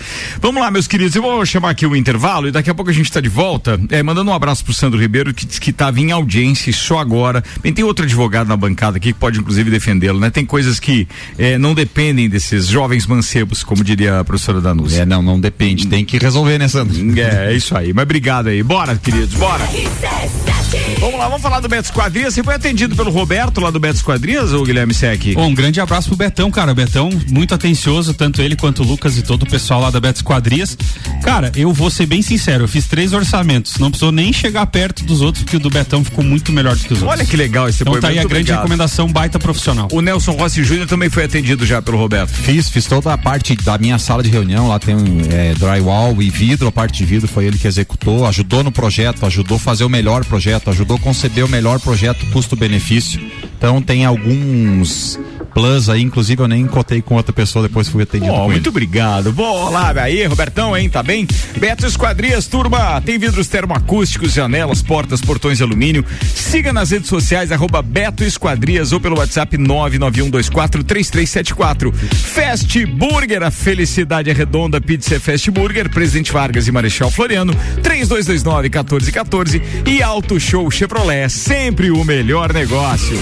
Vamos 0.41 0.63
lá, 0.63 0.71
meus 0.71 0.87
queridos. 0.87 1.17
Eu 1.17 1.23
vou 1.23 1.45
chamar 1.45 1.71
aqui 1.71 1.85
o 1.85 1.97
intervalo 1.97 2.47
e 2.47 2.53
daqui 2.53 2.71
a 2.71 2.75
pouco 2.75 2.91
a 2.91 2.95
gente 2.95 3.07
está 3.07 3.21
de 3.21 3.29
volta. 3.29 3.81
É, 3.91 4.01
mandando 4.03 4.31
um 4.31 4.35
abraço 4.35 4.65
pro 4.65 4.73
Sandro 4.73 5.01
Ribeiro, 5.01 5.35
que 5.35 5.45
disse 5.45 5.61
que 5.61 5.71
estava 5.71 5.99
em 5.99 6.13
audiência 6.13 6.71
e 6.71 6.73
só 6.73 6.99
agora. 6.99 7.43
Bem, 7.61 7.73
tem 7.73 7.85
outro 7.85 8.05
advogado 8.05 8.47
na 8.47 8.57
bancada 8.57 8.99
aqui 8.99 9.13
que 9.13 9.19
pode, 9.19 9.41
inclusive, 9.41 9.71
defendê-lo, 9.71 10.21
né? 10.21 10.31
Tem 10.31 10.47
coisas 10.47 10.79
que 10.79 11.09
é, 11.37 11.59
não 11.59 11.75
dependem 11.75 12.29
desses 12.29 12.69
jovens 12.69 13.07
mancebos, 13.07 13.65
como 13.65 13.83
diria 13.83 14.21
a 14.21 14.25
professora 14.25 14.61
Danúcia. 14.61 15.03
É, 15.03 15.07
não, 15.07 15.21
não 15.21 15.41
depende. 15.41 15.89
Tem 15.89 16.05
que 16.05 16.17
resolver, 16.19 16.59
né, 16.59 16.69
Sandro? 16.69 16.97
É, 17.19 17.53
é 17.53 17.57
isso 17.57 17.77
aí. 17.77 17.93
Mas 17.93 18.05
obrigado 18.05 18.49
aí. 18.49 18.63
Bora, 18.63 18.97
queridos, 18.97 19.35
bora. 19.35 19.69
Vamos 21.01 21.19
lá, 21.19 21.27
vamos 21.27 21.43
falar 21.43 21.59
do 21.59 21.69
Beto 21.69 21.87
Esquadrias. 21.87 22.35
Você 22.35 22.45
foi 22.45 22.55
atendido 22.55 22.95
pelo 22.95 23.11
Roberto 23.11 23.61
lá 23.61 23.71
do 23.71 23.81
Beto 23.81 23.97
Esquadrias, 23.97 24.53
ou 24.53 24.65
Guilherme 24.65 24.95
Sec? 24.95 25.35
Bom, 25.35 25.49
um 25.49 25.55
grande 25.55 25.81
abraço 25.81 26.09
pro 26.09 26.17
Betão, 26.17 26.51
cara. 26.51 26.73
Betão, 26.73 27.11
muito 27.29 27.55
atencioso, 27.81 28.13
tanto 28.13 28.43
ele 28.43 28.55
quanto 28.55 28.83
o 28.83 28.87
Lucas 28.87 29.17
e 29.17 29.23
todo 29.23 29.45
o 29.45 29.47
pessoal 29.47 29.81
lá 29.81 29.91
da 29.91 29.99
Beto 29.99 30.19
Esquadrias. 30.19 30.77
Cara, 31.23 31.51
eu 31.57 31.73
vou 31.73 31.91
ser 31.91 32.05
bem 32.05 32.21
sincero, 32.21 32.65
eu 32.65 32.69
fiz 32.69 32.87
três 32.87 33.13
orçamentos. 33.13 33.79
Não 33.79 33.91
precisou 33.91 34.13
nem 34.13 34.33
chegar 34.33 34.67
perto 34.67 35.05
dos 35.05 35.23
outros, 35.23 35.45
porque 35.45 35.57
o 35.57 35.61
do 35.61 35.71
Betão 35.71 36.05
ficou 36.05 36.23
muito 36.23 36.53
melhor 36.53 36.77
do 36.77 36.81
que 36.81 36.93
os 36.93 37.03
outros. 37.03 37.19
Olha 37.19 37.25
que 37.27 37.37
legal 37.37 37.69
esse 37.69 37.83
Então 37.83 37.99
tá 37.99 38.09
aí 38.09 38.19
a 38.19 38.23
grande 38.23 38.35
obrigado. 38.35 38.59
recomendação, 38.59 39.11
baita 39.11 39.39
profissional. 39.39 39.89
O 39.93 40.01
Nelson 40.01 40.33
Rossi 40.33 40.63
Júnior 40.63 40.87
também 40.87 41.09
foi 41.09 41.25
atendido 41.25 41.65
já 41.65 41.81
pelo 41.81 41.97
Roberto. 41.97 42.31
Fiz, 42.31 42.69
fiz 42.69 42.85
toda 42.85 43.13
a 43.13 43.19
parte 43.19 43.57
da 43.57 43.79
minha 43.79 43.99
sala 43.99 44.23
de 44.23 44.29
reunião, 44.29 44.69
lá 44.69 44.79
tem 44.79 44.95
um, 44.95 45.21
é, 45.31 45.55
drywall 45.55 46.21
e 46.23 46.29
vidro, 46.29 46.69
a 46.69 46.73
parte 46.73 46.99
de 46.99 47.05
vidro 47.05 47.29
foi 47.29 47.47
ele 47.47 47.59
que 47.59 47.67
executou, 47.67 48.27
ajudou 48.27 48.63
no 48.63 48.71
projeto, 48.71 49.25
ajudou 49.25 49.57
a 49.57 49.61
fazer 49.61 49.85
o 49.85 49.89
melhor 49.89 50.25
projeto, 50.25 50.69
ajudou 50.71 50.97
a 50.97 51.01
conceber 51.01 51.45
o 51.45 51.49
melhor 51.49 51.81
projeto 51.81 52.27
custo-benefício. 52.27 53.21
Então 53.57 53.81
tem 53.81 54.05
alguns 54.05 55.19
plus 55.53 55.89
aí, 55.89 56.03
inclusive 56.03 56.41
eu 56.43 56.49
nem 56.49 56.67
cotei 56.67 57.01
com 57.03 57.15
outra 57.17 57.33
pessoa, 57.33 57.67
depois 57.67 57.89
fui 57.89 58.03
atendido 58.03 58.33
Ó, 58.33 58.43
com 58.45 58.51
muito 58.51 58.63
ele. 58.63 58.69
obrigado. 58.69 59.33
Bom, 59.33 59.71
lá, 59.71 59.91
aí, 60.01 60.25
Robertão, 60.27 60.77
hein? 60.77 60.89
Tá 60.89 61.03
bem? 61.03 61.27
Beto 61.59 61.85
Esquadrias, 61.87 62.47
turma, 62.47 63.01
tem 63.01 63.19
vidros 63.19 63.49
termoacústicos, 63.49 64.33
janelas, 64.33 64.83
portas, 64.83 65.21
portões 65.21 65.59
de 65.59 65.65
alumínio. 65.65 66.05
Siga 66.35 66.73
nas 66.73 66.91
redes 66.91 67.09
sociais, 67.09 67.51
arroba 67.53 67.83
Beto 67.83 68.25
Esquadrias 68.25 68.93
ou 68.93 69.01
pelo 69.01 69.19
WhatsApp 69.19 69.57
991243374. 69.59 71.93
Fast 71.93 72.87
Burger, 72.87 73.43
a 73.43 73.51
felicidade 73.51 74.31
é 74.31 74.33
redonda, 74.33 74.81
pizza 74.81 75.17
é 75.17 75.19
Fast 75.19 75.51
Burger, 75.51 75.91
Presidente 75.91 76.33
Vargas 76.33 76.69
e 76.69 76.73
Marechal 76.73 77.11
Floriano, 77.11 77.53
3229-1414 77.83 79.61
e 79.87 80.03
Auto 80.03 80.39
Show 80.39 80.71
Chevrolet, 80.71 81.29
sempre 81.29 81.91
o 81.91 82.05
melhor 82.05 82.53
negócio. 82.53 83.19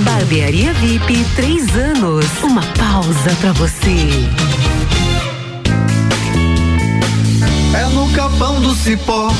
Barbearia 0.00 0.72
VIP, 0.74 1.24
três 1.36 1.74
anos. 1.76 2.24
Uma 2.42 2.62
pausa 2.78 3.30
pra 3.40 3.52
você. 3.52 4.08
É 7.74 7.84
no 7.94 8.10
capão 8.12 8.60
do 8.60 8.74
cipó 8.74 9.32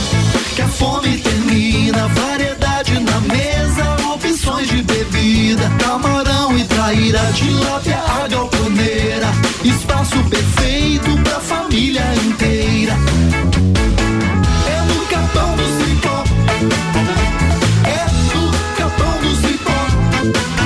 que 0.55 0.63
a 0.63 0.69
fome 0.69 1.19
termina. 1.19 2.09
Variedade 2.09 2.99
na 3.01 3.21
mesa, 3.21 4.13
opções 4.15 4.69
de 4.69 4.83
bebida. 4.83 5.71
Camarão 5.79 6.57
e 6.57 6.65
traíra, 6.65 7.21
tilápia, 7.35 7.99
a 7.99 8.29
galponeira. 8.29 9.29
Espaço 9.65 10.23
perfeito 10.25 11.17
pra 11.23 11.41
família 11.41 12.05
inteira. 12.27 12.95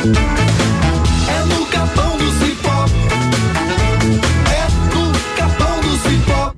É 0.04 1.44
no 1.46 1.64
capão 1.64 2.18
do 2.18 2.30
cipó. 2.32 2.84
É 4.52 4.94
no 4.94 5.12
capão 5.34 5.80
do 5.80 5.96
cipó. 5.96 6.52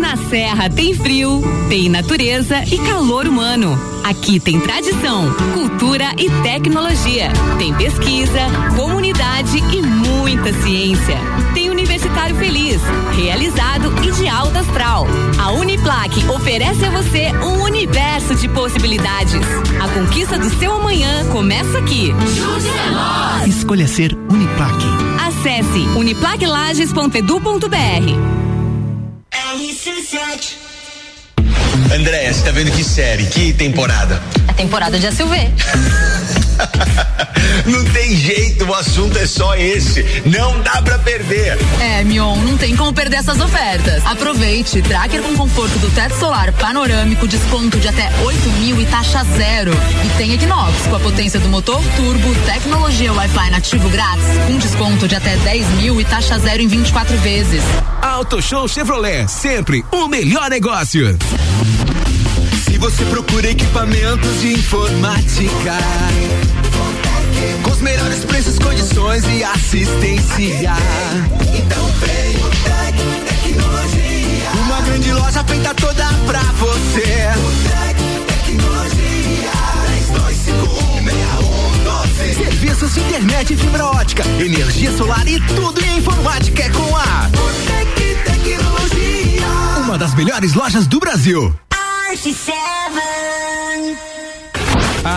Na 0.00 0.16
Serra 0.28 0.70
tem 0.70 0.94
frio, 0.94 1.42
tem 1.68 1.88
natureza 1.88 2.62
e 2.70 2.78
calor 2.78 3.26
humano. 3.26 3.76
Aqui 4.04 4.38
tem 4.38 4.60
tradição, 4.60 5.34
cultura 5.54 6.14
e 6.16 6.30
tecnologia. 6.44 7.32
Tem 7.58 7.74
pesquisa, 7.74 8.38
comunidade 8.76 9.58
e 9.58 9.82
muita 9.82 10.52
ciência. 10.62 11.18
Tem 11.52 11.63
Feliz, 12.54 12.80
realizado 13.16 13.92
e 14.04 14.12
de 14.12 14.28
alta 14.28 14.60
astral. 14.60 15.08
A 15.40 15.50
Uniplaque 15.50 16.24
oferece 16.28 16.84
a 16.84 16.90
você 16.90 17.32
um 17.42 17.64
universo 17.64 18.32
de 18.36 18.48
possibilidades. 18.48 19.42
A 19.82 19.88
conquista 19.88 20.38
do 20.38 20.48
seu 20.56 20.72
amanhã 20.72 21.28
começa 21.32 21.76
aqui. 21.78 22.12
Escolha 23.44 23.88
ser 23.88 24.16
Uniplaque. 24.30 24.86
Acesse 25.26 25.80
uniplaquelages.edu.br. 25.98 27.74
Andréia, 31.92 32.32
você 32.32 32.44
tá 32.44 32.52
vendo 32.52 32.70
que 32.70 32.84
série, 32.84 33.26
que 33.26 33.52
temporada? 33.52 34.22
A 34.46 34.52
temporada 34.52 34.96
de 34.96 35.10
SUV. 35.10 35.34
Não 37.66 37.84
tem 37.92 38.16
jeito, 38.16 38.64
o 38.64 38.74
assunto 38.74 39.16
é 39.18 39.26
só 39.26 39.54
esse. 39.54 40.04
Não 40.26 40.60
dá 40.60 40.82
pra 40.82 40.98
perder. 40.98 41.56
É, 41.80 42.02
Mion, 42.04 42.36
não 42.36 42.56
tem 42.56 42.76
como 42.76 42.92
perder 42.92 43.18
essas 43.18 43.40
ofertas. 43.40 44.04
Aproveite, 44.04 44.82
tracker 44.82 45.22
com 45.22 45.34
conforto 45.36 45.78
do 45.78 45.90
teto 45.90 46.18
solar 46.18 46.52
panorâmico, 46.52 47.26
desconto 47.26 47.78
de 47.78 47.88
até 47.88 48.10
8 48.22 48.48
mil 48.60 48.80
e 48.80 48.86
taxa 48.86 49.24
zero. 49.36 49.72
E 50.04 50.18
tem 50.18 50.32
Equinox 50.34 50.86
com 50.88 50.96
a 50.96 51.00
potência 51.00 51.40
do 51.40 51.48
motor 51.48 51.82
turbo, 51.96 52.34
tecnologia 52.46 53.12
Wi-Fi 53.12 53.50
nativo 53.50 53.88
grátis, 53.88 54.24
com 54.46 54.58
desconto 54.58 55.08
de 55.08 55.14
até 55.14 55.36
10 55.36 55.68
mil 55.70 56.00
e 56.00 56.04
taxa 56.04 56.38
zero 56.38 56.62
em 56.62 56.68
24 56.68 57.16
vezes. 57.18 57.62
Auto 58.02 58.42
Show 58.42 58.68
Chevrolet, 58.68 59.28
sempre 59.28 59.84
o 59.92 60.08
melhor 60.08 60.50
negócio. 60.50 61.16
Se 62.64 62.78
você 62.78 63.04
procura 63.04 63.50
equipamentos 63.50 64.40
de 64.40 64.52
informática, 64.54 65.78
condições 69.14 69.24
e 69.28 69.44
assistência, 69.44 70.72
então 71.54 71.86
vem 72.00 72.36
o 72.36 72.50
Tec 72.64 72.96
Tecnologia. 73.28 74.50
Uma 74.66 74.80
grande 74.80 75.12
loja 75.12 75.44
feita 75.44 75.74
toda 75.74 76.04
pra 76.26 76.40
você. 76.58 77.30
O 77.38 77.52
Tec 77.68 77.96
Tecnologia. 78.26 79.52
32516112. 82.26 82.34
Serviços 82.34 82.94
de 82.94 83.00
internet 83.00 83.56
fibra 83.56 83.86
ótica, 83.86 84.24
energia 84.40 84.90
solar 84.96 85.26
e 85.28 85.40
tudo 85.40 85.84
em 85.84 85.98
informática 85.98 86.64
é 86.64 86.70
com 86.70 86.96
a 86.96 87.30
Tec 87.66 87.94
Tecnologia. 88.24 89.46
Uma 89.84 89.96
das 89.96 90.14
melhores 90.14 90.54
lojas 90.54 90.86
do 90.86 90.98
Brasil. 90.98 91.54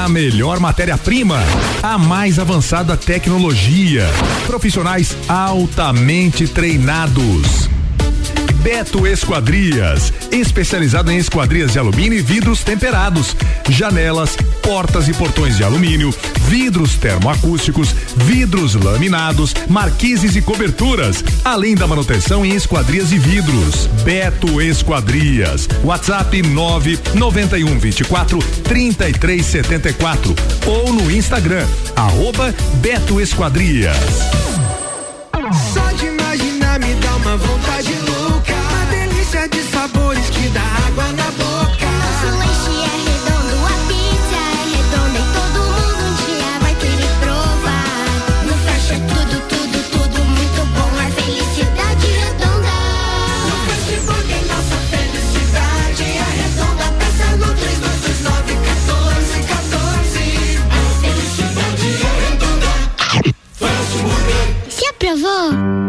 A 0.07 0.09
melhor 0.09 0.57
matéria-prima, 0.61 1.37
a 1.83 1.97
mais 1.97 2.39
avançada 2.39 2.95
tecnologia, 2.95 4.05
profissionais 4.45 5.13
altamente 5.27 6.47
treinados. 6.47 7.66
Beto 8.57 9.05
Esquadrias, 9.07 10.11
especializado 10.31 11.11
em 11.11 11.17
esquadrias 11.17 11.73
de 11.73 11.79
alumínio 11.79 12.17
e 12.17 12.21
vidros 12.21 12.63
temperados, 12.63 13.35
janelas, 13.69 14.35
portas 14.61 15.07
e 15.07 15.13
portões 15.13 15.57
de 15.57 15.63
alumínio, 15.63 16.13
vidros 16.47 16.95
termoacústicos, 16.95 17.95
vidros 18.15 18.75
laminados, 18.75 19.53
marquises 19.69 20.35
e 20.35 20.41
coberturas, 20.41 21.23
além 21.43 21.75
da 21.75 21.87
manutenção 21.87 22.45
em 22.45 22.55
esquadrias 22.55 23.11
e 23.11 23.17
vidros. 23.17 23.87
Beto 24.03 24.61
Esquadrias, 24.61 25.67
WhatsApp 25.83 26.41
991 26.41 27.79
24 27.79 28.39
33 28.63 29.45
74 29.45 30.35
ou 30.65 30.93
no 30.93 31.11
Instagram, 31.11 31.65
arroba 31.95 32.53
Beto 32.75 33.21
Esquadrias. 33.21 33.97
Só 35.73 35.91
de 35.91 36.07
imaginar 36.07 36.79
me 36.79 36.93
dá 36.95 37.15
uma 37.15 37.37
vontade 37.37 37.93
louca. 38.05 38.26
De 39.49 39.63
sabores 39.63 40.06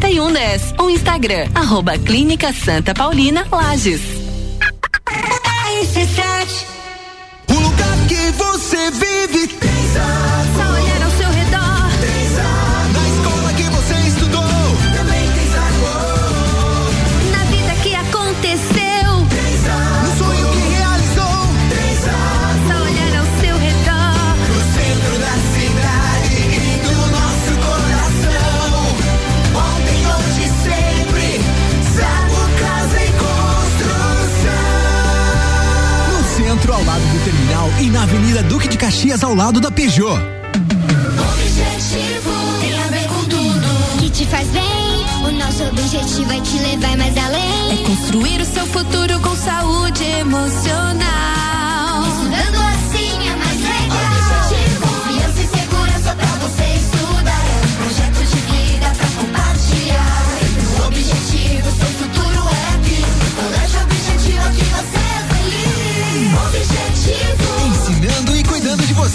7110. 0.00 0.74
O 0.78 0.90
Instagram, 0.90 1.48
arroba 1.54 1.98
Clínica 1.98 2.52
Santa 2.52 2.94
Paulina 2.94 3.46
Lages. 3.50 4.02
O 7.48 7.52
lugar 7.54 7.96
que 8.08 8.30
você 8.32 8.90
vive 8.90 9.46
tem 9.48 9.76
Avenida 38.26 38.42
Duque 38.42 38.66
de 38.66 38.76
Caxias, 38.76 39.22
ao 39.22 39.36
lado 39.36 39.60
da 39.60 39.70
Peugeot. 39.70 40.18
Objetivo 41.32 42.32
tem 42.60 42.74
a 42.76 42.88
ver 42.88 43.06
com 43.06 43.22
tudo 43.26 44.00
que 44.00 44.10
te 44.10 44.26
faz 44.26 44.48
bem. 44.48 45.06
O 45.24 45.30
nosso 45.30 45.62
objetivo 45.62 46.32
é 46.32 46.40
te 46.40 46.58
levar 46.58 46.96
mais 46.96 47.16
além. 47.16 47.80
É 47.80 47.84
construir 47.86 48.40
o 48.40 48.44
seu 48.44 48.66
futuro 48.66 49.20
com 49.20 49.36
saúde 49.36 50.02
emocional. 50.02 51.65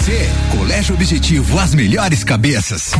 Você. 0.02 0.28
Colégio 0.50 0.94
Objetivo, 0.94 1.58
as 1.58 1.74
melhores 1.74 2.24
cabeças. 2.24 2.92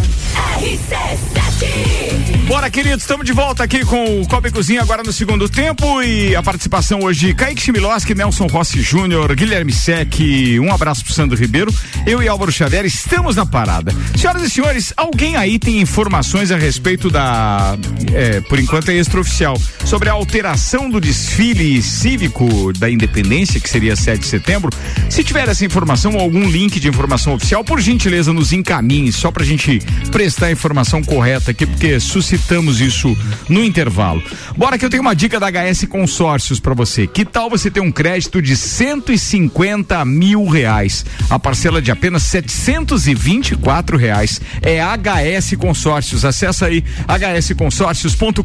Bora, 2.46 2.70
queridos, 2.70 3.02
estamos 3.02 3.26
de 3.26 3.32
volta 3.32 3.64
aqui 3.64 3.84
com 3.84 4.20
o 4.20 4.28
Copa 4.28 4.48
e 4.48 4.50
Cozinha 4.50 4.82
agora 4.82 5.02
no 5.02 5.12
segundo 5.12 5.48
tempo 5.48 6.02
e 6.02 6.36
a 6.36 6.42
participação 6.42 7.00
hoje 7.00 7.26
de 7.26 7.34
Kaique 7.34 7.60
Chimiloski, 7.60 8.14
Nelson 8.14 8.46
Rossi 8.46 8.80
Júnior, 8.80 9.34
Guilherme 9.34 9.72
Sec, 9.72 10.14
um 10.60 10.72
abraço 10.72 11.04
pro 11.04 11.12
Sandro 11.12 11.36
Ribeiro, 11.36 11.74
eu 12.06 12.22
e 12.22 12.28
Álvaro 12.28 12.52
Xavier 12.52 12.84
estamos 12.84 13.36
na 13.36 13.46
parada. 13.46 13.92
Senhoras 14.16 14.42
e 14.42 14.50
senhores, 14.50 14.92
alguém 14.96 15.36
aí 15.36 15.58
tem 15.58 15.80
informações 15.80 16.50
a 16.50 16.56
respeito 16.56 17.10
da, 17.10 17.76
é, 18.12 18.40
por 18.42 18.58
enquanto 18.58 18.90
é 18.90 18.94
extraoficial, 18.94 19.56
sobre 19.84 20.08
a 20.08 20.12
alteração 20.12 20.90
do 20.90 21.00
desfile 21.00 21.82
cívico 21.82 22.72
da 22.74 22.90
independência, 22.90 23.60
que 23.60 23.68
seria 23.68 23.96
7 23.96 24.20
de 24.20 24.26
setembro? 24.26 24.70
Se 25.08 25.24
tiver 25.24 25.48
essa 25.48 25.64
informação 25.64 26.14
ou 26.14 26.20
algum 26.20 26.48
link 26.48 26.78
de 26.78 26.91
informação 26.92 27.34
oficial, 27.34 27.64
por 27.64 27.80
gentileza 27.80 28.32
nos 28.32 28.52
encaminhe, 28.52 29.10
só 29.10 29.30
pra 29.30 29.44
gente 29.44 29.80
prestar 30.10 30.46
a 30.46 30.52
informação 30.52 31.02
correta 31.02 31.50
aqui, 31.50 31.66
porque 31.66 31.98
suscitamos 31.98 32.80
isso 32.80 33.16
no 33.48 33.64
intervalo. 33.64 34.22
Bora 34.56 34.78
que 34.78 34.84
eu 34.84 34.90
tenho 34.90 35.02
uma 35.02 35.14
dica 35.14 35.40
da 35.40 35.50
HS 35.50 35.86
Consórcios 35.86 36.60
pra 36.60 36.74
você. 36.74 37.06
Que 37.06 37.24
tal 37.24 37.48
você 37.48 37.70
ter 37.70 37.80
um 37.80 37.90
crédito 37.90 38.42
de 38.42 38.54
150 38.56 40.04
mil 40.04 40.46
reais? 40.46 41.04
A 41.30 41.38
parcela 41.38 41.80
de 41.80 41.90
apenas 41.90 42.22
724 42.24 43.96
reais. 43.96 44.40
É 44.60 44.80
HS 44.80 45.56
Consórcios. 45.56 46.24
Acessa 46.24 46.66
aí 46.66 46.84
hsconsórcios.com.br. 47.08 48.42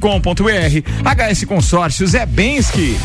HS 1.03 1.43
Consórcios 1.45 2.13
é 2.13 2.25
Bensky. 2.25 2.97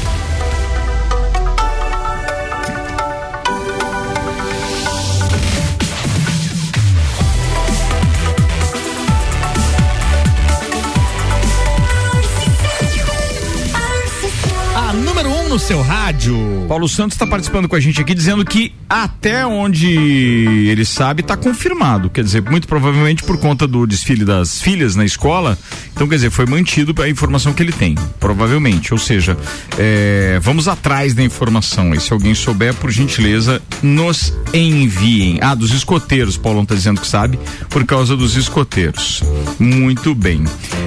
No 15.53 15.59
seu 15.59 15.83
rádio. 15.83 16.65
Paulo 16.67 16.89
Santos 16.89 17.15
está 17.15 17.27
participando 17.27 17.69
com 17.69 17.77
a 17.77 17.81
gente 17.81 18.01
aqui 18.01 18.15
dizendo 18.15 18.43
que 18.43 18.73
até 18.89 19.45
onde 19.45 19.87
ele 19.91 20.83
sabe 20.83 21.21
está 21.21 21.37
confirmado. 21.37 22.09
Quer 22.09 22.25
dizer, 22.25 22.41
muito 22.41 22.67
provavelmente 22.67 23.23
por 23.23 23.37
conta 23.37 23.67
do 23.67 23.87
desfile 23.87 24.25
das 24.25 24.63
filhas 24.63 24.97
na 24.97 25.05
escola. 25.05 25.59
Então, 25.93 26.09
quer 26.09 26.15
dizer, 26.15 26.31
foi 26.31 26.47
mantido 26.47 26.95
a 27.03 27.09
informação 27.09 27.53
que 27.53 27.63
ele 27.63 27.73
tem. 27.73 27.95
Provavelmente. 28.19 28.95
Ou 28.95 28.99
seja, 28.99 29.37
é, 29.79 30.39
vamos 30.41 30.69
atrás 30.69 31.13
da 31.13 31.23
informação. 31.23 31.93
E 31.93 32.01
se 32.01 32.15
alguém 32.15 32.35
souber, 32.35 32.73
por 32.73 32.91
gentileza, 32.91 33.61
nos 33.83 34.33
enviem. 34.55 35.39
Ah, 35.43 35.55
dos 35.55 35.73
escoteiros, 35.75 36.39
Paulo 36.39 36.63
está 36.63 36.75
dizendo 36.75 36.99
que 36.99 37.07
sabe, 37.07 37.39
por 37.69 37.85
causa 37.85 38.17
dos 38.17 38.37
escoteiros. 38.37 39.23
Muito 39.59 40.15
bem. 40.15 40.45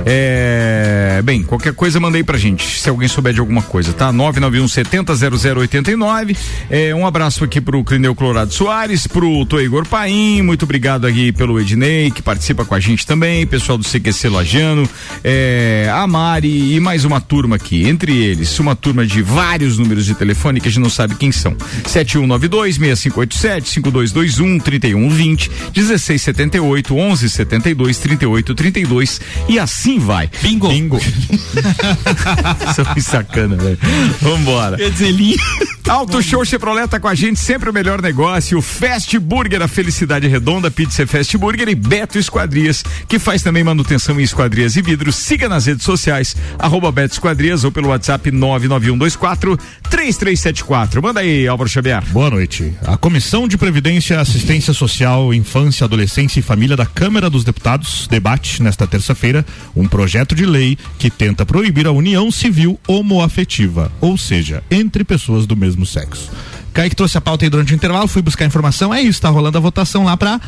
É, 0.08 1.22
bem, 1.24 1.44
qualquer 1.44 1.74
coisa 1.74 2.00
mandei 2.00 2.24
pra 2.24 2.38
gente, 2.38 2.80
se 2.80 2.90
alguém 2.90 3.08
souber 3.08 3.34
de 3.34 3.40
alguma 3.40 3.62
coisa, 3.62 3.94
tá? 3.94 4.12
991 4.12 4.55
70 4.68 5.14
0089. 5.16 6.36
É, 6.70 6.96
um 6.96 7.06
abraço 7.06 7.44
aqui 7.44 7.60
pro 7.60 7.84
Clineu 7.84 8.16
Colorado 8.16 8.54
Soares, 8.54 9.06
pro 9.06 9.46
Toigor 9.46 9.86
Paim, 9.88 10.42
muito 10.42 10.64
obrigado 10.64 11.06
aqui 11.06 11.32
pelo 11.32 11.60
Ednei, 11.60 12.10
que 12.10 12.22
participa 12.22 12.64
com 12.64 12.74
a 12.74 12.80
gente 12.80 13.06
também, 13.06 13.46
pessoal 13.46 13.78
do 13.78 13.84
CQC 13.84 14.30
Lajano, 14.30 14.90
é, 15.24 15.90
a 15.94 16.08
Mari 16.08 16.76
e 16.76 16.80
mais 16.80 17.04
uma 17.06 17.20
turma 17.20 17.58
aqui, 17.58 17.88
entre 17.88 18.18
eles, 18.18 18.58
uma 18.60 18.76
turma 18.76 19.06
de 19.06 19.22
vários 19.22 19.78
números 19.78 20.06
de 20.06 20.16
telefone 20.16 20.62
que 20.62 20.68
a 20.68 20.72
gente 20.72 20.82
não 20.82 20.90
sabe 20.90 21.16
quem 21.16 21.32
são. 21.32 21.56
7192 21.86 22.78
6587 22.78 23.70
5221 23.70 24.60
3120 24.60 25.50
1678 25.76 26.94
1172 26.94 27.98
3832 27.98 29.22
e 29.50 29.60
assim 29.60 30.00
vai. 30.00 30.30
Bingo. 30.42 30.70
Bingo. 30.70 31.00
São 32.76 32.86
sacana, 33.02 33.56
velho. 33.56 33.78
Vamos 34.22 34.45
Vambora. 34.46 34.78
Quer 34.78 34.92
dizer, 34.92 35.12
linha. 35.12 35.38
Auto 35.88 36.22
Show 36.22 36.44
Chevrolet 36.44 36.88
tá 36.88 37.00
com 37.00 37.08
a 37.08 37.14
gente, 37.14 37.40
sempre 37.40 37.70
o 37.70 37.74
melhor 37.74 38.02
negócio. 38.02 38.60
Fast 38.60 39.20
Burger, 39.20 39.62
a 39.62 39.68
felicidade 39.68 40.28
redonda, 40.28 40.72
pizza 40.72 41.06
Fast 41.06 41.38
Burger 41.38 41.70
e 41.70 41.76
Beto 41.76 42.18
Esquadrias, 42.18 42.84
que 43.08 43.20
faz 43.20 43.44
também 43.44 43.64
manutenção 43.64 44.20
em 44.20 44.24
esquadrias 44.24 44.76
e 44.76 44.82
vidros. 44.82 45.16
Siga 45.16 45.48
nas 45.48 45.68
redes 45.68 45.86
sociais, 45.86 46.36
arroba 46.58 46.92
Beto 46.92 47.14
Esquadrias 47.14 47.64
ou 47.64 47.72
pelo 47.72 47.90
WhatsApp 47.90 48.32
99124 48.32 49.58
3374. 49.88 51.04
Manda 51.04 51.20
aí, 51.20 51.48
Álvaro 51.48 51.70
Xavier. 51.70 52.04
Boa 52.08 52.32
noite. 52.32 52.74
A 52.84 52.98
Comissão 52.98 53.48
de 53.48 53.56
Previdência, 53.56 54.20
Assistência 54.20 54.74
Social, 54.74 55.34
Infância, 55.36 55.86
Adolescência 55.86 56.40
e 56.40 56.44
Família 56.44 56.76
da 56.76 56.88
Câmara 56.88 57.30
dos 57.30 57.44
Deputados 57.44 58.08
debate 58.08 58.62
nesta 58.64 58.88
terça-feira 58.88 59.46
um 59.76 59.88
projeto 59.88 60.34
de 60.34 60.48
lei 60.48 60.80
que 60.98 61.12
tenta 61.12 61.46
proibir 61.46 61.86
a 61.86 61.92
união 61.92 62.32
civil 62.32 62.80
homoafetiva, 62.88 63.92
ou 64.02 64.18
seja, 64.18 64.35
entre 64.72 65.04
pessoas 65.04 65.46
do 65.46 65.56
mesmo 65.56 65.86
sexo. 65.86 66.30
Kaique 66.74 66.96
trouxe 66.96 67.18
a 67.18 67.22
pauta 67.22 67.46
aí 67.46 67.50
durante 67.50 67.74
o 67.74 67.76
intervalo, 67.76 68.08
fui 68.08 68.22
buscar 68.22 68.46
informação, 68.46 68.94
é 68.94 69.02
isso, 69.02 69.22
tá 69.22 69.30
rolando 69.30 69.58
a 69.58 69.62
votação 69.62 70.04
lá 70.04 70.18
pra 70.18 70.40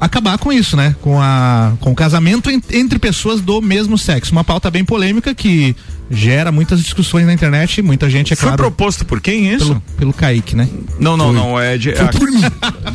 acabar 0.00 0.38
com 0.38 0.52
isso, 0.52 0.76
né? 0.76 0.94
Com 1.02 1.20
a 1.20 1.72
com 1.80 1.90
o 1.90 1.94
casamento 1.94 2.50
en- 2.50 2.62
entre 2.72 2.98
pessoas 2.98 3.40
do 3.40 3.60
mesmo 3.60 3.98
sexo. 3.98 4.32
Uma 4.32 4.44
pauta 4.44 4.70
bem 4.70 4.84
polêmica 4.84 5.34
que 5.34 5.74
gera 6.10 6.50
muitas 6.50 6.80
discussões 6.82 7.24
na 7.26 7.32
internet, 7.32 7.80
muita 7.82 8.10
gente 8.10 8.32
é 8.32 8.36
Foi 8.36 8.48
claro 8.48 8.56
proposto 8.56 9.04
por 9.04 9.20
quem 9.20 9.52
isso? 9.52 9.66
pelo, 9.68 9.80
pelo 9.96 10.12
Kaique, 10.12 10.56
né? 10.56 10.68
Não, 10.98 11.16
não, 11.16 11.32
não, 11.32 11.58
é 11.60 11.78
de. 11.78 11.94
Foi 11.94 12.06
por 12.08 12.30
mim. 12.30 12.40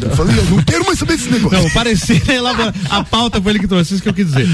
Eu 0.01 0.09
falei, 0.15 0.37
eu 0.37 0.43
não 0.45 0.63
quero 0.63 0.85
mais 0.85 0.99
saber 0.99 1.15
desse 1.17 1.29
negócio. 1.31 1.57
Não, 1.61 1.69
parecia 1.71 2.21
elaborado. 2.33 2.75
A 2.89 3.03
pauta 3.03 3.41
foi 3.41 3.53
ele 3.53 3.59
que 3.59 3.67
trouxe, 3.67 3.93
isso 3.93 4.03
que 4.03 4.09
eu 4.09 4.13
quis 4.13 4.27
dizer. 4.27 4.47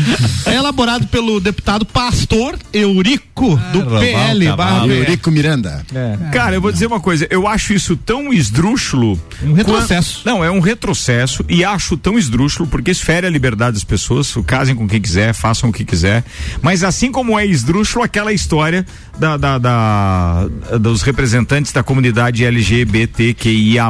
É 0.46 0.56
elaborado 0.56 1.08
pelo 1.08 1.40
deputado 1.40 1.86
Pastor 1.86 2.58
Eurico, 2.72 3.60
do 3.74 3.86
PL. 4.00 4.52
barra. 4.56 4.88
Eurico 4.88 5.32
Miranda. 5.32 5.84
Cara, 6.32 6.56
eu 6.56 6.62
vou 6.62 6.72
dizer 6.72 6.86
uma 6.86 7.00
coisa, 7.00 7.28
eu 7.30 7.48
acho 7.48 7.74
isso 7.74 7.96
tão 7.96 8.32
esdrúxulo. 8.32 9.20
Um 9.44 9.54
retrocesso. 9.54 10.22
Quan- 10.24 10.32
Não, 10.34 10.44
é 10.44 10.52
um 10.52 10.60
retrocesso 10.60 11.44
e 11.50 11.64
acho 11.66 11.98
tão 11.98 12.18
esdrúxulo 12.18 12.70
porque 12.70 12.92
isso 12.92 13.04
fere 13.04 13.26
a 13.26 13.30
liberdade 13.30 13.74
das 13.74 13.84
pessoas, 13.84 14.34
casem 14.46 14.76
com 14.76 14.88
quem 14.88 15.02
quiser, 15.02 15.34
façam 15.34 15.70
o 15.70 15.74
que 15.74 15.84
quiser. 15.84 16.24
Mas 16.62 16.84
assim 16.84 17.12
como 17.12 17.38
é 17.40 17.46
esdrúxulo 17.46 18.04
aquela 18.06 18.32
história 18.32 18.51
da, 19.20 19.38
da- 19.38 19.58
da- 19.58 20.48
dos 20.80 21.02
representantes 21.02 21.72
da 21.72 21.82
comunidade 21.84 22.44
LGBTQIA+, 22.44 23.90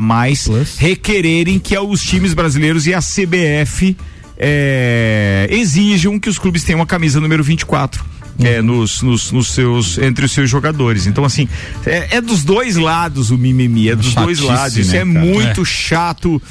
requererem 0.78 1.60
que 1.60 1.78
os 1.78 2.02
times 2.02 2.34
brasileiros 2.34 2.86
e 2.88 2.94
a 2.94 3.00
CBF 3.00 3.96
é, 4.38 5.48
exijam 5.52 6.20
que 6.20 6.30
os 6.30 6.38
clubes 6.40 6.64
tenham 6.64 6.82
a 6.82 6.86
camisa 6.86 7.20
número 7.20 7.44
24. 7.44 8.04
É, 8.44 8.60
nos, 8.62 9.04
nos, 9.04 9.32
nos 9.32 9.52
seus, 9.52 10.00
entre 10.00 10.26
os 10.26 10.32
seus 10.32 10.50
jogadores. 10.50 11.06
Então, 11.06 11.24
assim, 11.24 11.48
é, 11.86 12.18
é 12.18 12.22
dos 12.22 12.44
dois 12.44 12.76
lados 12.76 13.30
o 13.30 13.38
mimimi, 13.38 13.90
é 13.90 13.96
dos 13.96 14.16
dois 14.16 14.40
Chatice, 14.40 14.44
lados. 14.58 14.78
Isso 14.78 14.92
né, 14.94 14.98
é 14.98 15.06
cara? 15.06 15.20
muito 15.26 15.66
chato. 15.66 16.42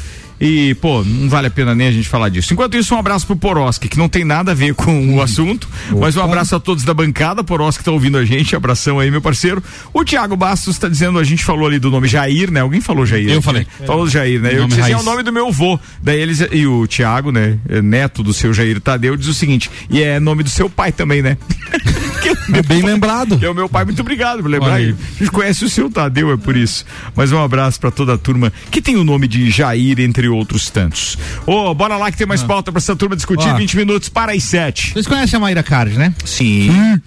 E, 0.41 0.75
pô, 0.77 1.05
não 1.05 1.29
vale 1.29 1.49
a 1.49 1.51
pena 1.51 1.75
nem 1.75 1.89
a 1.89 1.93
gente 1.93 2.09
falar 2.09 2.31
disso. 2.31 2.53
Enquanto 2.53 2.77
isso, 2.77 2.95
um 2.95 2.99
abraço 2.99 3.27
pro 3.27 3.37
Poroski, 3.37 3.89
que 3.89 3.99
não 3.99 4.09
tem 4.09 4.25
nada 4.25 4.53
a 4.53 4.55
ver 4.55 4.75
com 4.75 5.15
o 5.17 5.21
assunto, 5.21 5.69
mas 5.99 6.17
um 6.17 6.23
abraço 6.23 6.57
a 6.57 6.61
todos 6.61 6.83
da 6.83 6.95
bancada. 6.95 7.45
Poroski 7.45 7.85
tá 7.85 7.91
ouvindo 7.91 8.17
a 8.17 8.25
gente, 8.25 8.57
abração 8.57 8.99
aí, 8.99 9.11
meu 9.11 9.21
parceiro. 9.21 9.63
O 9.93 10.05
Thiago 10.05 10.37
Bastos 10.37 10.79
tá 10.79 10.89
dizendo, 10.89 11.19
a 11.19 11.25
gente 11.25 11.45
falou 11.45 11.67
ali 11.67 11.79
do 11.79 11.91
nome 11.91 12.09
Jair, 12.09 12.51
né? 12.51 12.61
Alguém 12.61 12.81
falou 12.81 13.05
Jair? 13.05 13.29
Eu 13.29 13.35
aqui, 13.35 13.43
falei. 13.43 13.67
né? 13.79 13.87
Falou 13.87 14.09
Jair, 14.09 14.41
né? 14.41 14.55
Eu 14.55 14.61
Nome 14.61 14.69
disse 14.69 14.81
assim, 14.81 14.93
é 14.93 14.97
o 14.97 15.03
nome 15.03 15.23
do 15.23 15.33
meu 15.33 15.53
vô. 15.53 15.79
Daí 16.03 16.19
eles, 16.19 16.41
e 16.51 16.67
o 16.67 16.87
Thiago, 16.87 17.31
né? 17.31 17.59
é 17.69 17.83
Neto 17.83 18.23
do 18.23 18.33
seu 18.33 18.55
Jair 18.55 18.81
Tadeu, 18.81 19.17
diz 19.17 19.29
o 19.29 19.35
seguinte, 19.35 19.71
e 19.91 20.03
é 20.03 20.19
nome 20.19 20.43
do 20.43 20.51
seu 20.51 20.71
pai 20.71 20.91
também, 20.91 21.21
né? 21.21 21.37
É 22.29 22.63
bem 22.63 22.83
lembrado. 22.85 23.39
Que 23.39 23.45
é 23.47 23.51
o 23.51 23.55
meu 23.55 23.69
pai, 23.69 23.85
muito 23.85 24.01
obrigado 24.01 24.43
por 24.43 24.49
lembrar 24.51 24.75
aí. 24.75 24.85
ele. 24.85 24.97
A 25.17 25.19
gente 25.19 25.31
conhece 25.31 25.65
o 25.65 25.69
seu 25.69 25.91
Tadeu, 25.91 26.33
é 26.33 26.37
por 26.37 26.57
isso. 26.57 26.85
Mas 27.17 27.33
um 27.33 27.43
abraço 27.43 27.81
pra 27.81 27.91
toda 27.91 28.15
a 28.15 28.19
turma 28.19 28.53
que 28.71 28.81
tem 28.83 28.97
o 28.97 29.05
nome 29.05 29.27
de 29.29 29.51
Jair, 29.51 30.01
entre 30.01 30.29
outros 30.29 30.71
tantos. 30.71 31.17
Ô, 31.47 31.75
bora 31.75 31.97
lá 31.97 32.11
que 32.11 32.17
tem 32.19 32.27
mais 32.27 32.43
pauta 32.43 32.71
pra 32.71 32.79
essa 32.79 32.95
turma 32.97 33.17
discutir. 33.17 33.49
Ó. 33.49 33.57
20 33.57 33.77
minutos 33.77 34.09
para 34.09 34.33
as 34.33 34.43
7. 34.45 34.93
Vocês 34.93 35.07
conhecem 35.07 35.37
a 35.37 35.41
Mayra 35.41 35.63
Card, 35.63 35.97
né? 35.99 36.15
Sim. 36.25 37.01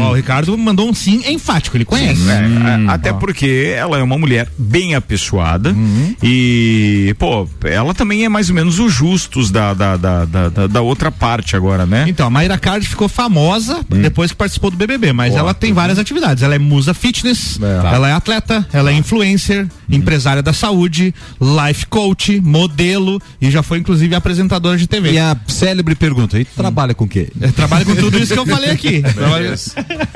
Ó, 0.00 0.10
o 0.10 0.14
Ricardo 0.14 0.56
mandou 0.58 0.88
um 0.88 0.94
sim 0.94 1.22
enfático, 1.28 1.76
ele 1.76 1.84
conhece. 1.84 2.22
É, 2.28 2.88
a- 2.88 2.94
até 2.94 3.12
porque 3.12 3.72
ela 3.76 3.98
é 3.98 4.02
uma 4.02 4.18
mulher 4.18 4.48
bem 4.58 4.94
apessoada 4.94 5.74
e, 6.22 7.14
pô, 7.18 7.48
ela 7.64 7.94
também 7.94 8.24
é 8.24 8.28
mais 8.28 8.48
ou 8.48 8.54
menos 8.54 8.78
o 8.78 8.88
justus 8.88 9.50
da, 9.50 9.74
da, 9.74 9.96
da, 9.96 10.24
da, 10.24 10.48
da- 10.48 10.66
da 10.66 10.80
outra 10.80 11.10
parte 11.10 11.56
agora, 11.56 11.86
né? 11.86 12.04
Então, 12.08 12.26
a 12.26 12.30
Mayra 12.30 12.58
Card 12.58 12.86
ficou 12.86 13.08
famosa 13.08 13.78
Hum. 13.90 14.00
depois 14.02 14.30
que 14.30 14.36
participou 14.36 14.70
do 14.70 14.76
BBB, 14.76 15.12
mas 15.12 15.34
ela 15.34 15.52
tem 15.54 15.72
várias 15.72 15.98
atividades. 15.98 16.42
Ela 16.42 16.54
é 16.54 16.58
musa 16.58 16.94
fitness, 16.94 17.58
ela 17.60 18.08
é 18.08 18.12
atleta, 18.12 18.66
ela 18.72 18.90
é 18.90 18.94
influencer, 18.94 19.66
empresária 19.90 20.42
da 20.42 20.52
saúde, 20.52 21.14
life 21.40 21.86
coach, 21.86 22.40
modelo 22.40 23.20
e 23.40 23.50
já 23.50 23.62
foi 23.62 23.78
inclusive 23.78 24.14
apresentadora 24.14 24.76
de 24.78 24.86
TV. 24.86 25.12
E 25.12 25.18
a 25.18 25.36
célebre 25.46 25.94
pergunta, 25.94 26.38
e 26.38 26.44
trabalha 26.44 26.94
com 26.94 27.04
o 27.04 27.08
quê? 27.08 27.28
É, 27.40 27.48
Trabalha 27.48 27.84
com 27.84 27.94
tudo 27.94 28.18
isso 28.18 28.32
que 28.32 28.38
eu 28.38 28.46
falei 28.46 28.70
aqui. 28.70 29.02
Trabalha- 29.14 29.53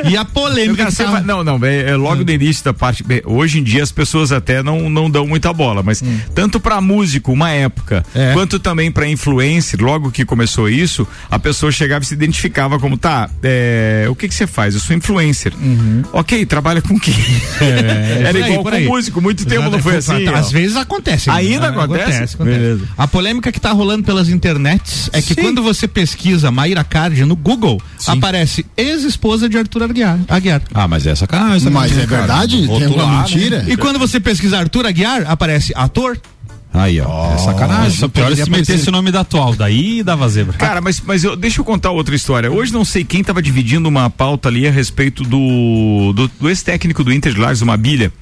E 0.04 0.16
a 0.16 0.24
polêmica 0.24 0.90
tá- 0.92 1.04
vai- 1.10 1.22
não, 1.22 1.42
não, 1.44 1.58
é, 1.64 1.90
é 1.90 1.96
logo 1.96 2.24
no 2.24 2.30
início 2.30 2.64
da 2.64 2.72
parte. 2.74 3.04
Hoje 3.24 3.58
em 3.58 3.62
dia 3.62 3.82
as 3.82 3.92
pessoas 3.92 4.32
até 4.32 4.62
não, 4.62 4.88
não 4.90 5.10
dão 5.10 5.26
muita 5.26 5.52
bola, 5.52 5.82
mas 5.82 6.02
tanto 6.34 6.58
pra 6.60 6.80
músico, 6.80 7.32
uma 7.32 7.50
época, 7.50 8.04
É. 8.14 8.32
quanto 8.32 8.58
também 8.58 8.90
pra 8.90 9.06
influencer, 9.08 9.80
logo 9.82 10.10
que 10.10 10.24
começou 10.24 10.68
isso, 10.68 11.06
a 11.30 11.38
pessoa 11.38 11.70
chegava 11.72 12.04
e 12.04 12.06
se 12.06 12.14
identificava 12.14 12.78
como, 12.78 12.96
tá, 12.96 13.28
é, 13.42 14.06
o 14.08 14.14
que 14.14 14.28
que 14.28 14.34
você 14.34 14.46
faz? 14.46 14.74
Eu 14.74 14.80
sou 14.80 14.94
influencer. 14.96 15.52
Ok, 16.12 16.44
trabalha 16.46 16.80
com 16.82 16.94
o 16.94 17.00
quê? 17.00 17.12
Era 17.60 18.30
por 18.32 18.42
aí, 18.42 18.50
igual 18.50 18.62
com 18.64 18.68
aí. 18.70 18.86
músico, 18.86 19.20
muito 19.20 19.44
tempo 19.46 19.70
não 19.70 19.78
foi 19.78 19.96
assim. 19.96 20.26
Às 20.28 20.48
ó. 20.48 20.50
vezes 20.50 20.76
acontece. 20.76 21.30
Ainda 21.30 21.66
Ah, 21.66 21.70
acontece? 21.70 22.34
acontece. 22.34 22.36
Beleza. 22.38 22.84
A 22.96 23.06
polêmica 23.06 23.50
que 23.52 23.60
tá 23.60 23.72
rolando 23.72 24.02
pelas 24.04 24.28
internets 24.28 25.10
é 25.12 25.20
que 25.22 25.34
Sim. 25.34 25.42
quando 25.42 25.62
você 25.62 25.86
pesquisa 25.88 26.50
Mayra 26.50 26.84
Card 26.84 27.24
no 27.24 27.36
Google, 27.36 27.80
aparece 28.12 28.66
ex-esposa 28.76 29.48
de 29.48 29.58
Arthur 29.58 29.82
Aguiar. 29.84 30.18
Aguiar. 30.28 30.62
Ah, 30.74 30.88
mas 30.88 31.06
é 31.06 31.14
sacanagem 31.14 31.60
também, 31.60 31.72
Mas 31.72 31.92
né, 31.92 32.02
é 32.02 32.06
cara? 32.06 32.20
verdade? 32.20 32.56
Tem 32.56 32.66
Rotular, 32.66 32.90
alguma 33.00 33.12
né? 33.12 33.18
mentira? 33.18 33.64
E 33.68 33.76
quando 33.76 33.98
você 33.98 34.18
pesquisa 34.20 34.58
Arthur 34.58 34.86
Aguiar, 34.86 35.24
aparece 35.30 35.72
ator. 35.74 36.18
Aí, 36.72 37.00
ó. 37.00 37.34
é 37.34 37.38
sacanagem. 37.38 37.98
Só 37.98 38.08
pior 38.08 38.30
é 38.30 38.36
se 38.36 38.50
metesse 38.50 38.88
o 38.88 38.92
nome 38.92 39.10
da 39.10 39.20
atual, 39.20 39.54
daí 39.54 40.02
dava 40.02 40.28
zebra. 40.28 40.56
Cara, 40.56 40.80
mas, 40.80 41.00
mas 41.00 41.24
eu, 41.24 41.34
deixa 41.34 41.60
eu 41.60 41.64
contar 41.64 41.90
outra 41.90 42.14
história. 42.14 42.50
Hoje 42.50 42.72
não 42.72 42.84
sei 42.84 43.04
quem 43.04 43.20
estava 43.20 43.40
dividindo 43.40 43.88
uma 43.88 44.10
pauta 44.10 44.48
ali 44.48 44.66
a 44.66 44.70
respeito 44.70 45.22
do, 45.24 46.12
do, 46.14 46.30
do 46.40 46.48
ex-técnico 46.48 47.02
do 47.02 47.12
Inter 47.12 47.32
de 47.32 47.40
Lages, 47.40 47.62
uma 47.62 47.76
bilha. 47.76 48.12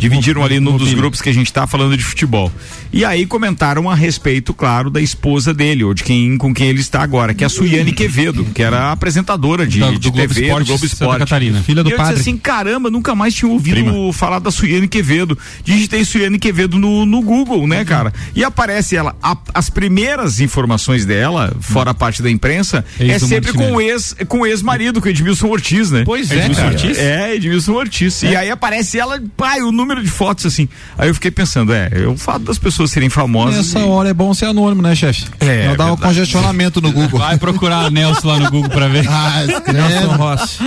Dividiram 0.00 0.42
ali 0.44 0.58
num 0.58 0.76
dos 0.76 0.92
grupos 0.94 1.20
que 1.20 1.28
a 1.28 1.32
gente 1.34 1.52
tá 1.52 1.66
falando 1.66 1.96
de 1.96 2.02
futebol. 2.02 2.50
E 2.92 3.04
aí 3.04 3.24
comentaram 3.26 3.88
a 3.88 3.94
respeito, 3.94 4.52
claro, 4.52 4.90
da 4.90 5.00
esposa 5.00 5.54
dele, 5.54 5.84
ou 5.84 5.94
de 5.94 6.02
quem 6.02 6.36
com 6.36 6.52
quem 6.52 6.68
ele 6.68 6.80
está 6.80 7.02
agora, 7.02 7.32
que 7.34 7.44
é 7.44 7.46
a 7.46 7.50
Suiane 7.50 7.92
Quevedo, 7.92 8.44
que 8.52 8.62
era 8.62 8.90
apresentadora 8.90 9.66
de, 9.66 9.78
Do- 9.80 9.92
de 9.92 9.98
do 9.98 10.10
Globo 10.12 10.28
TV 10.28 10.42
Esporte 10.46 10.64
do 10.64 10.68
Globo 10.68 10.86
Esporte. 10.86 11.18
Catarina. 11.20 11.62
Filha 11.62 11.82
do 11.82 11.90
e 11.90 11.92
eu 11.92 11.96
padre. 11.96 12.14
disse 12.16 12.28
assim, 12.30 12.38
caramba, 12.38 12.90
nunca 12.90 13.14
mais 13.14 13.34
tinha 13.34 13.50
ouvido 13.50 14.12
falar 14.12 14.38
da 14.38 14.50
Suiane 14.50 14.88
Quevedo. 14.88 15.36
Digitei 15.64 16.04
Suiane 16.04 16.38
Quevedo 16.38 16.78
no, 16.78 17.04
no 17.06 17.20
Google, 17.22 17.66
né, 17.68 17.84
cara? 17.84 18.12
E 18.34 18.42
aparece 18.42 18.96
ela, 18.96 19.14
a- 19.22 19.36
as 19.54 19.68
primeiras 19.70 20.40
informações 20.40 21.04
dela, 21.04 21.54
fora 21.60 21.90
a 21.90 21.94
parte 21.94 22.22
da 22.22 22.30
imprensa, 22.30 22.84
Ex 22.98 23.10
é 23.10 23.18
sempre 23.18 23.52
com 23.52 23.72
o 23.74 23.80
ex, 23.80 24.14
com 24.28 24.40
o 24.40 24.46
ex-marido, 24.46 25.00
com 25.00 25.06
o 25.06 25.10
Edmilson 25.10 25.48
Ortiz, 25.48 25.90
né? 25.90 26.02
Pois 26.04 26.30
é, 26.30 26.36
Edmilson 26.38 26.60
cara. 26.62 26.72
Ortiz? 26.74 26.98
É, 26.98 27.34
Edmilson 27.34 27.72
Ortiz. 27.72 28.22
E 28.22 28.34
aí 28.36 28.50
aparece 28.50 28.98
ela, 28.98 29.20
pai, 29.36 29.60
o 29.62 29.72
número 29.72 29.89
de 29.96 30.08
fotos, 30.08 30.46
assim. 30.46 30.68
Aí 30.98 31.08
eu 31.08 31.14
fiquei 31.14 31.30
pensando, 31.30 31.72
é, 31.72 31.88
é 31.92 32.06
o 32.06 32.16
fato 32.16 32.40
das 32.44 32.58
pessoas 32.58 32.90
serem 32.90 33.08
famosas. 33.08 33.56
Nessa 33.56 33.80
e- 33.80 33.82
hora 33.84 34.08
é 34.10 34.14
bom 34.14 34.32
ser 34.34 34.46
anônimo, 34.46 34.82
né, 34.82 34.94
chefe? 34.94 35.24
É, 35.40 35.68
Não 35.68 35.76
dá 35.76 35.84
um 35.84 35.88
verdade. 35.96 36.02
congestionamento 36.02 36.80
no 36.80 36.92
Google. 36.92 37.18
Vai 37.18 37.38
procurar 37.38 37.90
Nelson 37.90 38.28
lá 38.28 38.38
no 38.38 38.50
Google 38.50 38.70
pra 38.70 38.88
ver. 38.88 39.00
Ah, 39.10 39.42
Nelson 39.72 40.16
Rossi. 40.16 40.58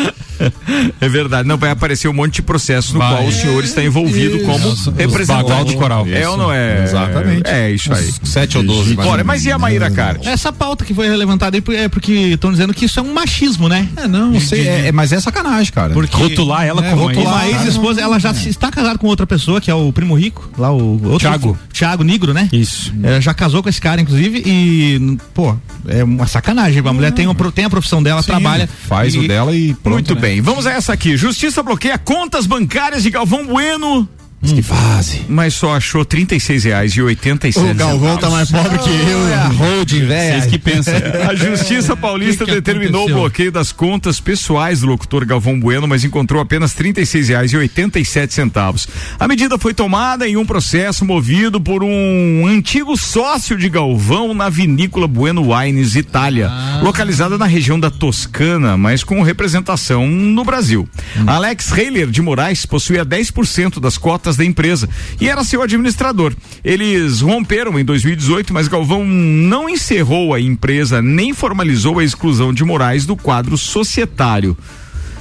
É 0.99 1.07
verdade, 1.07 1.47
não 1.47 1.57
vai 1.57 1.69
aparecer 1.69 2.07
um 2.07 2.13
monte 2.13 2.35
de 2.35 2.41
processos 2.41 2.91
no 2.93 2.99
Vai. 2.99 3.15
qual 3.15 3.25
o 3.27 3.31
senhor 3.31 3.63
está 3.63 3.83
envolvido 3.83 4.39
como 4.39 4.57
representante. 4.97 5.43
Bagual 5.47 5.65
do 5.65 5.73
Coral. 5.75 6.07
É 6.07 6.27
ou 6.27 6.35
não 6.37 6.51
é? 6.51 6.83
Exatamente. 6.83 7.47
É 7.49 7.71
isso 7.71 7.93
aí. 7.93 8.11
Sete 8.23 8.57
ou 8.57 8.63
doze. 8.63 8.95
Bora, 8.95 9.23
mas 9.23 9.45
e 9.45 9.51
a 9.51 9.57
Maíra 9.59 9.89
Card? 9.91 10.27
Essa 10.27 10.51
pauta 10.51 10.83
que 10.83 10.93
foi 10.93 11.07
levantada 11.15 11.55
aí 11.57 11.63
é 11.77 11.87
porque 11.87 12.11
estão 12.11 12.51
dizendo 12.51 12.73
que 12.73 12.85
isso 12.85 12.99
é 12.99 13.03
um 13.03 13.13
machismo, 13.13 13.69
né? 13.69 13.87
É, 13.95 14.07
não, 14.07 14.31
não 14.31 14.39
sei, 14.39 14.67
é, 14.67 14.87
é- 14.87 14.91
mas 14.91 15.11
é 15.13 15.19
sacanagem, 15.19 15.71
cara. 15.71 15.93
Porque 15.93 16.15
Rotular 16.15 16.65
ela 16.65 16.85
É, 16.85 16.89
como 16.89 17.03
rotular. 17.03 17.45
ex. 17.45 17.53
Uma 17.53 17.61
ex-esposa, 17.61 18.01
ela 18.01 18.19
já 18.19 18.33
se- 18.33 18.49
está 18.49 18.69
casada 18.71 18.97
com 18.97 19.07
outra 19.13 19.25
pessoa, 19.27 19.61
que 19.61 19.71
é 19.71 19.73
o 19.75 19.91
primo 19.93 20.13
rico, 20.15 20.49
lá 20.57 20.71
o 20.71 21.01
outro. 21.05 21.19
Thiago. 21.19 21.57
Thiago 21.71 22.03
Negro, 22.03 22.33
né? 22.33 22.49
Isso. 22.51 22.93
Ela 23.01 23.21
já 23.21 23.33
casou 23.33 23.63
com 23.63 23.69
esse 23.69 23.79
cara, 23.79 24.01
inclusive, 24.01 24.43
e, 24.45 25.17
pô, 25.33 25.55
é 25.87 26.03
uma 26.03 26.27
sacanagem. 26.27 26.81
A 26.85 26.93
mulher 26.93 27.11
tem, 27.11 27.27
uma, 27.27 27.35
tem 27.51 27.65
a 27.65 27.69
profissão 27.69 28.01
dela, 28.03 28.21
Sim, 28.21 28.27
trabalha. 28.27 28.67
Faz 28.87 29.15
e- 29.15 29.19
o 29.19 29.27
dela 29.27 29.55
e 29.55 29.73
pronto, 29.75 29.93
Muito 29.93 30.15
né? 30.15 30.21
bem, 30.21 30.41
vamos 30.41 30.65
a 30.67 30.71
essa 30.71 30.93
aqui. 30.93 31.15
Justiça 31.15 31.61
bloqueia 31.63 31.97
contas 31.97 32.45
bancárias 32.45 33.03
de 33.03 33.09
Galvão 33.09 33.45
Bueno 33.47 34.07
Que 34.43 34.61
fase. 34.61 35.21
Mas 35.29 35.53
só 35.53 35.75
achou 35.75 36.03
36 36.03 36.63
reais 36.65 36.91
e 36.93 37.01
87 37.01 37.71
O 37.71 37.75
Galvão 37.75 38.17
tá 38.17 38.29
mais 38.29 38.51
pobre 38.51 38.77
que 38.79 38.89
eu. 38.89 39.27
É 39.29 39.35
a 39.35 39.47
holding, 39.47 40.05
velho. 40.05 40.33
Vocês 40.41 40.45
que 40.51 40.59
pensam. 40.59 40.93
A 41.29 41.33
Justiça 41.35 41.95
Paulista 41.95 42.43
Que 42.45 42.51
que 42.51 42.55
determinou 42.57 43.01
aconteceu? 43.01 43.17
o 43.17 43.21
bloqueio 43.21 43.51
das 43.51 43.71
contas 43.71 44.19
pessoais 44.19 44.81
do 44.81 44.87
locutor 44.87 45.25
Galvão 45.25 45.59
Bueno, 45.59 45.87
mas 45.87 46.03
encontrou 46.03 46.41
apenas 46.41 46.73
R$ 46.77 46.91
36,87 46.93 48.87
A 49.19 49.27
medida 49.27 49.57
foi 49.57 49.73
tomada 49.73 50.27
em 50.27 50.35
um 50.37 50.45
processo 50.45 51.05
movido 51.05 51.59
por 51.61 51.83
um 51.83 52.45
antigo 52.47 52.97
sócio 52.97 53.57
de 53.57 53.69
Galvão 53.69 54.33
na 54.33 54.49
vinícola 54.49 55.07
Bueno 55.07 55.53
Wines 55.53 55.95
Itália, 55.95 56.49
localizada 56.81 57.37
na 57.37 57.45
região 57.45 57.79
da 57.79 57.89
Toscana, 57.89 58.77
mas 58.77 59.03
com 59.03 59.21
representação 59.21 60.07
no 60.07 60.43
Brasil. 60.43 60.87
Alex 61.25 61.71
Heiler 61.77 62.07
de 62.09 62.21
Moraes 62.21 62.65
possuía 62.65 63.05
10% 63.05 63.79
das 63.79 63.97
cotas 63.97 64.32
da 64.35 64.45
empresa 64.45 64.89
e 65.19 65.29
era 65.29 65.43
seu 65.43 65.61
administrador. 65.61 66.33
Eles 66.63 67.21
romperam 67.21 67.79
em 67.79 67.85
2018, 67.85 68.53
mas 68.53 68.67
Galvão 68.67 69.05
não 69.05 69.69
encerrou 69.69 70.33
a 70.33 70.39
empresa 70.39 71.01
nem 71.01 71.33
formalizou 71.33 71.99
a 71.99 72.03
exclusão 72.03 72.53
de 72.53 72.63
Moraes 72.63 73.05
do 73.05 73.15
quadro 73.15 73.57
societário. 73.57 74.57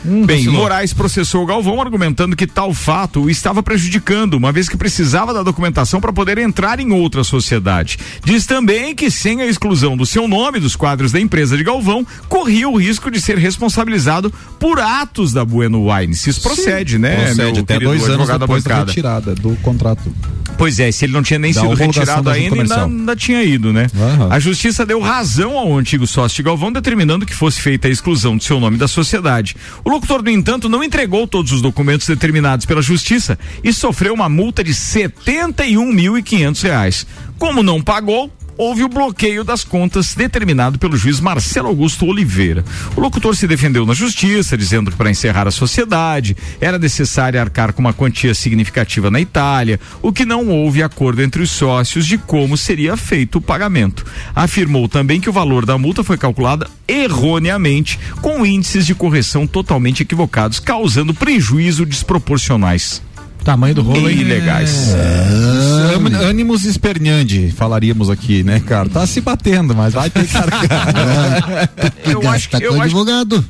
Bem, 0.05 0.39
vacilou. 0.39 0.63
Moraes 0.63 0.93
processou 0.93 1.47
Galvão 1.47 1.81
argumentando 1.81 2.37
que 2.37 2.47
tal 2.47 2.75
fato 2.75 3.23
o 3.23 3.31
estava 3.31 3.63
prejudicando, 3.63 4.35
uma 4.35 4.53
vez 4.53 4.69
que 4.69 4.77
precisava 4.77 5.33
da 5.33 5.43
documentação 5.43 6.01
para 6.01 6.13
poder 6.13 6.39
entrar 6.39 6.81
em 6.81 6.93
outra 6.93 7.23
sociedade. 7.23 7.99
Diz 8.25 8.47
também 8.47 8.95
que 8.95 9.11
sem 9.11 9.41
a 9.41 9.47
exclusão 9.47 9.97
do 9.97 10.05
seu 10.05 10.27
nome 10.27 10.59
dos 10.59 10.75
quadros 10.75 11.13
da 11.13 11.21
empresa 11.21 11.57
de 11.57 11.65
Galvão, 11.65 12.07
corria 12.29 12.69
o 12.69 12.77
risco 12.77 13.11
de 13.11 13.21
ser 13.21 13.39
responsabilizado 13.39 14.33
por 14.59 14.79
atos 14.79 15.33
da 15.33 15.45
Bueno 15.45 15.91
Wines. 15.91 16.27
Isso 16.27 16.41
procede, 16.41 16.99
né? 16.99 17.27
Procede 17.27 17.61
até 17.61 17.79
dois 17.79 18.09
anos 18.09 18.29
da 18.29 18.39
depois 18.39 18.65
da 18.65 18.85
retirada 18.85 19.35
do 19.35 19.57
contrato. 19.57 20.13
Pois 20.59 20.79
é, 20.79 20.93
se 20.93 21.05
ele 21.05 21.13
não 21.13 21.23
tinha 21.23 21.39
nem 21.39 21.53
Da 21.53 21.61
sido 21.61 21.75
retirado 21.75 22.31
ainda, 22.31 22.61
ainda, 22.61 22.85
ainda 22.85 23.17
tinha 23.17 23.43
ido, 23.43 23.73
né? 23.73 23.87
Aham. 23.97 24.29
A 24.31 24.39
justiça 24.39 24.85
deu 24.85 25.01
razão 25.01 25.57
ao 25.59 25.77
antigo 25.77 26.07
sócio 26.07 26.37
de 26.37 26.43
Galvão, 26.43 26.73
determinando 26.73 27.27
que 27.27 27.35
fosse 27.35 27.61
feita 27.61 27.89
a 27.89 27.91
exclusão 27.91 28.37
de 28.37 28.45
seu 28.45 28.61
nome 28.61 28.77
da 28.77 28.87
sociedade. 28.87 29.57
O 29.85 29.91
locutor, 29.93 30.23
no 30.23 30.31
entanto, 30.31 30.69
não 30.69 30.83
entregou 30.83 31.27
todos 31.27 31.53
os 31.53 31.63
documentos 31.63 32.07
determinados 32.07 32.67
pela 32.67 32.83
justiça 32.83 33.39
e 33.63 33.73
sofreu 33.73 34.15
uma 34.15 34.29
multa 34.29 34.65
de 34.65 34.73
71.500 34.73 36.63
reais. 36.63 37.07
Como 37.39 37.63
não 37.63 37.81
pagou, 37.83 38.31
houve 38.57 38.85
o 38.85 38.89
bloqueio 38.89 39.45
das 39.45 39.65
contas 39.65 40.15
determinado 40.15 40.79
pelo 40.79 40.97
juiz 40.97 41.21
Marcelo 41.21 41.69
Augusto 41.69 42.07
Oliveira. 42.07 42.65
O 42.97 43.01
locutor 43.01 43.35
se 43.37 43.47
defendeu 43.47 43.87
na 43.87 43.95
justiça, 43.95 44.57
dizendo 44.57 44.91
que 44.91 44.97
para 44.97 45.11
encerrar 45.11 45.47
a 45.47 45.51
sociedade 45.51 46.37
era 46.61 46.79
necessário 46.79 47.41
arcar 47.41 47.73
com 47.73 47.81
uma 47.81 47.93
quantia 47.93 48.35
significativa 48.35 49.11
na 49.11 49.21
Itália, 49.21 49.81
o 50.01 50.13
que 50.13 50.25
não 50.25 50.49
houve 50.49 50.83
acordo 50.83 51.23
entre 51.23 51.43
os 51.43 51.51
sócios 51.51 52.07
de 52.07 52.19
como 52.19 52.57
seria 52.57 52.97
feito 52.97 53.39
o 53.39 53.41
pagamento. 53.41 54.05
Afirmou 54.35 54.89
também 54.89 55.21
que 55.21 55.31
o 55.31 55.33
valor 55.33 55.67
da 55.67 55.79
multa 55.79 56.05
foi 56.05 56.19
calculada 56.19 56.69
erroneamente, 56.87 57.99
com 58.21 58.45
índices 58.45 58.87
de 58.87 58.95
correção 58.95 59.47
totalmente 59.47 60.03
equivocados, 60.03 60.61
causando 60.61 61.15
prejuízo 61.15 61.87
desproporcionais. 61.87 63.03
Tamanho 63.45 63.75
do 63.75 63.83
rolo 63.83 64.11
ilegais. 64.11 64.95
É. 64.95 65.95
Ânimos 65.95 66.13
Animus 66.33 66.65
esperneandi, 66.65 67.53
falaríamos 67.57 68.09
aqui, 68.11 68.43
né, 68.43 68.61
cara? 68.61 68.89
Tá 68.89 69.07
se 69.07 69.21
batendo, 69.21 69.75
mas 69.75 69.93
vai 69.95 70.09
ter 70.11 70.27
que 70.27 70.37
arcar. 70.37 71.71
Eu 72.05 72.29
acho, 72.29 72.49
que- 72.51 72.57
eu, 72.63 72.73
acho, 72.75 72.83
advogado. 72.83 73.45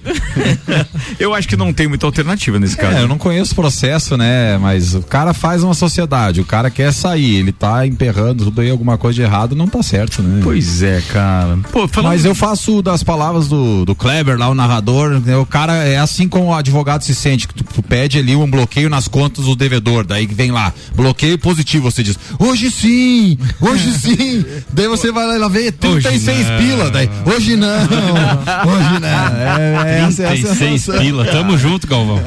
eu 1.18 1.34
acho 1.34 1.48
que 1.48 1.56
não 1.56 1.72
tem 1.72 1.88
muita 1.88 2.06
alternativa 2.06 2.58
nesse 2.58 2.76
caso. 2.76 2.96
É, 2.96 3.02
eu 3.02 3.08
não 3.08 3.18
conheço 3.18 3.52
o 3.52 3.56
processo, 3.56 4.16
né? 4.16 4.58
Mas 4.58 4.94
o 4.94 5.02
cara 5.02 5.32
faz 5.34 5.62
uma 5.62 5.74
sociedade, 5.74 6.40
o 6.40 6.44
cara 6.44 6.70
quer 6.70 6.92
sair, 6.92 7.36
ele 7.36 7.50
tá 7.52 7.86
emperrando 7.86 8.44
tudo 8.44 8.60
aí, 8.60 8.70
alguma 8.70 8.96
coisa 8.98 9.16
de 9.16 9.22
errado, 9.22 9.56
não 9.56 9.66
tá 9.66 9.82
certo, 9.82 10.22
né? 10.22 10.40
Pois 10.44 10.82
é, 10.82 11.00
cara. 11.12 11.58
Pô, 11.72 11.88
Mas 12.02 12.24
eu 12.24 12.34
faço 12.34 12.82
das 12.82 13.02
palavras 13.02 13.48
do, 13.48 13.84
do 13.84 13.94
Kleber 13.94 14.38
lá, 14.38 14.48
o 14.48 14.54
narrador, 14.54 15.20
né, 15.20 15.36
o 15.36 15.46
cara 15.46 15.74
é 15.84 15.98
assim 15.98 16.28
como 16.28 16.46
o 16.46 16.54
advogado 16.54 17.02
se 17.02 17.14
sente, 17.14 17.48
que 17.48 17.54
tu, 17.54 17.64
tu 17.64 17.82
pede 17.82 18.18
ali 18.18 18.36
um 18.36 18.48
bloqueio 18.50 18.88
nas 18.90 19.08
contas 19.08 19.44
do 19.46 19.56
devedor, 19.56 19.81
daí 20.06 20.26
que 20.26 20.34
vem 20.34 20.50
lá, 20.50 20.72
bloqueio 20.94 21.38
positivo, 21.38 21.90
você 21.90 22.02
diz, 22.02 22.18
hoje 22.38 22.70
sim, 22.70 23.38
hoje 23.60 23.92
sim, 23.98 24.44
daí 24.72 24.88
você 24.88 25.10
vai 25.10 25.26
lá 25.26 25.36
e 25.36 25.38
lá 25.38 25.48
vê 25.48 25.72
36 25.72 26.46
não. 26.46 26.58
pila, 26.58 26.90
daí, 26.90 27.10
hoje 27.26 27.56
não, 27.56 27.82
hoje 27.82 29.00
não, 29.00 29.08
é, 29.08 30.00
é, 30.00 30.00
essa 30.00 30.22
é 30.22 30.26
a 30.26 30.30
36 30.30 30.82
sensação. 30.82 31.00
pila. 31.00 31.24
Tamo 31.24 31.56
junto, 31.58 31.86
Galvão. 31.86 32.20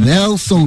Nelson 0.00 0.64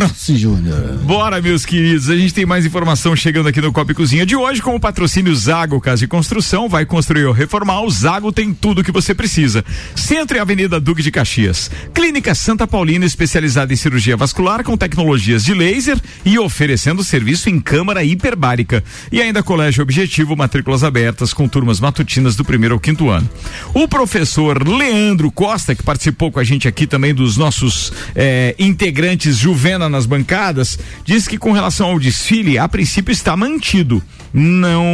Rossi 0.00 0.36
Júnior. 0.36 0.98
Bora, 1.04 1.40
meus 1.40 1.64
queridos. 1.64 2.08
A 2.08 2.16
gente 2.16 2.34
tem 2.34 2.44
mais 2.44 2.66
informação 2.66 3.14
chegando 3.14 3.48
aqui 3.48 3.60
no 3.60 3.72
Copa 3.72 3.94
Cozinha 3.94 4.26
de 4.26 4.34
hoje 4.34 4.60
com 4.60 4.74
o 4.74 4.80
patrocínio 4.80 5.34
Zago 5.34 5.80
Casa 5.80 6.04
e 6.04 6.08
Construção. 6.08 6.68
Vai 6.68 6.84
construir 6.84 7.24
ou 7.24 7.32
reformar. 7.32 7.82
O 7.82 7.90
Zago 7.90 8.32
tem 8.32 8.52
tudo 8.52 8.80
o 8.80 8.84
que 8.84 8.90
você 8.90 9.14
precisa. 9.14 9.64
Centro 9.94 10.36
e 10.36 10.40
Avenida 10.40 10.80
Duque 10.80 11.02
de 11.02 11.10
Caxias. 11.10 11.70
Clínica 11.94 12.34
Santa 12.34 12.66
Paulina, 12.66 13.04
especializada 13.04 13.72
em 13.72 13.76
cirurgia 13.76 14.16
vascular 14.16 14.64
com 14.64 14.76
tecnologias 15.02 15.44
de 15.44 15.52
laser 15.52 16.00
e 16.24 16.38
oferecendo 16.38 17.02
serviço 17.02 17.50
em 17.50 17.60
câmara 17.60 18.04
hiperbárica. 18.04 18.82
E 19.10 19.20
ainda 19.20 19.42
Colégio 19.42 19.82
Objetivo, 19.82 20.36
matrículas 20.36 20.84
abertas 20.84 21.32
com 21.34 21.48
turmas 21.48 21.80
matutinas 21.80 22.36
do 22.36 22.44
primeiro 22.44 22.74
ao 22.74 22.80
quinto 22.80 23.10
ano. 23.10 23.28
O 23.74 23.88
professor 23.88 24.66
Leandro 24.66 25.30
Costa, 25.30 25.74
que 25.74 25.82
participou 25.82 26.30
com 26.30 26.38
a 26.38 26.44
gente 26.44 26.68
aqui 26.68 26.86
também 26.86 27.12
dos 27.12 27.36
nossos 27.36 27.92
eh, 28.14 28.54
integrantes 28.58 29.36
Juvena 29.36 29.88
nas 29.88 30.06
bancadas, 30.06 30.78
diz 31.04 31.26
que 31.26 31.36
com 31.36 31.52
relação 31.52 31.88
ao 31.88 31.98
desfile, 31.98 32.58
a 32.58 32.68
princípio 32.68 33.12
está 33.12 33.36
mantido, 33.36 34.02
não, 34.32 34.84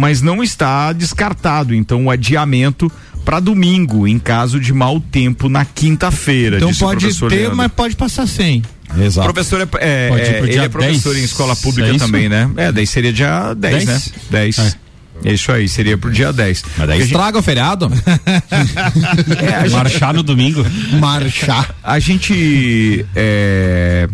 mas 0.00 0.20
não 0.20 0.42
está 0.42 0.92
descartado. 0.92 1.74
Então 1.74 2.06
o 2.06 2.10
adiamento 2.10 2.90
para 3.24 3.40
domingo, 3.40 4.06
em 4.06 4.18
caso 4.18 4.60
de 4.60 4.72
mau 4.72 5.00
tempo 5.00 5.48
na 5.48 5.64
quinta-feira. 5.64 6.58
Então 6.58 6.72
pode 6.74 7.12
ter, 7.12 7.28
Leandro. 7.28 7.56
mas 7.56 7.72
pode 7.72 7.96
passar 7.96 8.26
sem. 8.26 8.62
Exato. 8.98 9.32
Professor 9.32 9.60
é, 9.60 9.68
é, 9.80 10.08
Pode 10.08 10.22
ir 10.22 10.26
é, 10.26 10.38
ele 10.38 10.58
é 10.58 10.68
professor 10.68 11.12
10, 11.12 11.22
em 11.22 11.24
escola 11.24 11.56
pública 11.56 11.94
é 11.94 11.98
também, 11.98 12.28
né? 12.28 12.48
É, 12.56 12.72
daí 12.72 12.86
seria 12.86 13.12
dia 13.12 13.54
10, 13.54 13.84
10? 13.84 13.86
né? 13.86 14.02
10. 14.30 14.58
É. 14.58 14.86
Isso 15.32 15.50
aí, 15.50 15.68
seria 15.68 15.96
pro 15.96 16.10
dia 16.10 16.32
10. 16.32 16.64
Mas 16.76 16.88
daí 16.88 17.00
estraga 17.00 17.38
o 17.38 17.42
feriado. 17.42 17.90
É, 19.38 19.62
gente- 19.62 19.72
Marchar 19.72 20.14
no 20.14 20.22
domingo. 20.22 20.64
Marchar. 21.00 21.74
A 21.82 21.98
gente 21.98 23.04
é, 23.14 24.08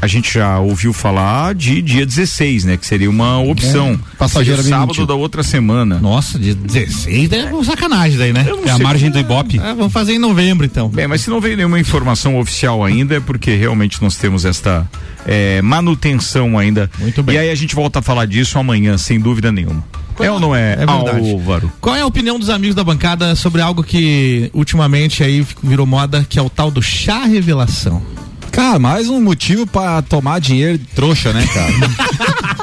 a 0.00 0.06
gente 0.06 0.32
já 0.32 0.58
ouviu 0.58 0.92
falar 0.92 1.54
de 1.54 1.80
dia 1.80 2.04
16, 2.04 2.64
né? 2.64 2.76
Que 2.76 2.86
seria 2.86 3.08
uma 3.08 3.38
opção. 3.38 3.92
É, 3.92 4.16
passageiro 4.16 4.62
sábado 4.62 4.88
mentiu. 4.88 5.06
da 5.06 5.14
outra 5.14 5.42
semana. 5.42 5.98
Nossa, 5.98 6.38
de 6.38 6.54
16 6.54 7.32
é 7.32 7.44
uma 7.46 7.64
sacanagem 7.64 8.18
daí, 8.18 8.32
né? 8.32 8.46
É 8.66 8.70
a 8.70 8.78
margem 8.78 9.10
do 9.10 9.18
Ibope. 9.18 9.58
É, 9.58 9.74
vamos 9.74 9.92
fazer 9.92 10.12
em 10.14 10.18
novembro 10.18 10.66
então. 10.66 10.88
Bem, 10.88 11.06
mas 11.06 11.22
se 11.22 11.30
não 11.30 11.40
veio 11.40 11.56
nenhuma 11.56 11.80
informação 11.80 12.38
oficial 12.38 12.84
ainda, 12.84 13.16
é 13.16 13.20
porque 13.20 13.54
realmente 13.54 14.02
nós 14.02 14.16
temos 14.16 14.44
esta 14.44 14.88
é, 15.26 15.60
manutenção 15.62 16.58
ainda. 16.58 16.90
Muito 16.98 17.22
bem. 17.22 17.36
E 17.36 17.38
aí 17.38 17.50
a 17.50 17.54
gente 17.54 17.74
volta 17.74 17.98
a 17.98 18.02
falar 18.02 18.26
disso 18.26 18.58
amanhã, 18.58 18.96
sem 18.98 19.18
dúvida 19.18 19.50
nenhuma. 19.50 19.82
É 20.18 20.30
ou 20.30 20.40
não 20.40 20.54
é, 20.54 20.72
É 20.72 20.76
verdade. 20.86 21.30
Álvaro? 21.30 21.72
Qual 21.80 21.94
é 21.94 22.00
a 22.00 22.06
opinião 22.06 22.38
dos 22.38 22.48
amigos 22.48 22.74
da 22.74 22.82
bancada 22.82 23.34
sobre 23.34 23.60
algo 23.60 23.82
que 23.82 24.50
ultimamente 24.54 25.22
aí 25.22 25.46
virou 25.62 25.86
moda, 25.86 26.24
que 26.28 26.38
é 26.38 26.42
o 26.42 26.48
tal 26.48 26.70
do 26.70 26.80
chá 26.80 27.24
revelação? 27.24 28.02
Cara, 28.56 28.78
mais 28.78 29.06
um 29.10 29.20
motivo 29.20 29.66
pra 29.66 30.00
tomar 30.00 30.40
dinheiro 30.40 30.78
de 30.78 30.84
trouxa, 30.86 31.30
né, 31.30 31.46
cara? 31.52 31.72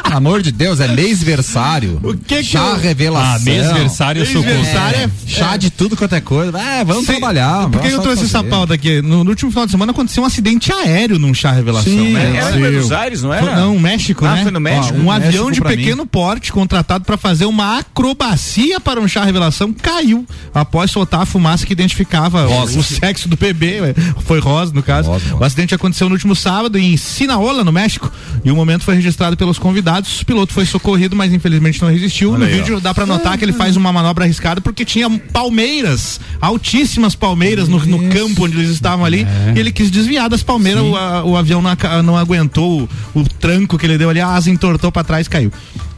Pelo 0.03 0.15
amor 0.17 0.41
de 0.41 0.51
Deus, 0.51 0.79
é 0.79 0.87
mêsversário. 0.87 1.99
O 2.03 2.15
que 2.17 2.37
que 2.37 2.43
Chá 2.43 2.59
eu- 2.69 2.79
revelação. 2.79 3.35
Ah, 3.35 3.39
mêsversário 3.39 4.21
eu 4.21 4.25
sou 4.25 4.43
contra. 4.43 4.57
é- 4.97 5.09
Chá 5.27 5.55
de 5.55 5.69
tudo 5.69 5.95
quanto 5.95 6.13
é 6.15 6.21
coisa. 6.21 6.57
É, 6.59 6.83
vamos 6.83 7.05
Sim. 7.05 7.11
trabalhar. 7.13 7.69
Por 7.69 7.79
que 7.81 7.87
eu 7.89 7.99
trouxe 8.01 8.23
essa 8.23 8.39
fazer. 8.39 8.49
pauta 8.49 8.73
aqui? 8.73 9.01
No, 9.03 9.23
no 9.23 9.29
último 9.29 9.51
final 9.51 9.65
de 9.67 9.71
semana 9.71 9.91
aconteceu 9.91 10.23
um 10.23 10.25
acidente 10.25 10.71
aéreo 10.71 11.17
num 11.19 11.33
chá 11.33 11.51
revelação, 11.51 11.91
Sim, 11.93 12.13
né? 12.13 12.37
Era 12.37 12.55
em 12.57 12.59
Buenos 12.59 12.91
Aires, 12.91 13.21
não 13.21 13.31
era? 13.33 13.55
Não, 13.55 13.79
México, 13.79 14.25
Ah, 14.25 14.35
né? 14.35 14.43
foi 14.43 14.51
no 14.51 14.59
México? 14.59 14.95
Ó, 14.97 14.99
um 14.99 15.05
México 15.05 15.27
avião 15.27 15.51
de 15.51 15.61
pra 15.61 15.69
mim. 15.71 15.77
pequeno 15.77 16.05
porte 16.07 16.51
contratado 16.51 17.05
para 17.05 17.17
fazer 17.17 17.45
uma 17.45 17.77
acrobacia 17.79 18.79
para 18.79 18.99
um 18.99 19.07
chá 19.07 19.23
revelação 19.23 19.71
caiu 19.73 20.25
após 20.53 20.89
soltar 20.91 21.21
a 21.21 21.25
fumaça 21.25 21.65
que 21.67 21.73
identificava 21.73 22.47
o, 22.47 22.63
o 22.79 22.83
sexo 22.83 23.27
do 23.29 23.37
bebê. 23.37 23.79
ué. 23.81 23.93
Foi 24.25 24.39
rosa, 24.39 24.73
no 24.73 24.81
caso. 24.83 25.09
Rosa, 25.09 25.25
rosa. 25.29 25.41
O 25.41 25.45
acidente 25.45 25.73
aconteceu 25.73 25.82
no 25.83 26.11
último 26.15 26.35
sábado 26.35 26.77
em 26.77 26.95
Sinaola, 26.97 27.63
no 27.63 27.71
México, 27.71 28.11
e 28.43 28.49
o 28.51 28.55
momento 28.55 28.83
foi 28.83 28.95
registrado 28.95 29.35
pelos 29.35 29.59
convidados. 29.59 30.21
O 30.21 30.25
piloto 30.25 30.53
foi 30.53 30.65
socorrido, 30.65 31.15
mas 31.15 31.33
infelizmente 31.33 31.81
não 31.81 31.89
resistiu. 31.89 32.31
Olha 32.31 32.39
no 32.39 32.45
aí, 32.45 32.53
vídeo 32.59 32.79
dá 32.79 32.93
para 32.93 33.05
notar 33.05 33.37
que 33.37 33.43
ele 33.45 33.53
faz 33.53 33.75
uma 33.75 33.91
manobra 33.91 34.23
arriscada 34.25 34.61
porque 34.61 34.85
tinha 34.85 35.09
palmeiras, 35.09 36.19
altíssimas 36.41 37.15
palmeiras 37.15 37.67
no, 37.67 37.79
no 37.85 38.09
campo 38.09 38.45
onde 38.45 38.57
eles 38.57 38.69
estavam 38.69 39.03
ali, 39.05 39.21
É. 39.23 39.53
e 39.55 39.59
ele 39.59 39.71
quis 39.71 39.91
desviar 39.91 40.29
das 40.29 40.41
palmeiras, 40.43 40.81
o, 40.83 40.95
a- 40.95 41.23
o 41.23 41.35
avião 41.37 41.61
não, 41.61 41.71
não 42.03 42.17
aguentou 42.17 42.87
o, 43.13 43.19
o 43.19 43.23
tranco 43.39 43.77
que 43.77 43.85
ele 43.85 43.97
deu 43.97 44.09
ali, 44.09 44.19
a 44.21 44.27
asa 44.29 44.49
entortou 44.49 44.91
para 44.91 45.03
trás 45.03 45.27
e 45.27 45.29
caiu. 45.29 45.51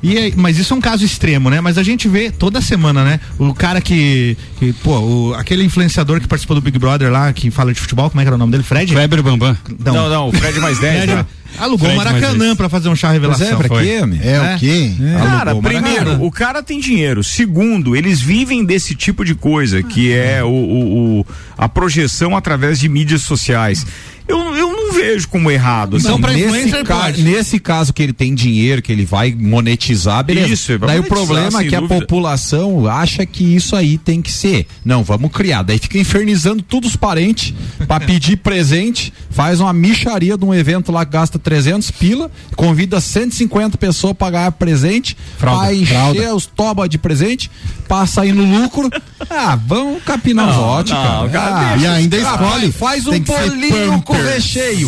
E 0.06 0.18
aí- 0.18 0.34
mas 0.36 0.58
isso 0.58 0.74
é 0.74 0.78
um 0.78 0.82
caso 0.82 1.04
extremo, 1.04 1.50
né? 1.50 1.60
Mas 1.62 1.78
a 1.78 1.84
gente 1.84 2.08
vê 2.08 2.30
toda 2.32 2.62
semana, 2.62 3.04
né? 3.04 3.20
O 3.40 3.54
cara 3.54 3.82
que, 3.82 4.38
que 4.60 4.74
pô, 4.74 5.00
o- 5.00 5.34
aquele 5.36 5.64
influenciador 5.64 6.20
que 6.22 6.28
participou 6.28 6.56
do 6.56 6.62
Big 6.62 6.78
Brother 6.78 7.12
lá, 7.12 7.32
que 7.34 7.50
fala 7.52 7.74
de 7.74 7.80
futebol, 7.80 8.10
como 8.10 8.22
é 8.22 8.24
que 8.24 8.28
era 8.28 8.36
o 8.36 8.40
nome 8.40 8.52
dele? 8.52 8.64
Fred? 8.64 8.92
Kleber 8.94 9.24
Bambam. 9.24 9.58
Não, 9.84 10.10
não, 10.10 10.30
o 10.30 10.32
Fred 10.32 10.60
mais 10.60 10.80
10. 10.80 10.98
Fred- 11.04 11.14
né? 11.16 11.26
Alugou 11.58 11.88
o 11.88 11.92
Fred 11.94 11.96
Maracanã 11.98 12.54
pra 12.56 12.68
fazer 12.68 12.90
um 12.90 12.96
chá 12.96 13.12
revelação. 13.12 13.48
Pois 13.48 13.54
é, 13.54 13.58
pra 13.58 13.68
Foi. 13.70 13.86
quê, 13.86 14.06
meu? 14.06 14.20
É, 14.22 14.56
o 14.56 14.60
quê? 14.60 14.92
Cara, 15.18 15.52
Alugou 15.52 15.60
o 15.60 15.64
primeiro, 15.64 16.24
o 16.26 16.30
cara 16.32 16.62
tem 16.62 16.80
dinheiro. 16.82 17.24
Segundo, 17.24 17.96
eles 17.96 18.20
vivem 18.20 18.66
desse 18.66 18.94
tipo 18.94 19.24
de 19.24 19.34
coisa, 19.36 19.82
que 19.82 20.12
é 20.12 20.44
o, 20.44 20.48
o- 20.48 21.20
o- 21.22 21.26
a 21.58 21.70
projeção 21.70 22.36
através 22.36 22.78
de 22.80 22.90
mídias 22.90 23.22
sociais. 23.22 23.86
Eu, 24.28 24.38
eu 24.56 24.72
não 24.74 24.85
vejo 24.96 25.28
como 25.28 25.50
errado. 25.52 25.98
Então, 25.98 26.14
assim. 26.14 26.22
pra 26.22 26.32
nesse, 26.34 26.84
ca- 26.84 27.12
nesse 27.18 27.60
caso 27.60 27.94
que 27.94 28.02
ele 28.04 28.14
tem 28.14 28.34
dinheiro, 28.34 28.82
que 28.82 28.92
ele 28.92 29.06
vai 29.06 29.34
monetizar, 29.34 30.24
beleza. 30.24 30.54
Isso, 30.54 30.72
é 30.72 30.78
Daí 30.78 31.00
o 31.00 31.04
monetizar, 31.04 31.08
problema 31.26 31.62
é 31.62 31.68
que 31.68 31.76
a 31.76 31.80
dúvida. 31.80 32.00
população 32.02 32.88
acha 32.88 33.26
que 33.26 33.44
isso 33.56 33.76
aí 33.76 33.98
tem 33.98 34.22
que 34.22 34.32
ser. 34.32 34.68
Não, 34.84 35.04
vamos 35.04 35.32
criar. 35.32 35.64
Daí 35.64 35.78
fica 35.78 35.98
infernizando 35.98 36.62
todos 36.64 36.92
os 36.92 36.96
parentes 36.96 37.54
pra 37.88 38.00
pedir 38.02 38.38
presente, 38.38 39.14
faz 39.30 39.60
uma 39.60 39.74
micharia 39.74 40.38
de 40.38 40.46
um 40.46 40.54
evento 40.54 40.92
lá 40.92 41.06
que 41.06 41.12
gasta 41.12 41.38
300 41.40 41.92
pila, 41.92 42.32
convida 42.56 43.00
150 43.00 43.78
pessoas 43.78 44.14
pra 44.16 44.30
ganhar 44.30 44.52
presente, 44.54 45.16
Fralda, 45.38 45.62
pra 45.66 45.74
encher 45.74 46.34
os 46.34 46.46
toba 46.46 46.88
de 46.88 46.98
presente, 46.98 47.50
pra 47.88 48.06
sair 48.06 48.34
no 48.34 48.44
lucro. 48.62 48.90
Ah, 49.30 49.58
vamos 49.66 50.04
capinar 50.04 50.48
Não, 50.48 50.84
não, 50.84 51.30
Ah, 51.34 51.78
E 51.80 51.86
ainda 51.88 52.18
escolhe. 52.18 52.72
Faz 52.72 53.06
um 53.08 53.20
bolinho 53.20 54.02
com 54.02 54.14
recheio. 54.14 54.85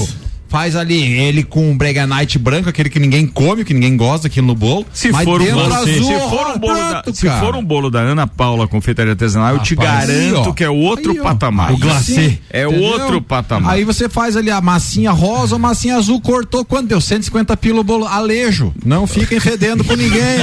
Faz 0.49 0.75
ali 0.75 1.01
ele 1.01 1.43
com 1.43 1.69
um 1.71 1.77
Brega 1.77 2.07
Night 2.07 2.37
branco, 2.39 2.69
aquele 2.69 2.89
que 2.89 2.99
ninguém 2.99 3.27
come, 3.27 3.63
que 3.65 3.73
ninguém 3.73 3.97
gosta 3.97 4.27
aquilo 4.27 4.47
no 4.47 4.55
bolo. 4.55 4.85
Se 4.93 5.11
mas 5.11 5.23
for, 5.23 5.41
um 5.41 5.45
bolo, 5.45 5.73
azul, 5.73 5.85
se, 5.87 6.19
for 6.29 6.47
um 6.55 6.57
bolo 6.59 6.77
da, 6.77 7.03
se 7.13 7.29
for 7.29 7.55
um 7.55 7.63
bolo 7.63 7.89
da 7.89 7.99
Ana 7.99 8.25
Paula 8.27 8.67
Confeitaria 8.67 9.11
Artesanal, 9.11 9.55
eu 9.55 9.59
te 9.59 9.75
Rapaz, 9.75 10.07
garanto 10.07 10.49
aí, 10.49 10.53
que 10.55 10.63
é 10.63 10.69
outro 10.69 11.11
Aí, 11.11 11.19
patamar. 11.19 11.73
O 11.73 11.77
glacê. 11.77 12.39
É 12.49 12.63
Entendeu? 12.63 12.81
outro 12.83 13.21
patamar. 13.21 13.73
Aí 13.73 13.83
você 13.83 14.07
faz 14.07 14.35
ali 14.37 14.49
a 14.49 14.61
massinha 14.61 15.11
rosa, 15.11 15.55
a 15.55 15.59
massinha 15.59 15.97
azul, 15.97 16.21
cortou 16.21 16.63
quanto 16.63 16.87
deu? 16.87 17.01
150 17.01 17.55
pila 17.57 17.81
o 17.81 17.83
bolo. 17.83 18.05
Alejo. 18.05 18.73
Não 18.85 19.05
fiquem 19.05 19.39
fedendo 19.39 19.83
com 19.83 19.95
ninguém. 19.95 20.37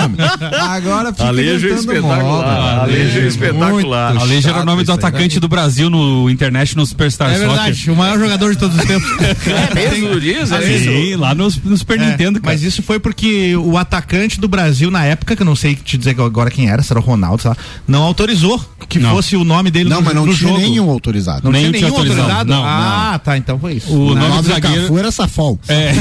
Agora 0.61 1.13
fica 1.13 1.29
Alejo 1.29 1.69
é 1.69 1.71
espetacular. 1.73 2.23
moda. 2.23 2.83
Alejo 2.83 3.19
é 3.21 3.27
espetacular. 3.27 4.17
Alejo 4.17 4.49
era 4.49 4.61
o 4.61 4.65
nome 4.65 4.85
do 4.85 4.93
atacante 4.93 5.41
do 5.41 5.49
Brasil 5.49 5.89
no 5.89 6.29
International 6.29 6.85
Superstar 6.87 7.33
É 7.33 7.39
verdade, 7.39 7.77
Soccer. 7.79 7.95
o 7.95 7.97
maior 7.97 8.19
jogador 8.19 8.53
de 8.53 8.59
todos 8.59 8.77
os 8.77 8.85
tempos. 8.85 9.09
É 9.55 9.75
mesmo, 9.75 9.94
diz? 10.21 10.53
É 10.53 10.73
isso? 10.75 10.85
Sim, 10.85 11.17
lá 11.17 11.35
no, 11.35 11.49
no 11.65 11.77
Super 11.77 12.01
É, 12.01 12.07
Nintendo, 12.11 12.41
cara. 12.41 12.53
mas 12.53 12.63
isso 12.63 12.83
foi 12.83 12.99
porque 12.99 13.55
o 13.57 13.77
atacante 13.79 14.41
do 14.41 14.49
Brasil, 14.49 14.91
na 14.91 15.05
época, 15.05 15.35
que 15.37 15.43
eu 15.43 15.47
não 15.47 15.57
sei 15.57 15.75
te 15.75 15.97
dizer 15.99 16.17
agora 16.21 16.51
quem 16.51 16.69
era, 16.69 16.83
se 16.83 16.93
era 16.93 17.01
o 17.01 17.03
Ronaldo, 17.03 17.43
sei 17.43 17.51
lá, 17.51 17.57
não 17.87 18.03
autorizou 18.03 18.59
que 18.89 18.99
Não. 18.99 19.11
fosse 19.11 19.37
o 19.37 19.45
nome 19.45 19.71
dele 19.71 19.89
Não, 19.89 19.97
no, 19.99 20.03
mas 20.03 20.15
não 20.15 20.27
no 20.27 20.35
tinha 20.35 20.51
jogo. 20.51 20.61
nenhum 20.61 20.91
autorizado. 20.91 21.41
Não 21.45 21.51
Nenhum 21.53 21.71
tinha 21.73 21.83
nenhum 21.83 21.95
autorizado. 21.95 22.21
autorizado? 22.31 22.51
Não, 22.51 22.65
ah, 22.65 23.21
tá, 23.25 23.37
então 23.39 23.59
foi 23.59 23.75
isso. 23.75 23.91
O 23.93 24.11
O 24.11 24.15
nome 24.15 24.29
nome 24.29 24.43
do 24.43 24.49
zagueiro. 24.49 24.83
Cafu 24.83 24.99
era 24.99 25.11
Safol. 25.11 25.59
É. 25.69 25.93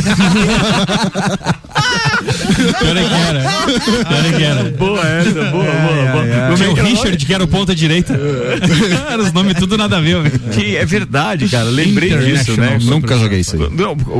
Pior 2.79 2.97
é 2.97 3.03
que 3.03 3.13
era. 3.13 3.43
Pior 4.05 4.25
é 4.25 4.31
que 4.37 4.43
era. 4.43 4.63
Boa 4.71 5.07
essa, 5.07 5.31
boa, 5.31 5.51
boa, 5.51 6.11
boa. 6.11 6.55
Tinha 6.55 6.69
o 6.71 6.73
Richard, 6.75 7.25
que 7.25 7.33
era 7.33 7.43
o 7.43 7.47
ponta 7.47 7.75
direita. 7.75 8.17
era 9.09 9.21
os 9.21 9.31
nomes 9.33 9.55
tudo 9.55 9.77
nada 9.77 9.97
a 9.97 10.01
ver, 10.01 10.21
velho. 10.21 10.39
Que 10.51 10.77
é 10.77 10.85
verdade, 10.85 11.47
cara. 11.49 11.65
Lembrei 11.65 12.09
disso, 12.17 12.59
né? 12.59 12.77
Nunca 12.81 13.17
joguei 13.17 13.39
isso 13.39 13.55
aí. 13.55 13.69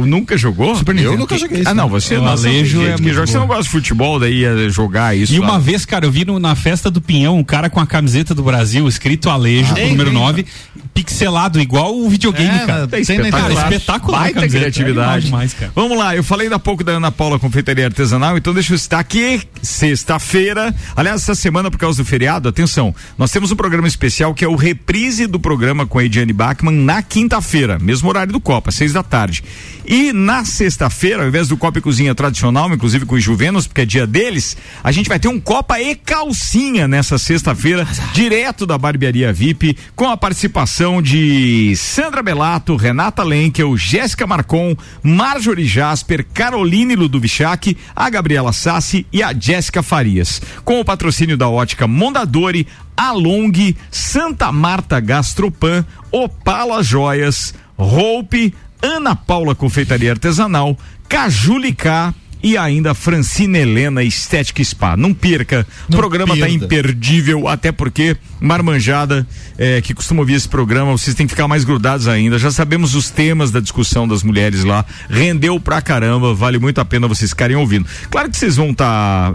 Nunca 0.06 0.38
jogou? 0.38 0.76
Eu 0.98 1.18
nunca 1.18 1.38
joguei 1.38 1.62
isso. 1.62 1.70
Ah, 1.70 1.74
não, 1.74 1.88
você 1.90 2.18
não. 2.18 2.28
Alejo 2.28 2.82
é 2.86 2.96
que 2.96 3.14
joga. 3.14 3.28
Você 3.28 3.38
não 3.38 3.48
gosta 3.48 3.64
de 3.64 3.70
futebol, 3.70 4.20
daí 4.20 4.40
ia 4.42 4.70
jogar 4.70 5.16
isso. 5.16 5.34
E 5.34 5.40
lá. 5.40 5.46
uma 5.52 5.60
vez, 5.60 5.86
cara, 5.86 6.06
eu 6.06 6.12
vi 6.12 6.26
no- 6.26 6.40
na 6.40 6.56
festa 6.56 6.90
do 6.92 7.00
Pinhão 7.02 7.38
um 7.38 7.44
cara 7.44 7.70
com 7.70 7.80
a 7.80 7.86
camiseta 7.88 8.36
do 8.36 8.44
Brasil, 8.44 8.88
escrito 8.88 9.30
Alejo, 9.30 9.74
Tem, 9.74 9.90
número 9.90 10.10
tem. 10.12 10.20
9, 10.20 10.46
pixelado, 10.94 11.60
igual 11.60 11.96
o 11.98 12.10
videogame, 12.10 12.50
É, 12.50 12.66
cara. 12.66 12.88
tem 12.88 13.02
espetacular. 13.02 13.52
internet. 13.52 13.74
espetacular 13.74 14.20
Baita 14.20 14.40
camiseta. 14.42 14.58
É 14.58 14.72
criatividade. 14.72 14.96
legal 15.08 15.20
demais, 15.22 15.54
cara. 15.54 15.72
Vamos 15.76 15.98
lá, 15.98 16.16
eu 16.16 16.24
falei 16.24 16.52
há 16.54 16.60
pouco 16.60 16.84
da 16.84 16.94
Ana 16.94 17.12
Paula 17.12 17.40
Confeitaria 17.40 17.86
Artesanal, 17.86 18.38
então 18.38 18.54
deixa 18.54 18.74
eu 18.74 18.78
citar 18.78 19.00
aqui, 19.00 19.42
sexta-feira, 19.62 20.74
aliás, 20.96 21.22
essa 21.22 21.36
semana 21.36 21.70
por 21.70 21.78
causa 21.78 22.02
do 22.02 22.06
feriado, 22.06 22.50
atenção, 22.50 22.94
nós 23.18 23.32
temos 23.32 23.52
um 23.52 23.56
programa 23.56 23.88
especial 23.88 24.34
que 24.34 24.44
é 24.44 24.48
o 24.48 24.56
reprise 24.56 25.28
do 25.28 25.40
programa 25.40 25.86
com 25.86 26.00
a 26.00 26.04
Ediane 26.06 26.34
Bachmann 26.34 26.76
na 26.84 27.02
quinta-feira, 27.02 27.78
mesmo 27.80 28.10
horário 28.10 28.34
do 28.34 28.40
Copa, 28.40 28.72
seis 28.72 28.92
da 28.94 29.04
tarde. 29.04 29.44
E 29.86 30.14
na 30.14 30.46
sexta-feira, 30.46 31.24
ao 31.24 31.28
invés 31.28 31.50
do 31.50 31.58
Copa 31.58 31.80
e 31.80 31.82
Cozinha 31.82 32.16
tradicional, 32.16 32.72
inclusive 32.74 33.06
com 33.06 33.16
os 33.16 33.24
Juvenos, 33.24 33.68
porque 33.68 33.82
é 33.82 33.86
dia 33.86 34.08
deles, 34.08 34.56
a 34.82 34.92
gente 34.92 35.10
vai 35.10 35.20
ter 35.20 35.28
um 35.28 35.40
Copa 35.40 35.80
e 35.80 35.94
Calcinha 35.96 36.88
nessa 36.88 37.18
sexta-feira, 37.18 37.86
direto 38.14 38.66
da 38.66 38.78
Barbearia 38.78 39.34
VIP, 39.34 39.78
com 39.94 40.08
a 40.08 40.16
participação 40.16 41.02
de 41.02 41.76
Sandra 41.76 42.24
Belato, 42.24 42.78
Renata 42.78 43.24
Lenkel, 43.24 43.76
Jéssica 43.76 44.26
Marcon, 44.26 44.74
Marjorie 45.04 45.68
Jasper, 45.68 46.26
Caroline 46.34 46.96
Ludovichac, 46.96 47.76
a 47.94 48.10
Gabriela 48.10 48.54
Sassi 48.54 49.06
e 49.12 49.22
a 49.22 49.34
Jéssica 49.34 49.84
Farias. 49.84 50.42
Com 50.64 50.80
o 50.80 50.86
patrocínio 50.86 51.36
da 51.36 51.50
ótica 51.50 51.88
Mondadori, 51.88 52.66
Along, 52.96 53.76
Santa 53.92 54.52
Marta 54.52 55.00
Gastropan, 55.00 55.86
Opala 56.12 56.82
Joias, 56.82 57.54
Roupe, 57.78 58.54
Ana 58.84 59.16
Paula 59.16 59.56
Confeitaria 59.56 60.12
Artesanal, 60.12 60.78
Cajulicá 61.08 62.14
e 62.44 62.58
ainda 62.58 62.94
Francina 62.94 63.58
Helena 63.58 64.04
Estética 64.04 64.62
Spa. 64.62 64.98
Não 64.98 65.14
perca, 65.14 65.66
o 65.88 65.96
programa 65.96 66.36
tá 66.36 66.46
perda. 66.46 66.66
imperdível, 66.66 67.48
até 67.48 67.72
porque 67.72 68.18
Marmanjada, 68.44 69.26
eh, 69.58 69.82
que 69.82 69.94
costuma 69.94 70.20
ouvir 70.20 70.34
esse 70.34 70.50
programa, 70.50 70.92
vocês 70.92 71.16
têm 71.16 71.26
que 71.26 71.32
ficar 71.32 71.48
mais 71.48 71.64
grudados 71.64 72.08
ainda. 72.08 72.38
Já 72.38 72.52
sabemos 72.52 72.94
os 72.94 73.10
temas 73.10 73.52
da 73.52 73.60
discussão 73.60 74.08
das 74.08 74.22
mulheres 74.22 74.64
lá. 74.66 74.86
Rendeu 75.10 75.60
pra 75.60 75.82
caramba, 75.82 76.34
vale 76.34 76.60
muito 76.60 76.82
a 76.82 76.86
pena 76.86 77.08
vocês 77.08 77.30
ficarem 77.32 77.56
ouvindo. 77.56 77.88
Claro 78.10 78.30
que 78.30 78.38
vocês 78.38 78.58
vão 78.58 78.72
estar 78.72 79.34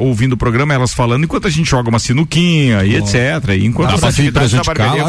ouvindo 0.00 0.32
o 0.32 0.36
programa, 0.36 0.72
elas 0.72 0.94
falando, 0.94 1.24
enquanto 1.24 1.46
a 1.46 1.50
gente 1.50 1.70
joga 1.70 1.88
uma 1.90 1.98
sinuquinha 1.98 2.82
e 2.84 2.96
etc. 2.96 3.50
E 3.56 3.66
enquanto 3.66 3.98
se 3.98 4.06
atividades 4.06 4.52
da 4.52 4.62
barbearia 4.62 5.04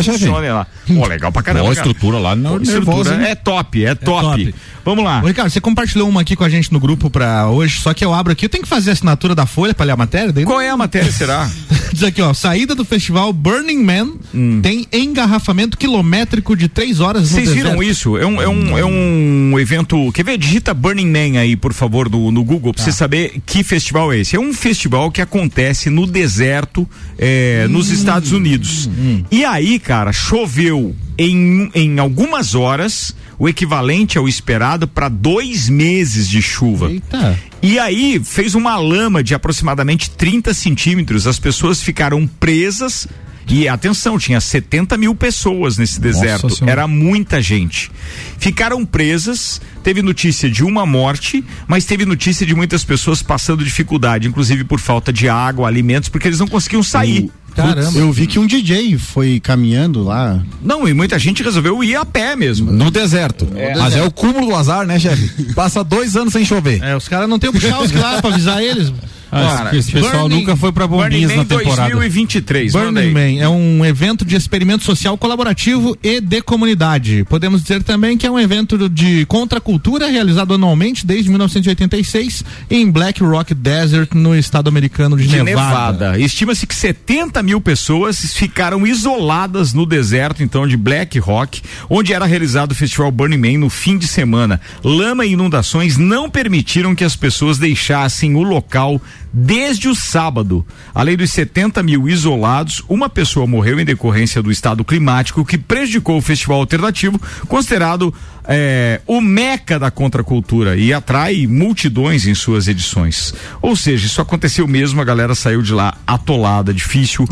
lá. 0.54 0.68
Pô, 0.86 1.08
legal 1.08 1.32
pra 1.32 1.42
caramba. 1.42 1.64
Boa 1.64 1.76
cara. 1.76 1.88
estrutura 1.88 2.20
lá, 2.20 2.36
não 2.36 2.62
estrutura 2.62 3.16
é 3.24 3.36
top, 3.36 3.86
é 3.86 3.96
top. 3.96 4.46
top. 4.46 4.56
Vamos 4.84 5.04
lá. 5.04 5.22
Ô, 5.24 5.28
Ricardo, 5.28 5.50
você 5.50 5.60
compartilhou 5.60 6.08
uma 6.08 6.22
aqui 6.22 6.36
com 6.36 6.44
a 6.44 6.50
gente 6.50 6.72
no 6.72 6.80
grupo 6.80 7.10
pra 7.10 7.48
hoje, 7.48 7.80
só 7.80 7.94
que 7.94 8.04
eu 8.04 8.14
abro 8.14 8.32
aqui, 8.32 8.46
eu 8.46 8.50
tenho 8.50 8.64
que 8.64 8.70
fazer 8.70 8.92
a 8.92 8.94
assinatura 8.94 9.36
da 9.36 9.46
Folha 9.46 9.74
pra 9.74 9.86
ler 9.86 9.94
a 9.94 9.98
matéria? 9.98 10.32
Daí 10.32 10.46
Qual 10.46 10.62
é 10.62 10.70
a 10.70 10.78
matéria, 10.78 11.12
será? 11.12 11.50
Diz 11.92 12.04
aqui, 12.04 12.22
ó, 12.22 12.34
saída 12.34 12.76
do 12.76 12.86
festival 12.86 13.34
Burning 13.38 13.84
Man 13.84 14.14
tem 14.62 14.88
engarrafamento 14.92 15.78
quilométrico 15.78 16.56
de 16.56 16.68
três 16.68 17.00
horas 17.00 17.30
Vocês 17.30 17.52
viram 17.52 17.82
isso? 17.82 18.18
É 18.18 18.26
um, 18.26 18.42
é, 18.42 18.48
um, 18.48 18.78
é 18.78 18.86
um 18.86 19.60
evento. 19.60 20.12
Quer 20.12 20.24
ver? 20.24 20.38
Digita 20.38 20.74
Burning 20.74 21.08
Man 21.08 21.40
aí, 21.40 21.56
por 21.56 21.74
favor, 21.74 22.10
no, 22.10 22.32
no 22.32 22.44
Google, 22.44 22.74
pra 22.74 22.84
você 22.84 22.92
saber 22.92 23.40
que 23.46 23.64
festival 23.64 24.12
é 24.12 24.20
esse. 24.20 24.36
É 24.36 24.40
um 24.40 24.54
festival 24.54 25.12
que 25.12 25.22
acontece 25.22 25.90
no 25.90 26.08
deserto, 26.08 26.88
é, 27.18 27.68
nos 27.68 27.90
Estados 27.92 28.32
Unidos. 28.32 28.90
E 29.32 29.46
aí, 29.46 29.80
cara, 29.80 30.12
choveu 30.12 30.96
em, 31.18 31.70
em 31.74 32.00
algumas 32.00 32.56
horas 32.56 33.16
o 33.40 33.48
equivalente 33.48 34.18
ao 34.18 34.28
esperado 34.28 34.88
para 34.88 35.10
dois 35.10 35.70
meses 35.70 36.28
de 36.28 36.42
chuva. 36.42 36.92
Eita. 36.92 37.40
E 37.62 37.78
aí 37.80 38.22
fez 38.24 38.56
uma 38.56 38.78
lama 38.78 39.24
de 39.24 39.34
aproximadamente 39.34 40.10
30 40.12 40.54
centímetros. 40.54 41.28
As 41.28 41.40
pessoas 41.40 41.82
ficaram 41.82 42.26
presas. 42.28 43.08
E 43.50 43.66
atenção, 43.68 44.20
tinha 44.20 44.42
70 44.42 44.98
mil 44.98 45.16
pessoas 45.16 45.78
nesse 45.78 46.02
deserto. 46.02 46.54
Era 46.68 46.86
muita 46.86 47.42
gente. 47.42 47.90
Ficaram 48.38 48.86
presas. 48.86 49.62
Teve 49.82 50.02
notícia 50.02 50.50
de 50.50 50.66
uma 50.66 50.86
morte, 50.86 51.44
mas 51.66 51.86
teve 51.86 52.06
notícia 52.06 52.46
de 52.46 52.54
muitas 52.54 52.84
pessoas 52.84 53.24
passando 53.24 53.64
dificuldade, 53.64 54.28
inclusive 54.28 54.66
por 54.66 54.80
falta 54.82 55.14
de 55.14 55.30
água, 55.30 55.66
alimentos, 55.66 56.10
porque 56.10 56.28
eles 56.28 56.40
não 56.40 56.48
conseguiam 56.48 56.84
sair. 56.84 57.32
Caramba. 57.58 57.98
Eu 57.98 58.12
vi 58.12 58.28
que 58.28 58.38
um 58.40 58.46
DJ 58.46 58.98
foi 58.98 59.40
caminhando 59.40 60.04
lá. 60.04 60.42
Não, 60.62 60.88
e 60.88 60.94
muita 60.94 61.18
gente 61.18 61.42
resolveu 61.42 61.84
ir 61.84 61.96
a 61.96 62.06
pé 62.06 62.36
mesmo. 62.36 62.72
No 62.72 62.92
deserto. 62.92 63.48
Mas 63.78 63.96
é 63.96 64.04
o 64.04 64.12
cúmulo 64.12 64.48
do 64.48 64.56
azar, 64.56 64.86
né, 64.86 65.00
chefe? 65.00 65.54
Passa 65.54 65.84
dois 65.84 66.16
anos 66.16 66.34
sem 66.34 66.46
chover. 66.46 66.82
É, 66.84 66.96
os 66.96 67.08
caras 67.08 67.28
não 67.28 67.40
tem 67.40 67.50
o 67.50 67.54
Puchalski 67.54 67.98
lá 68.00 68.22
pra 68.22 68.32
avisar 68.32 68.64
eles. 68.64 68.94
Ah, 69.32 69.56
Cara, 69.58 69.76
esse 69.78 69.92
pessoal 69.92 70.22
Burning- 70.22 70.36
nunca 70.40 70.56
foi 70.56 70.72
Burning 70.72 70.88
bombinhas 70.88 71.36
na 71.36 71.46
temporada. 71.46 71.90
2023, 71.96 72.74
manda 72.74 73.02
Burning. 73.02 73.14
Man 73.14 73.42
é 73.44 73.50
um 73.50 73.86
evento 73.86 74.24
de 74.24 74.36
experimento 74.36 74.84
social 74.84 75.18
colaborativo 75.18 75.98
e 76.02 76.22
de 76.22 76.42
comunidade. 76.42 77.26
Podemos 77.30 77.62
dizer 77.62 77.84
também 77.84 78.18
que 78.18 78.26
é 78.26 78.32
um 78.32 78.40
evento 78.40 78.88
de 78.90 79.26
contracultura 79.26 80.08
realizado 80.08 80.54
anualmente 80.54 81.06
desde 81.06 81.30
1986 81.30 82.44
em 82.70 82.90
Black 82.90 83.22
Rock 83.24 83.54
Desert, 83.54 84.10
no 84.14 84.36
estado 84.36 84.68
americano 84.70 85.18
de, 85.18 85.28
de 85.28 85.44
Nevada. 85.44 85.92
Nevada. 86.12 86.20
Estima-se 86.20 86.66
que 86.66 86.76
70 86.76 87.42
mil 87.44 87.60
pessoas 87.60 88.34
ficaram 88.34 88.86
isoladas 88.86 89.74
no 89.74 89.86
deserto, 89.86 90.42
então, 90.44 90.68
de 90.68 90.78
Black 90.78 91.20
Rock, 91.20 91.62
onde 91.90 92.14
era 92.14 92.26
realizado 92.26 92.72
o 92.72 92.76
festival 92.76 93.12
Burning 93.12 93.38
Man 93.38 93.58
no 93.60 93.70
fim 93.70 93.98
de 93.98 94.08
semana. 94.08 94.60
Lama 94.84 95.26
e 95.26 95.34
inundações 95.34 95.98
não 95.98 96.30
permitiram 96.30 96.96
que 96.96 97.04
as 97.04 97.16
pessoas 97.16 97.58
deixassem 97.58 98.36
o 98.36 98.42
local 98.44 99.02
Desde 99.32 99.90
o 99.90 99.96
sábado, 99.96 100.66
além 100.94 101.18
dos 101.18 101.32
70 101.32 101.84
mil 101.84 102.08
isolados, 102.08 102.84
uma 102.88 103.10
pessoa 103.10 103.46
morreu 103.46 103.80
em 103.80 103.86
decorrência 103.86 104.42
do 104.42 104.52
estado 104.52 104.84
climático 104.84 105.46
que 105.46 105.58
prejudicou 105.58 106.18
o 106.18 106.22
festival 106.22 106.60
alternativo, 106.60 107.20
considerado 107.48 108.14
é, 108.48 109.02
o 109.06 109.20
meca 109.20 109.78
da 109.78 109.92
contracultura 109.92 110.78
e 110.78 110.94
atrai 110.94 111.46
multidões 111.48 112.26
em 112.26 112.34
suas 112.34 112.68
edições. 112.68 113.34
Ou 113.62 113.76
seja, 113.76 114.06
isso 114.06 114.22
aconteceu 114.22 114.68
mesmo, 114.68 115.02
a 115.02 115.06
galera 115.06 115.36
saiu 115.36 115.62
de 115.62 115.74
lá 115.74 115.97
atolada, 116.08 116.74
difícil. 116.74 117.28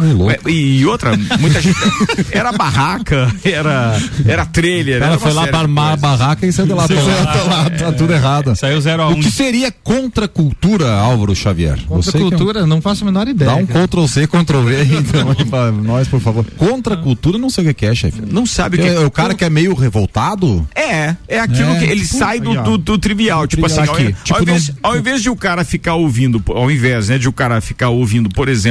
É, 0.46 0.50
e 0.52 0.86
outra, 0.86 1.16
muita 1.40 1.62
gente. 1.62 1.76
Era 2.32 2.52
barraca, 2.52 3.34
era, 3.44 3.98
era 4.28 4.46
trailer. 4.46 4.98
Ela 4.98 5.06
era 5.14 5.20
foi 5.20 5.32
lá 5.34 5.44
armar 5.52 5.94
a 5.94 5.96
barraca 5.96 6.46
e 6.46 6.52
saiu 6.52 6.68
de 6.68 6.74
lá 6.74 6.84
atolado, 6.86 7.78
Tá 7.78 7.92
tudo 7.94 8.14
errado. 8.14 8.56
Saiu 8.56 8.80
0 8.82 9.04
a 9.04 9.08
1 9.10 9.12
O 9.14 9.16
que 9.20 9.32
seria 9.32 9.72
contracultura, 9.72 10.92
Álvaro 11.00 11.36
Xavier? 11.36 11.78
Você 11.90 12.12
que 12.12 12.18
é 12.18 12.20
um- 12.22 12.24
Contracultura, 12.26 12.66
não 12.66 12.82
faço 12.82 13.04
a 13.04 13.06
menor 13.06 13.28
ideia. 13.28 13.52
Dá 13.52 13.58
um 13.58 13.66
cara. 13.66 13.88
Ctrl 13.88 14.06
C, 14.08 14.28
Ctrl 14.28 14.60
V 14.62 14.76
aí, 14.76 14.96
então, 14.96 15.30
aí 15.38 15.46
pra 15.46 15.72
nós, 15.72 16.08
por 16.08 16.20
favor. 16.20 16.46
Contracultura, 16.58 17.38
não 17.38 17.50
sei 17.50 17.68
o 17.70 17.74
que 17.74 17.86
é, 17.86 17.96
chefe. 17.96 18.22
Não 18.30 18.46
sabe 18.46 18.78
o 18.78 18.82
que 18.82 18.88
é. 18.88 19.00
O 19.00 19.12
cara 19.12 19.34
que 19.34 19.44
é 19.46 19.50
meio 19.50 19.74
revoltado? 19.74 20.68
É, 20.76 21.16
é 21.28 21.40
aquilo 21.40 21.72
É. 21.72 21.80
que 21.80 21.86
ele 21.86 22.06
Pô, 22.06 22.18
sai 22.18 22.40
do, 22.40 22.52
aí, 22.52 22.58
do, 22.64 22.78
do 22.78 22.98
trivial. 22.98 23.48
Tipo 23.48 23.66
assim, 23.66 23.76
trivial 23.76 23.96
ao, 23.96 24.02
aqui. 24.02 24.16
Tipo, 24.24 24.36
ao 24.38 24.42
invés, 24.44 24.68
não- 24.70 24.76
ao 24.84 24.98
invés 24.98 25.22
de 25.22 25.30
o 25.30 25.36
cara 25.36 25.64
ficar 25.64 25.96
ouvindo, 25.96 26.42
ao 26.48 26.70
invés, 26.70 27.10
né, 27.10 27.18
de 27.18 27.28
o 27.30 27.34
cara 27.34 27.62
ficar 27.62 27.90
ouvindo, 27.90 28.30
por 28.30 28.48
exemplo, 28.50 28.65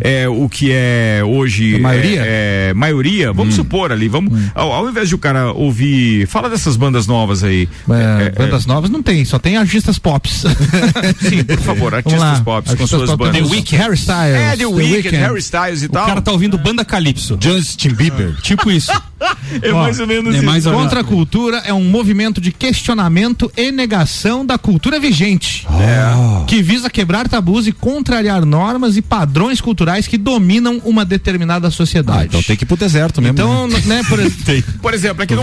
é, 0.00 0.28
o 0.28 0.48
que 0.48 0.70
é 0.72 1.22
hoje. 1.24 1.76
A 1.76 1.78
maioria? 1.80 2.22
É, 2.24 2.68
é, 2.70 2.74
maioria, 2.74 3.32
vamos 3.32 3.54
supor 3.54 3.92
ali, 3.92 4.08
vamos. 4.08 4.32
Ao, 4.54 4.72
ao 4.72 4.88
invés 4.88 5.08
de 5.08 5.14
o 5.14 5.18
cara 5.18 5.52
ouvir. 5.52 6.26
Fala 6.26 6.48
dessas 6.50 6.76
bandas 6.76 7.06
novas 7.06 7.42
aí. 7.44 7.68
É, 7.90 8.26
É, 8.26 8.30
bandas 8.30 8.66
novas 8.66 8.90
não 8.90 9.02
tem, 9.02 9.24
só 9.24 9.38
tem 9.38 9.56
artistas 9.56 9.98
pops. 9.98 10.44
Sim, 11.20 11.44
por 11.44 11.58
favor, 11.58 11.94
artistas 11.94 12.20
Vamos 12.20 12.38
lá, 12.38 12.44
pop 12.44 12.64
com 12.66 12.72
artistas 12.72 12.88
suas 12.90 13.10
pop, 13.10 13.24
bandas. 13.24 13.36
The 13.48 13.54
Weeknd, 13.54 13.76
Harry 13.76 13.94
Styles. 13.96 14.36
É, 14.36 14.56
The 14.56 14.66
Weeknd, 14.66 14.94
Weeknd. 14.96 15.16
Harry 15.16 15.38
Styles 15.40 15.82
e 15.82 15.86
O 15.86 15.90
tal. 15.90 16.06
cara 16.06 16.20
tá 16.20 16.32
ouvindo 16.32 16.58
banda 16.58 16.84
Calypso. 16.84 17.38
Justin 17.40 17.90
Bieber. 17.90 18.34
Tipo 18.42 18.70
isso. 18.70 18.92
É 19.62 19.72
mais 19.72 20.00
ou 20.00 20.06
menos 20.06 20.34
é 20.34 20.38
isso. 20.38 20.46
mais 20.46 20.66
menos. 20.66 20.80
Contra 20.80 21.00
a 21.00 21.04
cultura 21.04 21.58
é 21.58 21.72
um 21.72 21.84
movimento 21.84 22.40
de 22.40 22.50
questionamento 22.52 23.50
e 23.56 23.70
negação 23.70 24.44
da 24.44 24.58
cultura 24.58 24.98
vigente. 24.98 25.66
É. 25.70 26.44
Que 26.46 26.62
visa 26.62 26.90
quebrar 26.90 27.28
tabus 27.28 27.66
e 27.66 27.72
contrariar 27.72 28.44
normas 28.44 28.96
e 28.96 29.02
padrões 29.02 29.60
culturais 29.60 30.06
que 30.06 30.18
dominam 30.18 30.80
uma 30.84 31.04
determinada 31.04 31.70
sociedade. 31.70 32.22
Ah, 32.22 32.24
então 32.26 32.42
tem 32.42 32.56
que 32.56 32.64
ir 32.64 32.66
pro 32.66 32.76
deserto 32.76 33.22
mesmo. 33.22 33.34
Então, 33.34 33.68
né? 33.68 33.82
né, 33.86 34.02
por 34.08 34.18
exemplo. 34.18 34.36
Por 34.86 34.94
exemplo, 34.94 35.22
é 35.22 35.26
que, 35.26 35.34
não, 35.34 35.42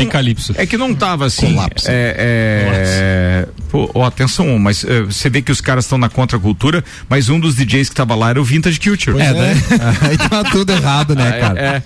é 0.55 0.65
que 0.65 0.77
não 0.77 0.95
tava 0.95 1.25
assim. 1.25 1.53
Colapso. 1.53 1.87
É, 1.89 2.15
é, 2.17 3.47
pô, 3.69 3.89
ó, 3.93 4.05
atenção, 4.05 4.57
mas 4.57 4.83
é, 4.83 5.01
você 5.01 5.29
vê 5.29 5.41
que 5.41 5.51
os 5.51 5.59
caras 5.59 5.85
estão 5.85 5.97
na 5.97 6.07
contracultura, 6.07 6.83
mas 7.09 7.29
um 7.29 7.39
dos 7.39 7.55
DJs 7.55 7.89
que 7.89 7.95
tava 7.95 8.15
lá 8.15 8.29
era 8.29 8.41
o 8.41 8.43
Vintage 8.43 8.79
Culture. 8.79 9.19
É, 9.19 9.33
né? 9.33 9.53
Aí 10.01 10.17
tá 10.17 10.43
tudo 10.45 10.71
errado, 10.71 11.15
né, 11.15 11.31
cara? 11.39 11.59
É, 11.59 11.83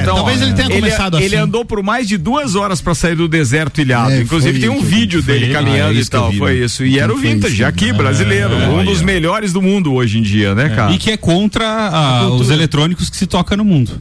Então, 0.00 0.16
talvez 0.16 0.40
ó, 0.40 0.44
ele 0.44 0.54
tenha 0.54 0.70
começado 0.70 1.18
Ele 1.18 1.21
assim. 1.26 1.36
andou 1.36 1.64
por 1.64 1.82
mais 1.82 2.08
de 2.08 2.16
duas 2.16 2.54
horas 2.54 2.80
pra 2.80 2.94
sair 2.94 3.14
do 3.14 3.26
deserto 3.28 3.80
ilhado. 3.80 4.12
É, 4.12 4.20
Inclusive 4.20 4.58
tem 4.60 4.68
um 4.68 4.76
isso, 4.78 4.84
vídeo 4.86 5.22
foi 5.22 5.34
dele 5.34 5.44
ele. 5.46 5.54
caminhando 5.54 5.90
Ah, 5.90 5.92
é 5.92 5.94
e 5.94 6.00
isso 6.00 6.10
que 6.10 6.16
eu 6.16 6.20
tal. 6.20 6.30
vi, 6.30 6.38
foi 6.38 6.58
né? 6.58 6.64
isso. 6.64 6.84
E 6.84 6.98
era 6.98 7.12
o 7.12 7.16
Vintage 7.16 7.54
isso? 7.54 7.64
aqui, 7.64 7.92
brasileiro. 7.92 8.54
um 8.54 8.84
dos 8.84 9.02
melhores 9.02 9.52
do 9.52 9.60
mundo 9.62 9.92
hoje 9.94 10.18
em 10.18 10.22
dia, 10.22 10.54
né, 10.54 10.68
cara? 10.70 10.92
E 10.92 10.98
que 10.98 11.10
é 11.10 11.16
contra 11.16 11.66
ah, 11.66 12.28
os 12.30 12.50
eletrônicos 12.50 13.08
que 13.10 13.16
se 13.16 13.26
toca 13.26 13.56
no 13.56 13.64
mundo. 13.64 14.00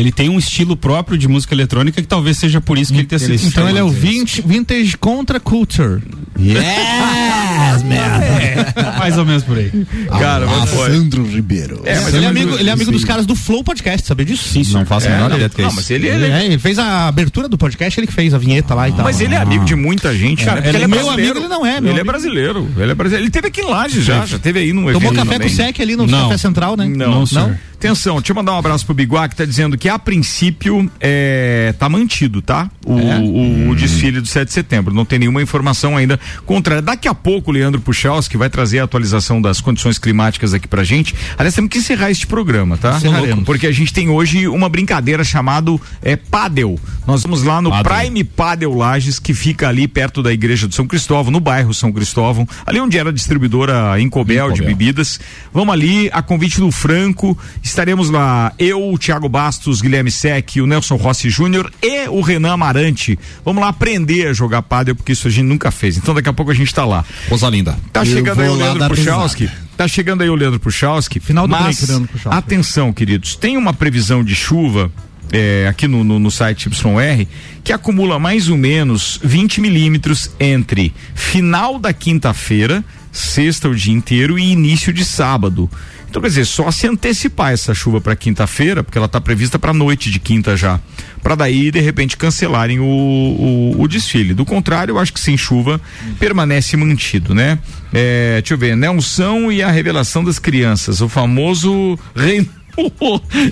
Ele 0.00 0.12
tem 0.12 0.28
um 0.28 0.38
estilo 0.38 0.76
próprio 0.76 1.16
de 1.16 1.28
música 1.28 1.54
eletrônica 1.54 2.00
que 2.00 2.08
talvez 2.08 2.36
seja 2.38 2.60
por 2.60 2.76
isso 2.78 2.92
que 2.92 2.98
ele 3.00 3.06
tenha 3.06 3.18
sido 3.18 3.46
Então 3.46 3.68
ele 3.68 3.78
é 3.78 3.82
o 3.84 3.88
vintage, 3.88 4.42
vintage 4.42 4.96
contra 4.96 5.38
culture. 5.38 6.02
Yes, 6.38 7.82
man. 7.84 8.98
mais 8.98 9.16
ou 9.16 9.24
menos 9.24 9.44
por 9.44 9.56
aí. 9.56 9.70
Cara, 10.18 10.46
mas 10.46 10.70
foi. 10.70 10.90
Sandro 10.90 11.24
Ribeiro. 11.24 11.80
É, 11.84 12.00
mas 12.00 12.14
ele, 12.14 12.24
é 12.24 12.28
amigo, 12.28 12.56
ele 12.58 12.68
é 12.68 12.72
amigo 12.72 12.90
Sim. 12.90 12.96
dos 12.96 13.04
caras 13.04 13.24
do 13.26 13.36
Flow 13.36 13.62
Podcast, 13.62 14.06
sabia 14.06 14.26
disso? 14.26 14.48
Sim, 14.48 14.64
Não 14.72 14.84
faço 14.84 15.06
a 15.06 15.10
menor 15.10 15.28
não, 15.28 15.36
ideia 15.36 15.48
do 15.48 15.54
que 15.54 15.62
é 15.62 15.64
não, 15.64 15.72
mas 15.72 15.90
ele, 15.90 16.08
Ele, 16.08 16.24
ele, 16.24 16.32
é, 16.32 16.46
ele 16.46 16.58
fez 16.58 16.78
a 16.78 17.06
abertura 17.08 17.48
do 17.48 17.56
podcast, 17.56 17.98
ele 18.00 18.06
que 18.06 18.12
fez 18.12 18.34
a 18.34 18.38
vinheta 18.38 18.74
lá 18.74 18.88
e 18.88 18.92
tal. 18.92 19.04
Mas 19.04 19.20
ele 19.20 19.34
é 19.34 19.38
amigo 19.38 19.64
de 19.64 19.74
muita 19.74 20.14
gente, 20.14 20.44
Cara, 20.44 20.60
né? 20.60 20.68
Ele 20.70 20.82
é 20.82 20.88
meu 20.88 21.10
amigo, 21.10 21.38
ele 21.38 21.48
não 21.48 21.64
é, 21.64 21.80
meu 21.80 21.92
Ele 21.92 22.00
é 22.00 22.04
brasileiro. 22.04 22.68
Ele 22.76 22.90
é 22.90 22.94
brasileiro. 22.94 23.24
Ele 23.24 23.30
teve 23.30 23.48
aqui 23.48 23.60
em 23.60 23.64
Lages 23.64 24.04
já, 24.04 24.26
já 24.26 24.38
teve 24.38 24.58
aí 24.58 24.72
Tomou 24.72 24.90
evento 24.90 25.14
café 25.14 25.34
também. 25.34 25.48
com 25.48 25.54
o 25.54 25.56
Sec 25.56 25.80
ali 25.80 25.96
no 25.96 26.06
Não. 26.06 26.22
Café 26.24 26.38
Central, 26.38 26.76
né? 26.76 26.86
Não, 26.86 27.24
Não. 27.30 27.56
Atenção, 27.74 28.16
deixa 28.16 28.32
eu 28.32 28.36
mandar 28.36 28.54
um 28.54 28.58
abraço 28.58 28.86
pro 28.86 28.94
Biguá 28.94 29.28
que 29.28 29.36
tá 29.36 29.44
dizendo 29.44 29.76
que 29.76 29.83
a 29.88 29.98
princípio 29.98 30.90
é, 31.00 31.74
tá 31.78 31.88
mantido, 31.88 32.40
tá? 32.42 32.70
O, 32.84 32.92
o- 32.94 33.70
o 33.70 33.76
desfile 33.76 34.20
do 34.20 34.26
7 34.26 34.48
de 34.48 34.54
setembro. 34.54 34.94
Não 34.94 35.04
tem 35.04 35.18
nenhuma 35.18 35.42
informação 35.42 35.96
ainda 35.96 36.18
contrária. 36.46 36.82
Daqui 36.82 37.08
a 37.08 37.14
pouco 37.14 37.50
o 37.50 37.54
Leandro 37.54 37.80
Puchalski 37.80 38.36
vai 38.36 38.48
trazer 38.50 38.78
a 38.80 38.84
atualização 38.84 39.40
das 39.40 39.60
condições 39.60 39.98
climáticas 39.98 40.54
aqui 40.54 40.66
pra 40.68 40.84
gente. 40.84 41.14
Aliás, 41.38 41.54
temos 41.54 41.70
que 41.70 41.78
encerrar 41.78 42.10
este 42.10 42.26
programa, 42.26 42.76
tá? 42.76 42.96
Encerraremos. 42.96 43.44
Porque 43.44 43.66
a 43.66 43.72
gente 43.72 43.92
tem 43.92 44.08
hoje 44.08 44.46
uma 44.48 44.68
brincadeira 44.68 45.24
chamado 45.24 45.80
é, 46.02 46.16
Padel. 46.16 46.78
Nós 47.06 47.22
vamos 47.22 47.42
lá 47.42 47.60
no 47.60 47.70
Prime 47.82 48.24
Padel 48.24 48.74
Lages, 48.74 49.18
que 49.18 49.34
fica 49.34 49.68
ali 49.68 49.86
perto 49.88 50.22
da 50.22 50.32
igreja 50.32 50.66
de 50.68 50.74
São 50.74 50.86
Cristóvão, 50.86 51.30
no 51.30 51.40
bairro 51.40 51.72
São 51.74 51.92
Cristóvão, 51.92 52.46
ali 52.66 52.80
onde 52.80 52.98
era 52.98 53.10
a 53.10 53.12
distribuidora 53.12 54.00
Incobel, 54.00 54.52
de 54.52 54.62
bebidas. 54.62 55.20
Vamos 55.52 55.72
ali, 55.72 56.08
a 56.12 56.22
convite 56.22 56.58
do 56.60 56.70
Franco, 56.70 57.36
estaremos 57.62 58.10
lá, 58.10 58.52
eu, 58.58 58.92
o 58.92 58.98
Thiago 58.98 59.28
Bastos, 59.28 59.73
Guilherme 59.80 60.10
Sec, 60.10 60.56
o 60.56 60.66
Nelson 60.66 60.96
Rossi 60.96 61.30
Júnior 61.30 61.72
e 61.82 62.08
o 62.08 62.20
Renan 62.20 62.52
Amarante. 62.52 63.18
Vamos 63.44 63.62
lá 63.62 63.68
aprender 63.68 64.28
a 64.28 64.32
jogar 64.32 64.62
Padel, 64.62 64.94
porque 64.94 65.12
isso 65.12 65.28
a 65.28 65.30
gente 65.30 65.46
nunca 65.46 65.70
fez. 65.70 65.96
Então 65.96 66.14
daqui 66.14 66.28
a 66.28 66.32
pouco 66.32 66.50
a 66.50 66.54
gente 66.54 66.74
tá 66.74 66.84
lá. 66.84 67.04
Coisa 67.28 67.48
linda. 67.48 67.76
Tá 67.92 68.04
chegando 68.04 68.40
aí 68.40 68.48
o 68.48 68.54
Leandro 68.54 68.88
Puchalski. 68.88 69.50
Tá 69.76 69.88
chegando 69.88 70.22
aí 70.22 70.30
o 70.30 70.34
Leandro 70.34 70.60
Puchalski. 70.60 71.20
Final 71.20 71.46
do 71.46 71.50
mas, 71.50 71.76
break, 71.76 71.90
Leandro 71.90 72.08
Puchalski. 72.08 72.38
Atenção, 72.38 72.92
queridos. 72.92 73.36
Tem 73.36 73.56
uma 73.56 73.72
previsão 73.72 74.22
de 74.22 74.34
chuva 74.34 74.90
é, 75.32 75.66
aqui 75.68 75.88
no, 75.88 76.04
no, 76.04 76.18
no 76.18 76.30
site 76.30 76.68
YR 76.68 77.26
que 77.62 77.72
acumula 77.72 78.18
mais 78.18 78.48
ou 78.48 78.56
menos 78.56 79.18
20 79.22 79.60
milímetros 79.60 80.30
entre 80.38 80.94
final 81.14 81.78
da 81.78 81.92
quinta-feira, 81.92 82.84
sexta 83.10 83.68
o 83.68 83.74
dia 83.74 83.92
inteiro 83.92 84.38
e 84.38 84.52
início 84.52 84.92
de 84.92 85.04
sábado. 85.04 85.68
Então, 86.14 86.22
quer 86.22 86.28
dizer, 86.28 86.44
só 86.44 86.70
se 86.70 86.86
antecipar 86.86 87.52
essa 87.52 87.74
chuva 87.74 88.00
para 88.00 88.14
quinta-feira, 88.14 88.84
porque 88.84 88.96
ela 88.96 89.06
está 89.06 89.20
prevista 89.20 89.58
para 89.58 89.72
noite 89.72 90.12
de 90.12 90.20
quinta 90.20 90.56
já, 90.56 90.78
para 91.20 91.34
daí 91.34 91.72
de 91.72 91.80
repente 91.80 92.16
cancelarem 92.16 92.78
o, 92.78 92.84
o, 92.84 93.82
o 93.82 93.88
desfile. 93.88 94.32
Do 94.32 94.44
contrário, 94.44 94.92
eu 94.92 94.98
acho 95.00 95.12
que 95.12 95.18
sem 95.18 95.36
chuva 95.36 95.80
permanece 96.20 96.76
mantido, 96.76 97.34
né? 97.34 97.58
É, 97.92 98.34
deixa 98.40 98.54
eu 98.54 98.58
ver, 98.58 98.76
Nelson 98.76 99.50
e 99.50 99.60
a 99.60 99.72
revelação 99.72 100.22
das 100.22 100.38
crianças, 100.38 101.00
o 101.00 101.08
famoso 101.08 101.98
reino. 102.14 102.48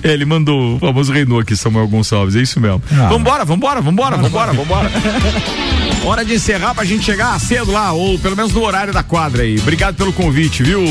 É, 0.02 0.08
ele 0.12 0.24
mandou 0.24 0.76
o 0.76 0.78
famoso 0.78 1.12
Reinou 1.12 1.38
aqui, 1.38 1.56
Samuel 1.56 1.88
Gonçalves, 1.88 2.36
é 2.36 2.40
isso 2.40 2.60
mesmo. 2.60 2.82
Ah. 2.92 3.08
Vambora, 3.08 3.44
vambora, 3.44 3.80
vambora, 3.80 4.16
vambora, 4.16 4.52
vambora. 4.52 4.90
Hora 6.04 6.24
de 6.24 6.34
encerrar 6.34 6.74
pra 6.74 6.84
gente 6.84 7.04
chegar 7.04 7.38
cedo 7.38 7.70
lá, 7.70 7.92
ou 7.92 8.18
pelo 8.18 8.36
menos 8.36 8.52
no 8.52 8.62
horário 8.64 8.92
da 8.92 9.02
quadra 9.02 9.42
aí. 9.44 9.58
Obrigado 9.58 9.94
pelo 9.94 10.12
convite, 10.12 10.62
viu, 10.62 10.82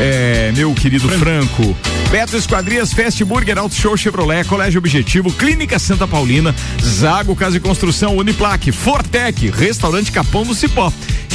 é, 0.00 0.52
meu 0.56 0.74
querido 0.74 1.08
Franco. 1.08 1.76
Beto 2.10 2.36
Esquadrias, 2.36 2.92
Fast 2.92 3.24
Burger, 3.24 3.56
Auto 3.56 3.74
Show 3.74 3.96
Chevrolet, 3.96 4.44
Colégio 4.44 4.78
Objetivo, 4.78 5.32
Clínica 5.32 5.78
Santa 5.78 6.06
Paulina, 6.06 6.54
Zago 6.82 7.34
Casa 7.34 7.52
de 7.52 7.60
Construção, 7.60 8.16
Uniplaque, 8.16 8.70
Fortec, 8.70 9.48
Restaurante 9.48 10.12
Capão 10.12 10.44
do 10.44 10.54
Cipó. 10.54 10.92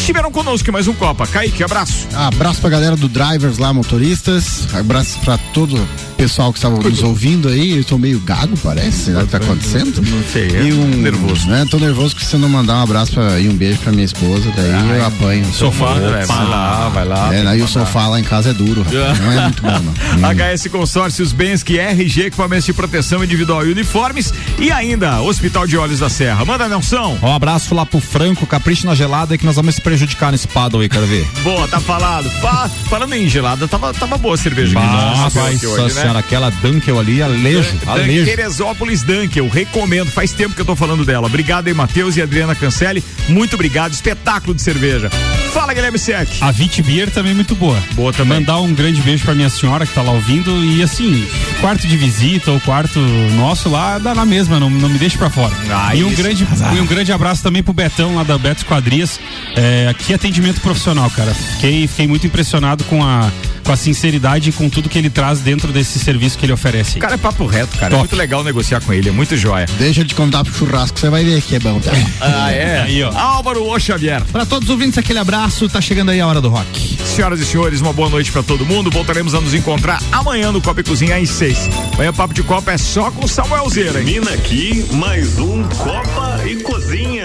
Estiveram 0.07 0.31
conosco 0.31 0.69
em 0.69 0.71
mais 0.71 0.87
um 0.87 0.93
Copa. 0.93 1.27
Kaique, 1.27 1.61
abraço. 1.61 2.07
Abraço 2.13 2.61
pra 2.61 2.69
galera 2.69 2.95
do 2.95 3.09
Drivers 3.09 3.57
lá, 3.57 3.73
motoristas. 3.73 4.73
Abraço 4.73 5.19
pra 5.19 5.37
todo 5.37 5.75
o 5.75 5.87
pessoal 6.15 6.53
que 6.53 6.59
estava 6.59 6.77
nos 6.77 7.03
ouvindo 7.03 7.49
aí. 7.49 7.75
Eu 7.75 7.83
tô 7.83 7.97
meio 7.97 8.17
gago, 8.21 8.55
parece. 8.63 9.03
Sei 9.03 9.13
lá 9.13 9.23
o 9.23 9.25
que 9.25 9.31
tá 9.31 9.37
acontecendo. 9.37 10.01
Não 10.01 10.23
sei, 10.23 10.47
é 10.47 10.63
E 10.63 10.71
um, 10.71 10.87
nervoso. 10.87 11.49
Né? 11.49 11.65
Tô 11.69 11.77
nervoso 11.77 12.15
que 12.15 12.33
eu 12.33 12.39
não 12.39 12.47
mandar 12.47 12.75
um 12.77 12.83
abraço 12.83 13.11
pra, 13.11 13.37
e 13.37 13.49
um 13.49 13.53
beijo 13.53 13.79
pra 13.79 13.91
minha 13.91 14.05
esposa, 14.05 14.49
daí 14.55 14.97
eu 14.97 15.05
apanho. 15.05 15.45
Sofá, 15.53 15.95
né? 15.95 16.25
Vai 16.25 16.47
lá, 16.47 16.87
vai 16.87 17.05
lá. 17.05 17.35
É, 17.35 17.45
aí 17.45 17.61
o 17.61 17.67
sofá 17.67 18.07
lá 18.07 18.17
em 18.17 18.23
casa 18.23 18.51
é 18.51 18.53
duro, 18.53 18.83
rapaz. 18.83 19.19
Não 19.19 19.31
é 19.33 19.41
muito 19.41 19.61
bom, 19.61 19.79
não. 19.79 20.29
HS 20.31 20.67
Consórcios 20.71 21.33
Bensky, 21.33 21.79
RG, 21.79 22.27
equipamentos 22.27 22.65
de 22.65 22.71
proteção 22.71 23.21
individual 23.25 23.67
e 23.67 23.71
uniformes 23.73 24.33
e 24.57 24.71
ainda 24.71 25.19
Hospital 25.21 25.67
de 25.67 25.77
Olhos 25.77 25.99
da 25.99 26.09
Serra. 26.09 26.45
Manda, 26.45 26.69
Nelson. 26.69 27.19
Um 27.21 27.33
abraço 27.33 27.75
lá 27.75 27.85
pro 27.85 27.99
Franco, 27.99 28.47
capricho 28.47 28.85
na 28.87 28.95
gelada 28.95 29.37
que 29.37 29.45
nós 29.45 29.57
vamos 29.57 29.75
se 29.75 29.81
prejudicar 29.97 30.31
nesse 30.31 30.47
paddle 30.47 30.81
aí, 30.81 30.87
quero 30.89 31.07
ver. 31.07 31.25
Boa, 31.43 31.67
tá 31.67 31.79
falado. 31.79 32.29
Fa- 32.41 32.69
falando 32.89 33.13
em 33.13 33.27
gelada, 33.27 33.67
tava, 33.67 33.93
tava 33.93 34.17
boa 34.17 34.35
a 34.35 34.37
cerveja 34.37 34.67
gente 34.67 34.91
Nossa 34.91 35.47
aqui 35.47 35.65
hoje, 35.65 35.95
né? 35.95 36.01
senhora, 36.01 36.19
aquela 36.19 36.49
Dunkel 36.49 36.99
ali, 36.99 37.21
alejo, 37.21 37.73
alejo. 37.87 38.25
Teresópolis 38.25 39.01
Dunkel, 39.01 39.47
recomendo, 39.49 40.11
faz 40.11 40.31
tempo 40.31 40.53
que 40.53 40.61
eu 40.61 40.65
tô 40.65 40.75
falando 40.75 41.03
dela. 41.03 41.25
Obrigado 41.27 41.67
aí, 41.67 41.73
Matheus 41.73 42.15
e 42.17 42.21
Adriana 42.21 42.53
Cancelli. 42.53 43.03
Muito 43.27 43.55
obrigado, 43.55 43.91
espetáculo 43.93 44.53
de 44.53 44.61
cerveja. 44.61 45.09
Fala, 45.53 45.73
Guilherme 45.73 45.97
Sec. 45.97 46.27
A 46.41 46.51
Vitbeer 46.51 47.09
também 47.09 47.31
é 47.31 47.35
muito 47.35 47.55
boa. 47.55 47.81
Boa 47.93 48.13
também. 48.13 48.39
Mandar 48.39 48.59
um 48.59 48.73
grande 48.73 49.01
beijo 49.01 49.23
pra 49.23 49.33
minha 49.33 49.49
senhora 49.49 49.85
que 49.85 49.93
tá 49.93 50.01
lá 50.01 50.11
ouvindo 50.11 50.63
e 50.63 50.83
assim, 50.83 51.27
quarto 51.59 51.87
de 51.87 51.97
visita 51.97 52.51
ou 52.51 52.59
quarto 52.59 52.99
nosso 53.35 53.69
lá, 53.69 53.97
dá 53.97 54.13
na 54.13 54.25
mesma, 54.25 54.59
não, 54.59 54.69
não 54.69 54.89
me 54.89 54.99
deixe 54.99 55.17
pra 55.17 55.29
fora. 55.29 55.53
Ah, 55.71 55.95
e 55.95 56.03
um 56.03 56.07
isso. 56.11 56.21
grande, 56.21 56.47
e 56.75 56.79
um 56.79 56.85
grande 56.85 57.11
abraço 57.11 57.41
também 57.41 57.63
pro 57.63 57.73
Betão 57.73 58.15
lá 58.15 58.23
da 58.23 58.37
Beto 58.37 58.57
Esquadrias. 58.61 59.19
É, 59.55 59.86
É, 59.87 59.93
que 59.93 60.13
atendimento 60.13 60.59
profissional, 60.61 61.09
cara. 61.11 61.33
Fiquei, 61.33 61.87
fiquei 61.87 62.07
muito 62.07 62.27
impressionado 62.27 62.83
com 62.85 63.03
a, 63.03 63.31
com 63.63 63.71
a 63.71 63.77
sinceridade 63.77 64.49
e 64.49 64.53
com 64.53 64.69
tudo 64.69 64.89
que 64.89 64.97
ele 64.97 65.09
traz 65.09 65.39
dentro 65.39 65.71
desse 65.71 65.97
serviço 65.99 66.37
que 66.37 66.45
ele 66.45 66.53
oferece. 66.53 66.97
O 66.97 67.01
cara 67.01 67.13
é 67.13 67.17
papo 67.17 67.45
reto, 67.45 67.77
cara. 67.77 67.87
É 67.87 67.89
Top. 67.89 67.99
muito 67.99 68.15
legal 68.15 68.43
negociar 68.43 68.81
com 68.81 68.91
ele, 68.93 69.09
é 69.09 69.11
muito 69.11 69.37
joia. 69.37 69.65
Deixa 69.77 70.01
ele 70.01 70.09
te 70.09 70.15
convidar 70.15 70.43
pro 70.43 70.53
churrasco, 70.53 70.99
você 70.99 71.09
vai 71.09 71.23
ver 71.23 71.41
que 71.41 71.55
é 71.55 71.59
bom, 71.59 71.79
tá? 71.79 71.91
Ah, 72.19 72.51
é? 72.51 72.81
Aí, 72.81 73.03
ó. 73.03 73.11
Álvaro 73.17 73.63
Ô 73.63 73.79
Xavier. 73.79 74.21
Pra 74.25 74.45
todos 74.45 74.67
os 74.67 74.71
ouvintes, 74.71 74.97
aquele 74.97 75.19
abraço. 75.19 75.69
Tá 75.69 75.79
chegando 75.79 76.09
aí 76.11 76.19
a 76.19 76.27
hora 76.27 76.41
do 76.41 76.49
rock. 76.49 76.97
Senhoras 77.05 77.39
e 77.39 77.45
senhores, 77.45 77.79
uma 77.79 77.93
boa 77.93 78.09
noite 78.09 78.31
pra 78.31 78.43
todo 78.43 78.65
mundo. 78.65 78.89
Voltaremos 78.91 79.33
a 79.33 79.41
nos 79.41 79.53
encontrar 79.53 80.01
amanhã 80.11 80.51
no 80.51 80.61
Copa 80.61 80.81
e 80.81 80.83
Cozinha 80.83 81.15
às 81.17 81.29
seis. 81.29 81.69
Amanhã 81.93 82.11
Papo 82.13 82.33
de 82.33 82.43
Copa 82.43 82.71
é 82.71 82.77
só 82.77 83.09
com 83.11 83.27
Samuel 83.27 83.69
Zera, 83.69 83.99
hein? 83.99 84.05
Termina 84.05 84.31
aqui 84.31 84.85
mais 84.93 85.39
um 85.39 85.63
Copa 85.63 86.41
e 86.45 86.57
Cozinha. 86.57 87.16